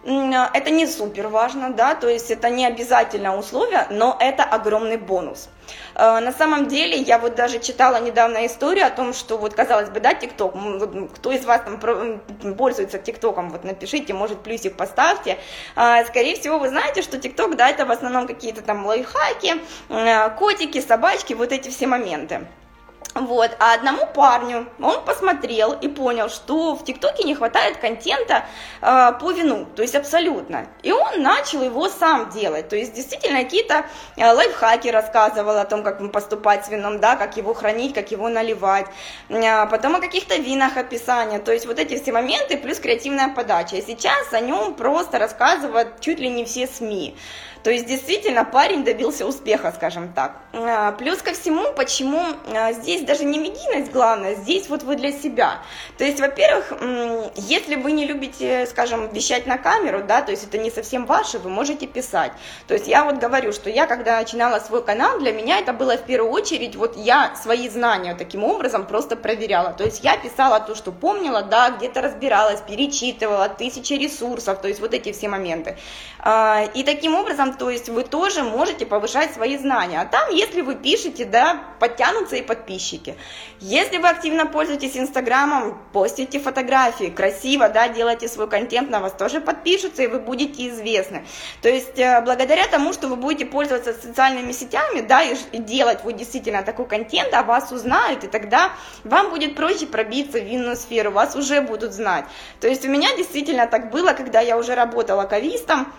это 0.03 0.71
не 0.71 0.87
супер 0.87 1.29
важно, 1.29 1.71
да, 1.71 1.95
то 1.95 2.09
есть 2.09 2.31
это 2.31 2.49
не 2.49 2.67
обязательное 2.67 3.37
условие, 3.37 3.87
но 3.91 4.17
это 4.19 4.45
огромный 4.45 4.97
бонус. 4.97 5.49
Э, 5.95 6.21
на 6.21 6.33
самом 6.33 6.69
деле, 6.69 6.97
я 6.97 7.19
вот 7.19 7.35
даже 7.35 7.59
читала 7.59 8.01
недавно 8.01 8.47
историю 8.47 8.87
о 8.87 8.91
том, 8.91 9.13
что 9.13 9.37
вот, 9.37 9.55
казалось 9.55 9.91
бы, 9.91 10.01
да, 10.01 10.15
ТикТок, 10.15 10.55
кто 11.15 11.33
из 11.33 11.45
вас 11.45 11.63
там 11.63 12.55
пользуется 12.57 12.99
ТикТоком, 12.99 13.51
вот 13.51 13.65
напишите, 13.65 14.15
может, 14.15 14.41
плюсик 14.41 14.77
поставьте. 14.77 15.39
Э, 15.77 16.05
скорее 16.07 16.37
всего, 16.37 16.59
вы 16.59 16.71
знаете, 16.71 17.03
что 17.03 17.19
ТикТок, 17.19 17.57
да, 17.57 17.69
это 17.69 17.85
в 17.85 17.91
основном 17.91 18.27
какие-то 18.27 18.63
там 18.63 18.87
лайфхаки, 18.87 19.57
котики, 20.39 20.81
собачки, 20.81 21.35
вот 21.35 21.53
эти 21.53 21.69
все 21.69 21.87
моменты. 21.87 22.47
Вот, 23.15 23.51
а 23.59 23.75
одному 23.75 24.07
парню 24.07 24.69
он 24.81 25.05
посмотрел 25.05 25.73
и 25.73 25.89
понял, 25.89 26.29
что 26.29 26.77
в 26.77 26.85
ТикТоке 26.85 27.25
не 27.25 27.35
хватает 27.35 27.79
контента 27.79 28.45
э, 28.81 29.13
по 29.21 29.33
вину, 29.33 29.67
то 29.75 29.83
есть 29.83 29.97
абсолютно. 29.97 30.69
И 30.85 30.93
он 30.93 31.21
начал 31.21 31.61
его 31.63 31.89
сам 31.89 32.31
делать, 32.31 32.69
то 32.69 32.77
есть 32.77 32.95
действительно 32.95 33.43
какие-то 33.43 33.85
э, 34.17 34.33
лайфхаки 34.33 34.89
рассказывал 34.89 35.59
о 35.59 35.65
том, 35.65 35.83
как 35.83 36.13
поступать 36.13 36.65
с 36.65 36.69
вином, 36.69 37.01
да, 37.01 37.17
как 37.17 37.37
его 37.37 37.53
хранить, 37.53 37.95
как 37.95 38.13
его 38.13 38.29
наливать, 38.29 38.87
э, 39.29 39.67
потом 39.67 39.97
о 39.97 40.01
каких-то 40.01 40.37
винах 40.37 40.77
описания, 40.77 41.41
то 41.41 41.53
есть 41.53 41.67
вот 41.67 41.81
эти 41.81 42.01
все 42.01 42.13
моменты 42.13 42.57
плюс 42.59 42.79
креативная 42.79 43.35
подача. 43.35 43.77
И 43.77 43.83
сейчас 43.83 44.33
о 44.33 44.41
нем 44.41 44.75
просто 44.75 45.19
рассказывают 45.19 46.01
чуть 46.01 46.21
ли 46.21 46.29
не 46.29 46.45
все 46.45 46.69
СМИ. 46.69 47.17
То 47.63 47.71
есть 47.71 47.87
действительно 47.87 48.45
парень 48.45 48.85
добился 48.85 49.27
успеха, 49.27 49.73
скажем 49.75 50.13
так. 50.13 50.37
Плюс 50.99 51.23
ко 51.23 51.33
всему, 51.33 51.73
почему 51.75 52.23
здесь 52.73 53.03
даже 53.03 53.25
не 53.25 53.39
медийность 53.39 53.93
главное, 53.93 54.35
здесь 54.35 54.69
вот 54.69 54.83
вы 54.83 54.97
для 54.97 55.13
себя. 55.13 55.59
То 55.99 56.05
есть, 56.05 56.21
во-первых, 56.21 56.73
если 57.37 57.77
вы 57.77 57.93
не 57.93 58.07
любите, 58.07 58.67
скажем, 58.67 59.13
вещать 59.13 59.47
на 59.47 59.59
камеру, 59.59 60.03
да, 60.07 60.23
то 60.23 60.31
есть 60.31 60.45
это 60.45 60.59
не 60.59 60.71
совсем 60.71 61.07
ваше, 61.07 61.39
вы 61.39 61.51
можете 61.51 61.87
писать. 61.87 62.33
То 62.67 62.75
есть 62.75 62.89
я 62.89 63.05
вот 63.05 63.17
говорю, 63.17 63.53
что 63.53 63.71
я, 63.71 63.87
когда 63.87 64.19
начинала 64.19 64.59
свой 64.59 64.83
канал, 64.85 65.19
для 65.19 65.33
меня 65.33 65.59
это 65.59 65.73
было 65.73 65.97
в 65.97 66.03
первую 66.03 66.33
очередь, 66.33 66.77
вот 66.77 66.97
я 66.97 67.35
свои 67.37 67.69
знания 67.69 68.15
таким 68.15 68.45
образом 68.45 68.87
просто 68.87 69.17
проверяла. 69.17 69.73
То 69.73 69.85
есть 69.85 70.03
я 70.03 70.17
писала 70.17 70.61
то, 70.61 70.75
что 70.75 70.93
помнила, 70.93 71.43
да, 71.43 71.71
где-то 71.71 72.01
разбиралась, 72.01 72.61
перечитывала, 72.61 73.49
тысячи 73.49 73.93
ресурсов, 73.93 74.61
то 74.61 74.69
есть 74.69 74.81
вот 74.81 74.95
эти 74.95 75.13
все 75.13 75.29
моменты. 75.29 75.77
А, 76.19 76.65
и 76.75 76.83
таким 76.83 77.15
образом, 77.15 77.50
то 77.55 77.71
есть 77.71 77.89
вы 77.89 78.05
тоже 78.05 78.43
можете 78.43 78.87
повышать 78.87 79.35
свои 79.35 79.57
знания. 79.57 80.01
А 80.01 80.07
там, 80.07 80.31
если 80.31 80.61
вы 80.61 80.75
пишете, 80.75 81.25
да, 81.25 81.63
подтянутся 81.79 82.37
и 82.37 82.43
подписчики. 82.43 83.17
Если 83.61 83.99
вы 83.99 84.09
активно 84.09 84.47
пользуетесь 84.47 84.97
Инстаграмом, 84.97 85.79
постите 85.93 86.41
фотографии, 86.41 87.11
красиво, 87.11 87.69
да, 87.69 87.89
делайте 87.89 88.29
свой 88.29 88.49
контент, 88.49 88.91
на 88.91 89.01
вас 89.01 89.13
тоже 89.13 89.41
подпишутся, 89.41 90.03
и 90.03 90.07
вы 90.07 90.19
будете 90.19 90.69
известны. 90.69 91.25
То 91.63 91.69
есть 91.69 91.99
э, 91.99 92.21
благодаря 92.23 92.67
тому, 92.69 92.93
что 92.93 93.09
вы 93.09 93.17
будете 93.17 93.47
пользоваться 93.47 93.93
социальными 93.93 94.53
сетями, 94.53 95.01
да, 95.01 95.23
и 95.23 95.59
делать 95.59 96.01
вот 96.05 96.17
действительно 96.17 96.63
такой 96.63 96.87
контент, 96.87 97.35
а 97.35 97.43
вас 97.43 97.73
узнают, 97.73 98.25
и 98.25 98.29
тогда 98.29 98.73
вам 99.05 99.31
будет 99.31 99.55
проще 99.57 99.87
пробиться 99.87 100.39
в 100.41 100.45
винную 100.45 100.77
сферу, 100.77 101.11
вас 101.11 101.37
уже 101.37 101.61
будут 101.61 101.93
знать. 101.93 102.25
То 102.61 102.69
есть 102.69 102.85
у 102.85 102.89
меня 102.89 103.15
действительно 103.17 103.67
так 103.67 103.91
было, 103.91 104.13
когда 104.13 104.41
я 104.41 104.57
уже 104.57 104.75
работала 104.75 105.25
кавистом, 105.25 105.93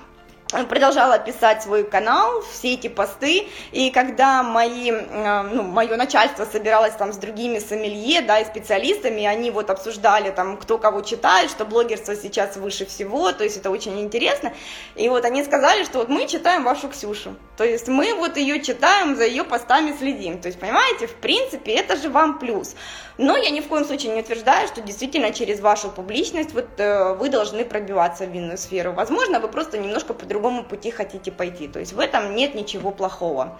продолжала 0.67 1.17
писать 1.17 1.63
свой 1.63 1.83
канал, 1.83 2.41
все 2.51 2.73
эти 2.73 2.87
посты, 2.87 3.47
и 3.71 3.89
когда 3.91 4.43
мои, 4.43 4.91
э, 4.91 5.41
ну, 5.43 5.63
мое 5.63 5.95
начальство 5.95 6.45
собиралось 6.45 6.93
там 6.93 7.13
с 7.13 7.17
другими 7.17 7.59
сомелье, 7.59 8.21
да, 8.21 8.39
и 8.39 8.45
специалистами, 8.45 9.25
они 9.25 9.49
вот 9.51 9.69
обсуждали 9.69 10.29
там, 10.29 10.57
кто 10.57 10.77
кого 10.77 11.01
читает, 11.01 11.49
что 11.49 11.65
блогерство 11.65 12.15
сейчас 12.15 12.57
выше 12.57 12.85
всего, 12.85 13.31
то 13.31 13.43
есть 13.43 13.57
это 13.57 13.69
очень 13.69 13.99
интересно, 14.01 14.53
и 14.95 15.07
вот 15.09 15.25
они 15.25 15.43
сказали, 15.43 15.83
что 15.85 15.99
вот 15.99 16.09
мы 16.09 16.27
читаем 16.27 16.63
вашу 16.63 16.89
Ксюшу, 16.89 17.35
то 17.57 17.63
есть 17.63 17.87
мы 17.87 18.13
вот 18.13 18.37
ее 18.37 18.61
читаем, 18.61 19.15
за 19.15 19.25
ее 19.25 19.43
постами 19.43 19.95
следим, 19.97 20.41
то 20.41 20.47
есть, 20.47 20.59
понимаете, 20.59 21.07
в 21.07 21.15
принципе, 21.15 21.73
это 21.73 21.95
же 21.95 22.09
вам 22.09 22.39
плюс, 22.39 22.75
но 23.17 23.37
я 23.37 23.51
ни 23.51 23.61
в 23.61 23.67
коем 23.67 23.85
случае 23.85 24.13
не 24.13 24.21
утверждаю, 24.21 24.67
что 24.67 24.81
действительно 24.81 25.31
через 25.31 25.59
вашу 25.61 25.89
публичность 25.89 26.53
вот 26.53 26.67
э, 26.77 27.13
вы 27.13 27.29
должны 27.29 27.63
пробиваться 27.63 28.25
в 28.25 28.29
винную 28.31 28.57
сферу, 28.57 28.91
возможно, 28.91 29.39
вы 29.39 29.47
просто 29.47 29.77
немножко 29.77 30.13
по-другому 30.13 30.40
другому 30.41 30.63
пути 30.63 30.89
хотите 30.89 31.31
пойти. 31.31 31.67
То 31.67 31.79
есть 31.79 31.93
в 31.93 31.99
этом 31.99 32.35
нет 32.35 32.55
ничего 32.55 32.91
плохого. 32.91 33.59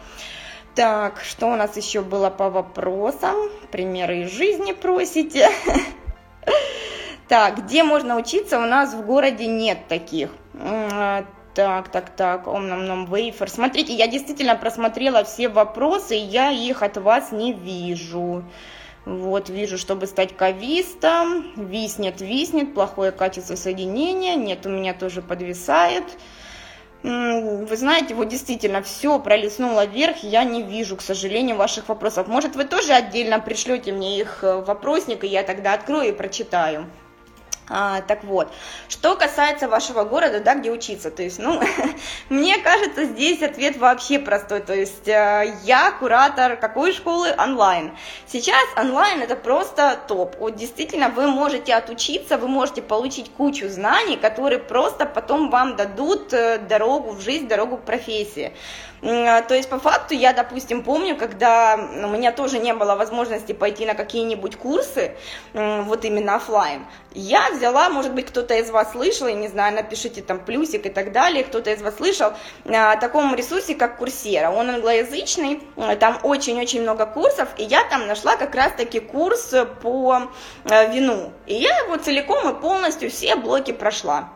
Так, 0.74 1.22
что 1.22 1.48
у 1.48 1.56
нас 1.56 1.78
еще 1.78 2.02
было 2.02 2.30
по 2.30 2.50
вопросам? 2.50 3.36
Примеры 3.72 4.24
из 4.24 4.32
жизни 4.32 4.74
просите. 4.74 5.50
Так, 7.28 7.64
где 7.64 7.84
можно 7.84 8.18
учиться? 8.18 8.58
У 8.58 8.66
нас 8.66 8.94
в 8.94 9.06
городе 9.06 9.48
нет 9.48 9.88
таких. 9.88 10.32
Так, 11.54 11.88
так, 11.90 12.10
так, 12.10 12.46
ом 12.46 12.68
нам 12.68 13.06
вейфер. 13.06 13.50
Смотрите, 13.50 13.94
я 13.94 14.08
действительно 14.08 14.58
просмотрела 14.58 15.24
все 15.24 15.48
вопросы, 15.48 16.16
я 16.16 16.52
их 16.52 16.84
от 16.84 16.98
вас 16.98 17.32
не 17.32 17.54
вижу. 17.54 18.44
Вот, 19.06 19.48
вижу, 19.48 19.78
чтобы 19.78 20.08
стать 20.08 20.36
кавистом. 20.36 21.54
Виснет, 21.56 22.20
виснет, 22.20 22.74
плохое 22.74 23.14
качество 23.14 23.56
соединения. 23.56 24.36
Нет, 24.36 24.66
у 24.66 24.70
меня 24.70 24.94
тоже 24.94 25.22
подвисает. 25.22 26.04
Вы 27.04 27.78
знаете, 27.78 28.14
вот 28.14 28.28
действительно 28.28 28.84
все 28.84 29.20
пролистнуло 29.20 29.86
вверх, 29.86 30.18
я 30.24 30.44
не 30.44 30.62
вижу, 30.62 30.96
к 30.96 31.02
сожалению, 31.02 31.56
ваших 31.56 31.90
вопросов. 31.90 32.28
Может, 32.28 32.56
вы 32.56 32.66
тоже 32.66 32.94
отдельно 32.94 33.40
пришлете 33.40 33.92
мне 33.92 34.20
их 34.20 34.44
в 34.44 34.62
вопросник, 34.62 35.24
и 35.24 35.28
я 35.28 35.42
тогда 35.42 35.74
открою 35.74 36.10
и 36.10 36.16
прочитаю. 36.16 36.86
А, 37.70 38.02
так 38.02 38.24
вот, 38.24 38.52
что 38.90 39.16
касается 39.16 39.70
вашего 39.70 40.04
города, 40.04 40.42
да, 40.42 40.56
где 40.56 40.72
учиться, 40.72 41.10
то 41.10 41.24
есть, 41.24 41.40
ну, 41.40 41.62
мне 42.30 42.58
кажется, 42.58 43.06
здесь 43.06 43.42
ответ 43.42 43.78
вообще 43.78 44.20
простой, 44.20 44.60
то 44.60 44.74
есть, 44.74 45.08
э, 45.08 45.56
я 45.64 45.92
куратор 45.92 46.58
какой 46.58 46.92
школы? 46.92 47.34
Онлайн. 47.38 47.96
Сейчас 48.28 48.62
онлайн 48.76 49.22
это 49.22 49.36
просто 49.36 49.98
топ, 50.08 50.36
вот 50.40 50.56
действительно 50.56 51.10
вы 51.10 51.28
можете 51.28 51.74
отучиться, 51.76 52.38
вы 52.38 52.48
можете 52.50 52.82
получить 52.82 53.32
кучу 53.32 53.70
знаний, 53.70 54.18
которые 54.18 54.60
просто 54.60 55.06
потом 55.06 55.50
вам 55.50 55.76
дадут 55.78 56.34
э, 56.34 56.58
дорогу 56.58 57.12
в 57.12 57.22
жизнь, 57.22 57.48
дорогу 57.48 57.78
к 57.78 57.84
профессии. 57.84 58.54
А, 59.04 59.42
то 59.42 59.56
есть, 59.56 59.70
по 59.70 59.80
факту, 59.80 60.14
я, 60.14 60.34
допустим, 60.34 60.84
помню, 60.84 61.16
когда 61.16 61.76
у 61.76 62.08
меня 62.08 62.32
тоже 62.32 62.60
не 62.60 62.74
было 62.74 62.96
возможности 62.96 63.52
пойти 63.52 63.86
на 63.86 63.96
какие-нибудь 63.96 64.58
курсы, 64.58 65.16
вот 65.54 66.06
именно 66.06 66.36
офлайн, 66.36 66.86
я 67.14 67.50
взяла, 67.52 67.90
может 67.90 68.14
быть, 68.14 68.28
кто-то 68.28 68.54
из 68.54 68.70
вас 68.70 68.92
слышал, 68.92 69.28
я 69.28 69.34
не 69.34 69.48
знаю, 69.48 69.76
напишите 69.76 70.22
там 70.22 70.40
плюсик 70.40 70.86
и 70.86 70.90
так 70.90 71.12
далее, 71.12 71.44
кто-то 71.44 71.72
из 71.72 71.82
вас 71.82 71.98
слышал 71.98 72.34
о 72.66 72.96
таком 72.98 73.36
ресурсе, 73.36 73.76
как 73.76 73.98
Курсера. 73.98 74.52
Он 74.52 74.70
англоязычный, 74.70 75.62
там 76.00 76.20
очень-очень 76.24 76.82
много 76.82 77.06
курсов, 77.06 77.50
и 77.58 77.64
я 77.64 77.84
там 77.84 78.08
нашла 78.08 78.36
как 78.38 78.56
раз-таки 78.56 79.00
курс 79.00 79.54
по 79.82 80.30
э, 80.66 80.94
вину. 80.94 81.34
И 81.48 81.56
я 81.56 81.78
его 81.80 81.98
целиком 81.98 82.50
и 82.50 82.60
полностью 82.62 83.10
все 83.10 83.36
блоки 83.36 83.72
прошла. 83.72 84.30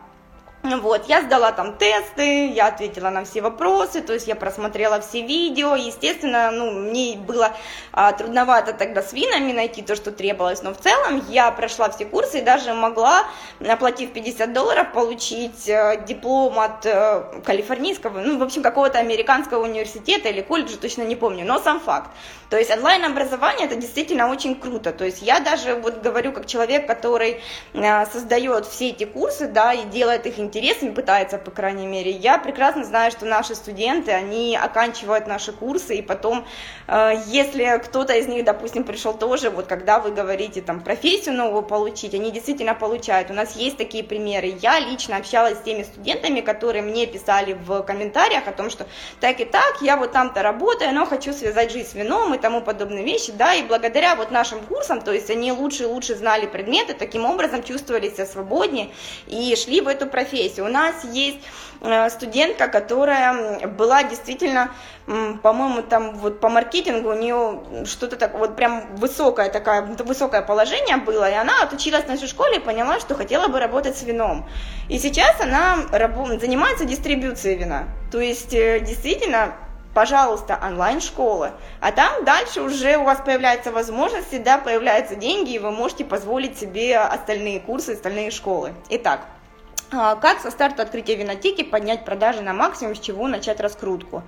Вот, 0.74 1.08
я 1.08 1.22
сдала 1.22 1.52
там 1.52 1.76
тесты, 1.76 2.48
я 2.48 2.66
ответила 2.66 3.10
на 3.10 3.24
все 3.24 3.40
вопросы, 3.40 4.00
то 4.00 4.12
есть 4.12 4.26
я 4.26 4.34
просмотрела 4.34 5.00
все 5.00 5.22
видео, 5.22 5.76
естественно, 5.76 6.50
ну, 6.50 6.72
мне 6.72 7.16
было 7.16 7.52
а, 7.92 8.12
трудновато 8.12 8.72
тогда 8.72 9.02
с 9.02 9.12
винами 9.12 9.52
найти 9.52 9.82
то, 9.82 9.94
что 9.94 10.10
требовалось, 10.10 10.62
но 10.62 10.74
в 10.74 10.78
целом 10.78 11.22
я 11.28 11.52
прошла 11.52 11.88
все 11.90 12.04
курсы 12.04 12.38
и 12.38 12.42
даже 12.42 12.74
могла, 12.74 13.24
оплатив 13.60 14.12
50 14.12 14.52
долларов, 14.52 14.92
получить 14.92 15.68
а, 15.70 15.96
диплом 15.96 16.58
от 16.58 16.84
а, 16.84 17.40
калифорнийского, 17.44 18.20
ну, 18.20 18.38
в 18.38 18.42
общем, 18.42 18.62
какого-то 18.62 18.98
американского 18.98 19.62
университета 19.62 20.28
или 20.30 20.42
колледжа, 20.42 20.76
точно 20.78 21.02
не 21.02 21.14
помню, 21.14 21.44
но 21.44 21.60
сам 21.60 21.78
факт. 21.78 22.10
То 22.50 22.56
есть 22.56 22.70
онлайн-образование 22.70 23.66
это 23.66 23.76
действительно 23.76 24.30
очень 24.30 24.54
круто, 24.54 24.92
то 24.92 25.04
есть 25.04 25.22
я 25.22 25.40
даже 25.40 25.74
вот 25.76 26.02
говорю 26.02 26.32
как 26.32 26.46
человек, 26.46 26.86
который 26.86 27.40
а, 27.74 28.06
создает 28.06 28.66
все 28.66 28.90
эти 28.90 29.04
курсы, 29.04 29.46
да, 29.46 29.72
и 29.72 29.84
делает 29.84 30.26
их 30.26 30.38
интересными, 30.38 30.55
интересами, 30.56 30.90
пытается, 30.90 31.38
по 31.38 31.50
крайней 31.50 31.86
мере. 31.86 32.10
Я 32.10 32.38
прекрасно 32.38 32.84
знаю, 32.84 33.10
что 33.10 33.26
наши 33.26 33.54
студенты, 33.54 34.12
они 34.12 34.56
оканчивают 34.56 35.26
наши 35.26 35.52
курсы, 35.52 35.96
и 35.96 36.02
потом, 36.02 36.46
э, 36.88 37.12
если 37.26 37.80
кто-то 37.84 38.14
из 38.14 38.26
них, 38.26 38.44
допустим, 38.44 38.84
пришел 38.84 39.12
тоже, 39.12 39.50
вот 39.50 39.66
когда 39.66 39.98
вы 39.98 40.12
говорите, 40.12 40.62
там, 40.62 40.80
профессию 40.80 41.34
новую 41.34 41.62
получить, 41.62 42.14
они 42.14 42.30
действительно 42.30 42.74
получают. 42.74 43.30
У 43.30 43.34
нас 43.34 43.56
есть 43.56 43.76
такие 43.76 44.02
примеры. 44.02 44.54
Я 44.62 44.80
лично 44.80 45.16
общалась 45.16 45.58
с 45.58 45.62
теми 45.62 45.82
студентами, 45.82 46.40
которые 46.40 46.82
мне 46.82 47.06
писали 47.06 47.52
в 47.52 47.82
комментариях 47.82 48.48
о 48.48 48.52
том, 48.52 48.70
что 48.70 48.86
так 49.20 49.40
и 49.40 49.44
так, 49.44 49.82
я 49.82 49.96
вот 49.96 50.12
там-то 50.12 50.42
работаю, 50.42 50.94
но 50.94 51.04
хочу 51.06 51.32
связать 51.32 51.70
жизнь 51.72 51.88
с 51.88 51.94
вином 51.94 52.34
и 52.34 52.38
тому 52.38 52.62
подобные 52.62 53.04
вещи, 53.04 53.32
да, 53.32 53.54
и 53.54 53.62
благодаря 53.62 54.16
вот 54.16 54.30
нашим 54.30 54.60
курсам, 54.60 55.00
то 55.02 55.12
есть 55.12 55.30
они 55.30 55.52
лучше 55.52 55.82
и 55.82 55.86
лучше 55.86 56.14
знали 56.14 56.46
предметы, 56.46 56.94
таким 56.94 57.24
образом 57.26 57.62
чувствовали 57.62 58.08
себя 58.08 58.26
свободнее 58.26 58.88
и 59.26 59.54
шли 59.56 59.80
в 59.80 59.88
эту 59.88 60.06
профессию 60.06 60.45
профессии. 60.46 60.60
У 60.60 60.68
нас 60.68 61.04
есть 61.04 61.38
э, 61.80 62.10
студентка, 62.10 62.68
которая 62.68 63.66
была 63.68 64.02
действительно, 64.04 64.70
по-моему, 65.42 65.82
там 65.82 66.16
вот 66.16 66.40
по 66.40 66.48
маркетингу 66.48 67.10
у 67.10 67.14
нее 67.14 67.84
что-то 67.84 68.16
так 68.16 68.34
вот 68.34 68.56
прям 68.56 68.96
высокое 68.96 69.50
такое, 69.50 69.82
высокое 69.82 70.42
положение 70.42 70.96
было, 70.96 71.30
и 71.30 71.34
она 71.34 71.62
отучилась 71.62 72.04
в 72.04 72.08
нашей 72.08 72.28
школе 72.28 72.56
и 72.56 72.60
поняла, 72.60 73.00
что 73.00 73.14
хотела 73.14 73.48
бы 73.48 73.60
работать 73.60 73.96
с 73.96 74.02
вином. 74.02 74.48
И 74.88 74.98
сейчас 74.98 75.40
она 75.40 75.78
занимается 76.40 76.84
дистрибуцией 76.84 77.56
вина. 77.56 77.84
То 78.10 78.20
есть 78.20 78.54
э, 78.54 78.80
действительно 78.80 79.54
пожалуйста, 79.94 80.60
онлайн-школы. 80.62 81.52
А 81.80 81.90
там 81.90 82.22
дальше 82.26 82.60
уже 82.60 82.98
у 82.98 83.04
вас 83.04 83.18
появляются 83.24 83.72
возможности, 83.72 84.36
да, 84.36 84.58
появляются 84.58 85.16
деньги, 85.16 85.54
и 85.54 85.58
вы 85.58 85.70
можете 85.70 86.04
позволить 86.04 86.58
себе 86.58 86.98
остальные 86.98 87.60
курсы, 87.60 87.92
остальные 87.94 88.30
школы. 88.30 88.74
Итак, 88.90 89.20
как 90.20 90.40
со 90.40 90.50
старта 90.50 90.82
открытия 90.82 91.16
винотеки 91.16 91.62
поднять 91.62 92.04
продажи 92.04 92.42
на 92.42 92.52
максимум, 92.52 92.94
с 92.94 93.00
чего 93.00 93.28
начать 93.28 93.60
раскрутку? 93.60 94.22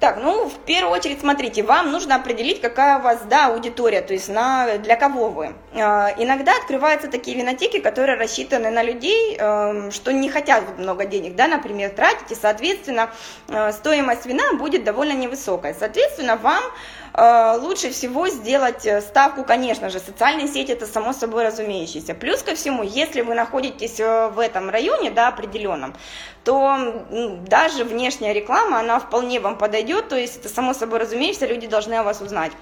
Так, 0.00 0.18
ну, 0.22 0.50
в 0.50 0.58
первую 0.66 0.92
очередь, 0.92 1.20
смотрите, 1.20 1.62
вам 1.62 1.90
нужно 1.90 2.16
определить, 2.16 2.60
какая 2.60 2.98
у 2.98 3.02
вас, 3.02 3.22
да, 3.22 3.46
аудитория, 3.46 4.02
то 4.02 4.12
есть 4.12 4.28
на, 4.28 4.76
для 4.76 4.96
кого 4.96 5.30
вы. 5.30 5.54
Э, 5.72 6.08
иногда 6.18 6.52
открываются 6.56 7.08
такие 7.08 7.38
винотеки, 7.38 7.78
которые 7.78 8.18
рассчитаны 8.18 8.70
на 8.70 8.82
людей, 8.82 9.34
э, 9.38 9.90
что 9.92 10.12
не 10.12 10.28
хотят 10.28 10.78
много 10.78 11.06
денег, 11.06 11.36
да, 11.36 11.46
например, 11.46 11.88
тратить, 11.88 12.32
и, 12.32 12.34
соответственно, 12.34 13.08
э, 13.48 13.72
стоимость 13.72 14.26
вина 14.26 14.42
будет 14.58 14.84
довольно 14.84 15.12
невысокая. 15.14 15.74
Соответственно, 15.78 16.36
вам 16.36 16.62
лучше 17.16 17.90
всего 17.90 18.28
сделать 18.28 18.84
э, 18.86 19.00
ставку, 19.00 19.44
конечно 19.44 19.88
же, 19.88 20.00
социальные 20.00 20.48
сети 20.48 20.72
это 20.72 20.86
само 20.86 21.12
собой 21.12 21.46
разумеющееся. 21.46 22.14
Плюс 22.14 22.42
ко 22.42 22.56
всему, 22.56 22.82
если 22.82 23.20
вы 23.20 23.34
находитесь 23.34 24.00
э, 24.00 24.28
в 24.28 24.40
этом 24.40 24.68
районе, 24.68 25.12
да, 25.12 25.28
определенном, 25.28 25.94
то 26.42 27.04
даже 27.46 27.84
внешняя 27.84 28.32
реклама, 28.32 28.80
она 28.80 28.98
вполне 28.98 29.38
вам 29.38 29.56
подойдет, 29.56 30.08
то 30.08 30.16
есть 30.16 30.38
это 30.38 30.48
само 30.48 30.74
собой 30.74 30.98
разумеющееся, 30.98 31.46
люди 31.46 31.68
должны 31.68 31.94
о 31.94 32.02
вас 32.02 32.20
узнать. 32.20 32.52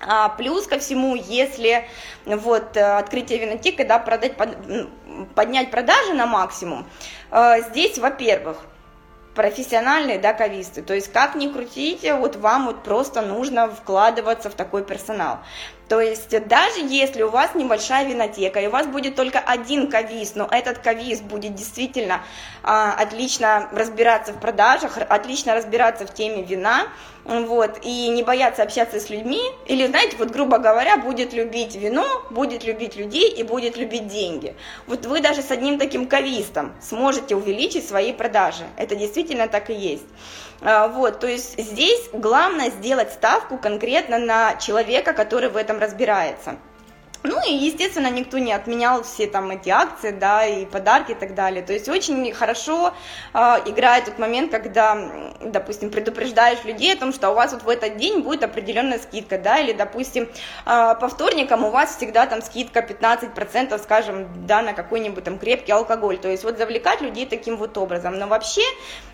А 0.00 0.28
плюс 0.28 0.66
ко 0.66 0.78
всему, 0.78 1.16
если 1.16 1.88
вот 2.26 2.76
э, 2.76 2.98
открытие 2.98 3.40
винотеки, 3.40 3.82
да, 3.82 3.98
продать, 3.98 4.36
под, 4.36 4.56
поднять 5.34 5.72
продажи 5.72 6.14
на 6.14 6.26
максимум, 6.26 6.86
э, 7.32 7.62
здесь, 7.70 7.98
во-первых, 7.98 8.58
профессиональные, 9.34 10.18
да, 10.18 10.32
кависты. 10.32 10.82
То 10.82 10.94
есть, 10.94 11.12
как 11.12 11.34
ни 11.34 11.48
крутите, 11.48 12.14
вот 12.14 12.36
вам 12.36 12.66
вот 12.66 12.82
просто 12.82 13.22
нужно 13.22 13.68
вкладываться 13.68 14.50
в 14.50 14.54
такой 14.54 14.84
персонал. 14.84 15.40
То 15.88 16.00
есть 16.00 16.30
даже 16.48 16.80
если 16.80 17.22
у 17.22 17.30
вас 17.30 17.54
небольшая 17.54 18.06
винотека, 18.06 18.60
и 18.60 18.66
у 18.66 18.70
вас 18.70 18.86
будет 18.86 19.16
только 19.16 19.38
один 19.38 19.90
кавиз, 19.90 20.34
но 20.34 20.48
этот 20.50 20.78
кавиз 20.78 21.20
будет 21.20 21.54
действительно 21.54 22.22
а, 22.62 22.92
отлично 22.92 23.68
разбираться 23.72 24.32
в 24.32 24.40
продажах, 24.40 24.98
отлично 25.08 25.54
разбираться 25.54 26.06
в 26.06 26.14
теме 26.14 26.42
вина, 26.42 26.88
вот, 27.24 27.78
и 27.82 28.08
не 28.08 28.22
бояться 28.22 28.62
общаться 28.62 29.00
с 29.00 29.08
людьми, 29.08 29.40
или, 29.66 29.86
знаете, 29.86 30.16
вот, 30.18 30.30
грубо 30.30 30.58
говоря, 30.58 30.98
будет 30.98 31.32
любить 31.32 31.74
вино, 31.74 32.06
будет 32.30 32.64
любить 32.64 32.96
людей 32.96 33.30
и 33.30 33.42
будет 33.42 33.76
любить 33.76 34.08
деньги. 34.08 34.54
Вот 34.86 35.06
вы 35.06 35.20
даже 35.20 35.42
с 35.42 35.50
одним 35.50 35.78
таким 35.78 36.06
кавистом 36.06 36.72
сможете 36.82 37.34
увеличить 37.34 37.88
свои 37.88 38.12
продажи. 38.12 38.64
Это 38.76 38.94
действительно 38.94 39.48
так 39.48 39.70
и 39.70 39.74
есть. 39.74 40.04
А, 40.60 40.88
вот, 40.88 41.20
то 41.20 41.26
есть 41.26 41.58
здесь 41.58 42.08
главное 42.12 42.70
сделать 42.70 43.12
ставку 43.12 43.58
конкретно 43.58 44.18
на 44.18 44.56
человека, 44.56 45.12
который 45.12 45.48
в 45.48 45.56
этом 45.56 45.78
разбирается. 45.78 46.56
Ну 47.22 47.33
и, 47.46 47.54
естественно, 47.54 48.10
никто 48.10 48.38
не 48.38 48.52
отменял 48.52 49.02
все 49.02 49.26
там 49.26 49.50
эти 49.50 49.68
акции, 49.70 50.10
да, 50.10 50.46
и 50.46 50.64
подарки 50.64 51.12
и 51.12 51.14
так 51.14 51.34
далее. 51.34 51.62
То 51.62 51.72
есть 51.72 51.88
очень 51.88 52.32
хорошо 52.32 52.92
э, 53.32 53.38
играет 53.66 54.06
тот 54.06 54.18
момент, 54.18 54.50
когда, 54.50 54.96
допустим, 55.40 55.90
предупреждаешь 55.90 56.64
людей 56.64 56.94
о 56.94 56.96
том, 56.96 57.12
что 57.12 57.30
у 57.30 57.34
вас 57.34 57.52
вот 57.52 57.62
в 57.62 57.68
этот 57.68 57.96
день 57.96 58.20
будет 58.20 58.42
определенная 58.44 58.98
скидка, 58.98 59.38
да, 59.38 59.58
или, 59.58 59.72
допустим, 59.72 60.24
э, 60.24 60.28
по 60.64 61.08
вторникам 61.08 61.64
у 61.64 61.70
вас 61.70 61.96
всегда 61.96 62.26
там 62.26 62.42
скидка 62.42 62.80
15%, 62.80 63.78
скажем, 63.82 64.46
да, 64.46 64.62
на 64.62 64.72
какой-нибудь 64.72 65.24
там 65.24 65.38
крепкий 65.38 65.72
алкоголь. 65.72 66.18
То 66.18 66.28
есть 66.28 66.44
вот 66.44 66.58
завлекать 66.58 67.00
людей 67.00 67.26
таким 67.26 67.56
вот 67.56 67.76
образом. 67.78 68.18
Но 68.18 68.26
вообще, 68.26 68.62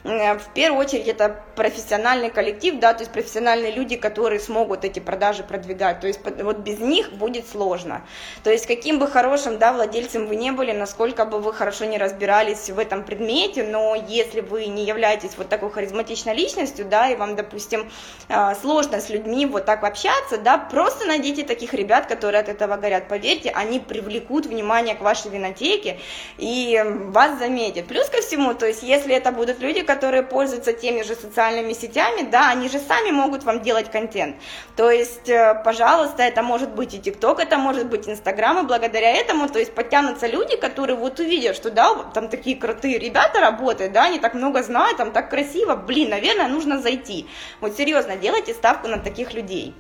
э, 0.05 0.39
в 0.39 0.53
первую 0.55 0.81
очередь, 0.81 1.09
это 1.09 1.43
профессиональный 1.57 2.31
коллектив, 2.31 2.79
да, 2.79 2.95
то 2.95 3.01
есть 3.01 3.13
профессиональные 3.13 3.73
люди, 3.73 3.97
которые 3.97 4.41
смогут 4.41 4.85
эти 4.85 5.01
продажи 5.01 5.43
продвигать. 5.43 6.01
То 6.01 6.07
есть 6.07 6.21
вот 6.43 6.59
без 6.59 6.79
них 6.79 7.13
будет 7.13 7.49
сложно. 7.49 8.03
То 8.43 8.51
есть 8.51 8.67
каким 8.67 8.99
бы 8.99 9.07
хорошим 9.07 9.59
да, 9.59 9.73
владельцем 9.73 10.27
вы 10.27 10.37
не 10.37 10.51
были, 10.51 10.73
насколько 10.73 11.25
бы 11.25 11.41
вы 11.41 11.53
хорошо 11.53 11.85
не 11.85 11.99
разбирались 11.99 12.71
в 12.71 12.79
этом 12.79 13.05
предмете, 13.05 13.63
но 13.63 13.95
если 13.95 14.41
вы 14.41 14.67
не 14.67 14.85
являетесь 14.85 15.33
вот 15.37 15.49
такой 15.49 15.71
харизматичной 15.71 16.35
личностью, 16.35 16.87
да, 16.87 17.09
и 17.09 17.17
вам, 17.17 17.37
допустим, 17.37 17.91
а, 18.29 18.55
сложно 18.55 19.01
с 19.01 19.09
людьми 19.09 19.47
вот 19.47 19.65
так 19.65 19.85
общаться, 19.85 20.39
да, 20.39 20.59
просто 20.59 21.07
найдите 21.07 21.45
таких 21.45 21.75
ребят, 21.75 22.07
которые 22.07 22.41
от 22.41 22.49
этого 22.49 22.77
горят. 22.77 23.09
Поверьте, 23.09 23.51
они 23.51 23.81
привлекут 23.81 24.47
внимание 24.47 24.95
к 24.95 25.01
вашей 25.01 25.31
винотеке 25.31 25.99
и 26.39 26.83
вас 26.85 27.39
заметят. 27.39 27.87
Плюс 27.87 28.09
ко 28.09 28.21
всему, 28.21 28.55
то 28.55 28.67
есть 28.67 28.83
если 28.83 29.15
это 29.15 29.33
будут 29.33 29.61
люди, 29.61 29.83
которые 29.83 30.23
пользуются 30.23 30.73
теми 30.73 31.03
же 31.03 31.15
социальными 31.15 31.73
сетями, 31.73 32.29
да, 32.31 32.51
они 32.51 32.69
же 32.69 32.79
сами 32.79 33.11
могут 33.11 33.45
вам 33.45 33.61
делать 33.61 33.91
контент. 33.91 34.37
То 34.77 34.91
есть, 34.91 35.29
э, 35.29 35.61
пожалуйста, 35.65 36.23
это 36.23 36.43
может 36.43 36.71
быть 36.71 36.95
и 36.95 36.99
ТикТок, 36.99 37.41
это 37.41 37.59
может 37.59 37.89
быть 37.89 38.09
Инстаграм, 38.11 38.65
и 38.65 38.67
благодаря 38.67 39.11
этому, 39.11 39.49
то 39.49 39.59
есть 39.59 39.75
подтянутся 39.75 40.27
люди, 40.27 40.57
которые 40.57 40.97
вот 40.97 41.19
увидят, 41.21 41.57
что 41.57 41.71
да, 41.71 41.95
там 42.15 42.29
такие 42.29 42.57
крутые 42.57 42.99
ребята 42.99 43.41
работают, 43.41 43.93
да, 43.93 44.05
они 44.05 44.19
так 44.19 44.35
много 44.35 44.63
знают, 44.63 44.99
там 44.99 45.13
так 45.13 45.31
красиво, 45.31 45.77
блин, 45.77 46.11
наверное, 46.11 46.49
нужно 46.49 46.79
зайти. 46.79 47.27
Вот 47.61 47.77
серьезно, 47.77 48.17
делайте 48.17 48.55
ставку 48.55 48.89
на 48.89 48.99
таких 48.99 49.35
людей. 49.35 49.75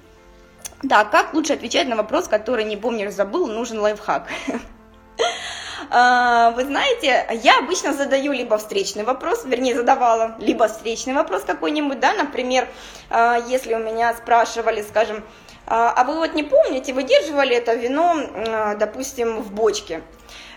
Да, 0.82 1.04
как 1.04 1.34
лучше 1.34 1.52
отвечать 1.52 1.88
на 1.88 1.96
вопрос, 1.96 2.28
который 2.28 2.64
не 2.64 2.76
помнишь, 2.76 3.12
забыл, 3.12 3.46
нужен 3.46 3.80
лайфхак. 3.80 4.28
А, 5.92 6.50
вы 6.52 6.64
знаете, 6.64 7.26
я 7.42 7.58
обычно 7.58 7.92
задаю 7.92 8.32
либо 8.32 8.58
встречный 8.58 9.02
вопрос, 9.02 9.44
вернее 9.44 9.74
задавала, 9.74 10.36
либо 10.38 10.68
встречный 10.68 11.14
вопрос 11.14 11.42
какой-нибудь, 11.42 11.98
да, 11.98 12.12
например, 12.12 12.68
а, 13.08 13.38
если 13.48 13.74
у 13.74 13.78
меня 13.78 14.14
спрашивали, 14.14 14.82
скажем, 14.82 15.24
а, 15.66 15.92
а 15.96 16.04
вы 16.04 16.14
вот 16.14 16.34
не 16.34 16.44
помните, 16.44 16.92
выдерживали 16.92 17.56
это 17.56 17.74
вино, 17.74 18.76
допустим, 18.78 19.40
в 19.40 19.52
бочке. 19.52 20.02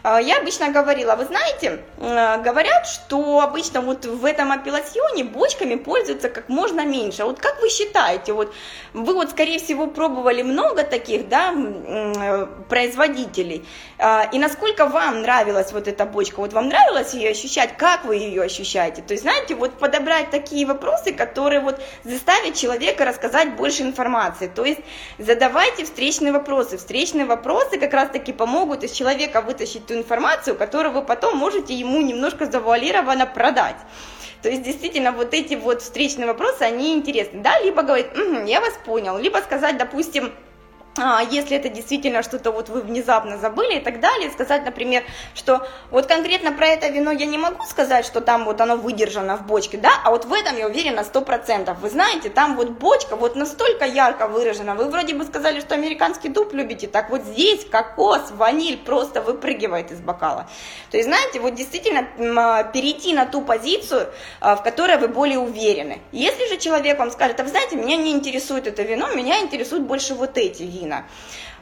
А, 0.04 0.20
я 0.20 0.40
обычно 0.40 0.70
говорила, 0.70 1.16
вы 1.16 1.24
знаете, 1.24 1.80
говорят, 1.98 2.88
что 2.88 3.40
обычно 3.40 3.80
вот 3.80 4.06
в 4.06 4.26
этом 4.26 4.52
апелласьоне 4.52 5.24
бочками 5.24 5.76
пользуются 5.76 6.28
как 6.30 6.50
можно 6.50 6.86
меньше. 6.86 7.24
Вот 7.24 7.40
как 7.40 7.62
вы 7.62 7.70
считаете, 7.70 8.34
вот 8.34 8.54
вы 8.94 9.14
вот 9.14 9.30
скорее 9.32 9.60
всего 9.60 9.88
пробовали 9.88 10.42
много 10.42 10.84
таких, 10.84 11.30
да, 11.30 11.54
производителей, 12.68 13.66
а, 13.98 14.28
и 14.34 14.40
насколько 14.40 14.88
вам 14.88 15.22
нравилась 15.22 15.72
вот 15.72 15.88
эта 15.88 16.06
бочка, 16.06 16.42
вот 16.42 16.52
вам 16.52 16.68
нравилось 16.68 17.14
ее 17.14 17.30
ощущать, 17.30 17.78
как 17.78 18.04
вы 18.04 18.18
ее 18.18 18.44
ощущаете? 18.44 19.02
То 19.02 19.14
есть, 19.14 19.24
знаете, 19.24 19.56
вот 19.56 19.80
подобрать 19.80 20.30
такие 20.32 20.66
вопросы, 20.66 21.14
которые 21.14 21.62
вот 21.62 21.82
заставят 22.04 22.56
человека 22.56 23.06
рассказать 23.06 23.56
больше 23.56 23.84
информации. 23.84 24.52
То 24.54 24.66
есть 24.66 24.82
задавайте 25.18 25.86
встречные 25.86 26.34
вопросы. 26.34 26.78
Встречные 26.78 27.26
вопросы 27.26 27.80
как 27.80 27.94
раз-таки 27.94 28.34
помогут 28.34 28.84
из 28.84 28.92
человека 28.92 29.40
вытащить 29.42 29.93
ту 29.94 30.00
информацию, 30.00 30.56
которую 30.56 30.94
вы 30.94 31.02
потом 31.02 31.38
можете 31.38 31.74
ему 31.74 32.02
немножко 32.02 32.46
завуалированно 32.46 33.26
продать. 33.26 33.76
То 34.42 34.50
есть 34.50 34.64
действительно 34.64 35.12
вот 35.12 35.34
эти 35.34 35.54
вот 35.56 35.82
встречные 35.82 36.28
вопросы, 36.28 36.64
они 36.64 36.94
интересны, 36.94 37.42
да, 37.42 37.60
либо 37.60 37.82
говорить, 37.84 38.08
угу, 38.18 38.46
я 38.46 38.60
вас 38.60 38.74
понял, 38.86 39.18
либо 39.18 39.38
сказать, 39.38 39.78
допустим, 39.78 40.34
если 41.32 41.58
это 41.58 41.70
действительно 41.70 42.22
что-то 42.24 42.52
вот 42.52 42.70
вы 42.70 42.82
внезапно 42.82 43.38
забыли 43.38 43.78
и 43.78 43.80
так 43.80 44.00
далее, 44.00 44.30
сказать, 44.32 44.64
например, 44.64 45.04
что 45.34 45.66
вот 45.90 46.06
конкретно 46.06 46.52
про 46.52 46.68
это 46.68 46.90
вино 46.90 47.12
я 47.12 47.26
не 47.26 47.38
могу 47.38 47.64
сказать, 47.66 48.06
что 48.06 48.22
там 48.22 48.46
вот 48.46 48.62
оно 48.62 48.76
выдержано 48.76 49.38
в 49.38 49.48
бочке, 49.48 49.78
да, 49.78 49.92
а 50.04 50.12
вот 50.12 50.26
в 50.26 50.34
этом 50.34 50.58
я 50.58 50.68
уверена 50.68 51.02
100%. 51.02 51.76
Вы 51.80 51.90
знаете, 51.90 52.30
там 52.30 52.56
вот 52.56 52.70
бочка 52.70 53.16
вот 53.16 53.36
настолько 53.36 53.86
ярко 53.86 54.28
выражена, 54.28 54.76
вы 54.76 54.86
вроде 54.86 55.16
бы 55.16 55.26
сказали, 55.26 55.60
что 55.62 55.74
американский 55.74 56.30
дуб 56.30 56.54
любите, 56.54 56.88
так 56.88 57.10
вот 57.10 57.24
здесь 57.24 57.66
кокос, 57.66 58.32
ваниль 58.32 58.78
просто 58.78 59.22
выпрыгивает 59.22 59.92
из 59.92 60.00
бокала. 60.00 60.48
То 60.92 60.98
есть, 60.98 61.10
знаете, 61.10 61.40
вот 61.40 61.56
действительно 61.56 62.08
а, 62.38 62.64
перейти 62.64 63.14
на 63.14 63.26
ту 63.26 63.42
позицию, 63.42 64.08
а, 64.40 64.56
в 64.56 64.64
которой 64.64 64.98
вы 64.98 65.08
более 65.08 65.40
уверены. 65.40 66.02
Если 66.12 66.48
же 66.48 66.58
человек 66.58 67.00
вам 67.00 67.12
скажет, 67.12 67.40
а 67.40 67.44
вы 67.44 67.50
знаете, 67.50 67.76
меня 67.76 67.98
не 67.98 68.12
интересует 68.12 68.68
это 68.68 68.84
вино, 68.84 69.14
меня 69.14 69.40
интересует 69.42 69.84
больше 69.84 70.14
вот 70.14 70.38
эти 70.38 70.64
вина, 70.64 70.83
вина, 70.84 71.06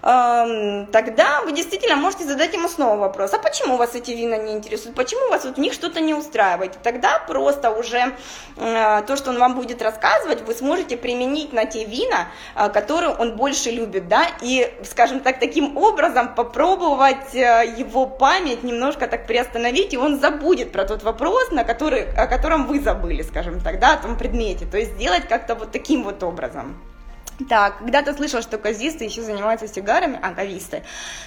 тогда 0.01 1.41
вы 1.45 1.51
действительно 1.51 1.95
можете 1.95 2.24
задать 2.24 2.53
ему 2.53 2.67
снова 2.67 2.97
вопрос, 2.97 3.34
а 3.34 3.38
почему 3.38 3.78
вас 3.78 3.93
эти 3.93 4.11
вина 4.11 4.38
не 4.38 4.53
интересуют, 4.53 4.95
почему 4.95 5.30
вас 5.30 5.45
вот 5.45 5.57
в 5.57 5.59
них 5.59 5.74
что-то 5.74 6.01
не 6.01 6.15
устраивает. 6.15 6.76
И 6.76 6.80
тогда 6.82 7.19
просто 7.19 7.69
уже 7.69 8.15
э, 8.57 9.03
то, 9.05 9.15
что 9.15 9.30
он 9.30 9.38
вам 9.38 9.55
будет 9.55 9.82
рассказывать, 9.82 10.41
вы 10.41 10.55
сможете 10.55 10.97
применить 10.97 11.53
на 11.53 11.65
те 11.65 11.86
вина, 11.86 12.30
э, 12.55 12.69
которые 12.69 13.13
он 13.13 13.36
больше 13.36 13.69
любит, 13.69 14.07
да, 14.07 14.26
и, 14.41 14.74
скажем 14.84 15.19
так, 15.19 15.39
таким 15.39 15.78
образом 15.78 16.34
попробовать 16.34 17.36
э, 17.36 17.76
его 17.78 18.07
память 18.07 18.63
немножко 18.63 19.07
так 19.07 19.28
приостановить, 19.28 19.93
и 19.93 19.97
он 19.97 20.19
забудет 20.19 20.72
про 20.72 20.86
тот 20.86 21.03
вопрос, 21.03 21.51
на 21.51 21.63
который, 21.63 22.11
о 22.17 22.26
котором 22.26 22.65
вы 22.65 22.80
забыли, 22.80 23.22
скажем 23.22 23.59
так, 23.59 23.80
да, 23.80 23.93
о 23.93 23.97
том 23.97 24.17
предмете, 24.17 24.65
то 24.65 24.78
есть 24.78 24.93
сделать 24.93 25.28
как-то 25.28 25.53
вот 25.53 25.72
таким 25.72 26.03
вот 26.03 26.24
образом. 26.24 26.91
Так, 27.50 27.80
когда-то 27.80 28.14
слышал, 28.14 28.42
что 28.42 28.58
казисты 28.58 29.06
еще 29.06 29.22
занимаются 29.22 29.68
сигарами, 29.68 30.20
а 30.22 30.34
кависты. 30.34 30.84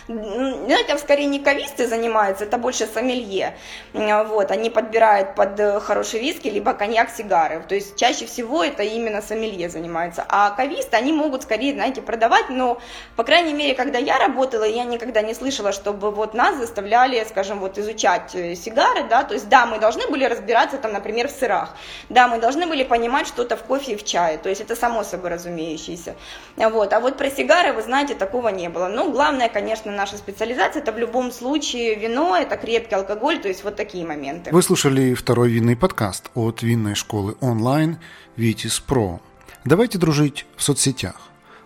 Ну, 0.07 0.69
это 0.69 0.99
скорее 0.99 1.27
не 1.27 1.41
кависты 1.41 1.87
занимаются, 1.87 2.45
это 2.45 2.59
больше 2.59 2.87
сомелье. 2.87 3.57
Вот, 3.93 4.51
они 4.51 4.71
подбирают 4.71 5.35
под 5.35 5.59
э, 5.59 5.81
хороший 5.81 6.21
виски, 6.21 6.49
либо 6.49 6.75
коньяк, 6.75 7.11
сигары. 7.11 7.65
То 7.69 7.75
есть 7.75 7.97
чаще 7.97 8.27
всего 8.27 8.63
это 8.63 8.83
именно 8.83 9.23
сомелье 9.23 9.69
занимается. 9.69 10.25
А 10.29 10.51
кависты, 10.51 10.97
они 10.97 11.13
могут 11.13 11.43
скорее, 11.43 11.73
знаете, 11.73 12.03
продавать, 12.03 12.51
но, 12.51 12.79
по 13.17 13.25
крайней 13.25 13.55
мере, 13.55 13.75
когда 13.75 13.99
я 13.99 14.19
работала, 14.19 14.65
я 14.65 14.85
никогда 14.85 15.23
не 15.23 15.35
слышала, 15.35 15.73
чтобы 15.73 16.11
вот 16.11 16.35
нас 16.35 16.57
заставляли, 16.57 17.25
скажем, 17.29 17.61
вот 17.61 17.79
изучать 17.79 18.35
э, 18.35 18.55
сигары, 18.55 19.05
да, 19.09 19.25
то 19.25 19.35
есть, 19.35 19.49
да, 19.49 19.67
мы 19.67 19.79
должны 19.79 20.07
были 20.09 20.25
разбираться 20.25 20.77
там, 20.77 20.93
например, 20.93 21.29
в 21.29 21.31
сырах, 21.31 21.75
да, 22.09 22.29
мы 22.29 22.39
должны 22.39 22.67
были 22.67 22.85
понимать 22.85 23.27
что-то 23.27 23.57
в 23.57 23.63
кофе 23.65 23.93
и 23.93 23.97
в 23.97 24.05
чае, 24.05 24.39
то 24.39 24.49
есть 24.49 24.61
это 24.61 24.77
само 24.77 25.03
собой 25.03 25.31
разумеющееся 25.31 26.04
офисе. 26.05 26.17
Вот. 26.57 26.93
А 26.93 27.01
вот 27.01 27.17
про 27.17 27.31
сигары, 27.31 27.73
вы 27.73 27.83
знаете, 27.83 28.15
такого 28.15 28.49
не 28.49 28.69
было. 28.69 28.89
Но 28.89 29.11
главное, 29.11 29.49
конечно, 29.49 29.93
наша 29.93 30.17
специализация, 30.17 30.83
это 30.83 30.93
в 30.93 30.99
любом 30.99 31.33
случае 31.33 31.95
вино, 31.95 32.37
это 32.37 32.57
крепкий 32.57 32.95
алкоголь, 32.95 33.41
то 33.41 33.49
есть 33.49 33.65
вот 33.65 33.77
такие 33.77 34.07
моменты. 34.07 34.51
Вы 34.53 34.63
слушали 34.63 35.15
второй 35.15 35.51
винный 35.51 35.77
подкаст 35.77 36.31
от 36.35 36.63
винной 36.63 36.95
школы 36.95 37.37
онлайн 37.41 37.99
Vitis 38.37 38.83
Pro. 38.87 39.21
Давайте 39.65 39.99
дружить 39.99 40.47
в 40.57 40.63
соцсетях. 40.63 41.17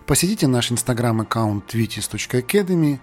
Посетите 0.06 0.46
наш 0.46 0.72
инстаграм-аккаунт 0.72 1.74
vitis.academy, 1.74 2.98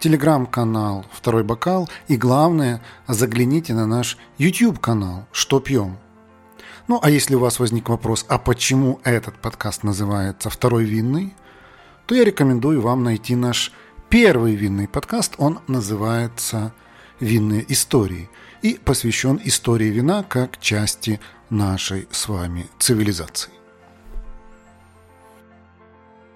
телеграм-канал 0.00 1.04
«Второй 1.12 1.44
бокал» 1.44 1.88
и, 2.08 2.16
главное, 2.16 2.80
загляните 3.06 3.74
на 3.74 3.86
наш 3.86 4.18
YouTube-канал 4.38 5.26
«Что 5.30 5.60
пьем?». 5.60 5.98
Ну, 6.88 6.98
а 7.02 7.10
если 7.10 7.34
у 7.34 7.38
вас 7.38 7.60
возник 7.60 7.90
вопрос, 7.90 8.24
а 8.28 8.38
почему 8.38 8.98
этот 9.04 9.34
подкаст 9.38 9.82
называется 9.84 10.48
«Второй 10.48 10.84
винный», 10.84 11.34
то 12.06 12.14
я 12.14 12.24
рекомендую 12.24 12.80
вам 12.80 13.04
найти 13.04 13.36
наш 13.36 13.72
первый 14.08 14.54
винный 14.54 14.88
подкаст. 14.88 15.34
Он 15.36 15.60
называется 15.66 16.72
«Винные 17.20 17.70
истории» 17.70 18.30
и 18.62 18.80
посвящен 18.82 19.38
истории 19.44 19.88
вина 19.88 20.22
как 20.22 20.58
части 20.60 21.20
нашей 21.50 22.08
с 22.10 22.26
вами 22.26 22.70
цивилизации. 22.78 23.57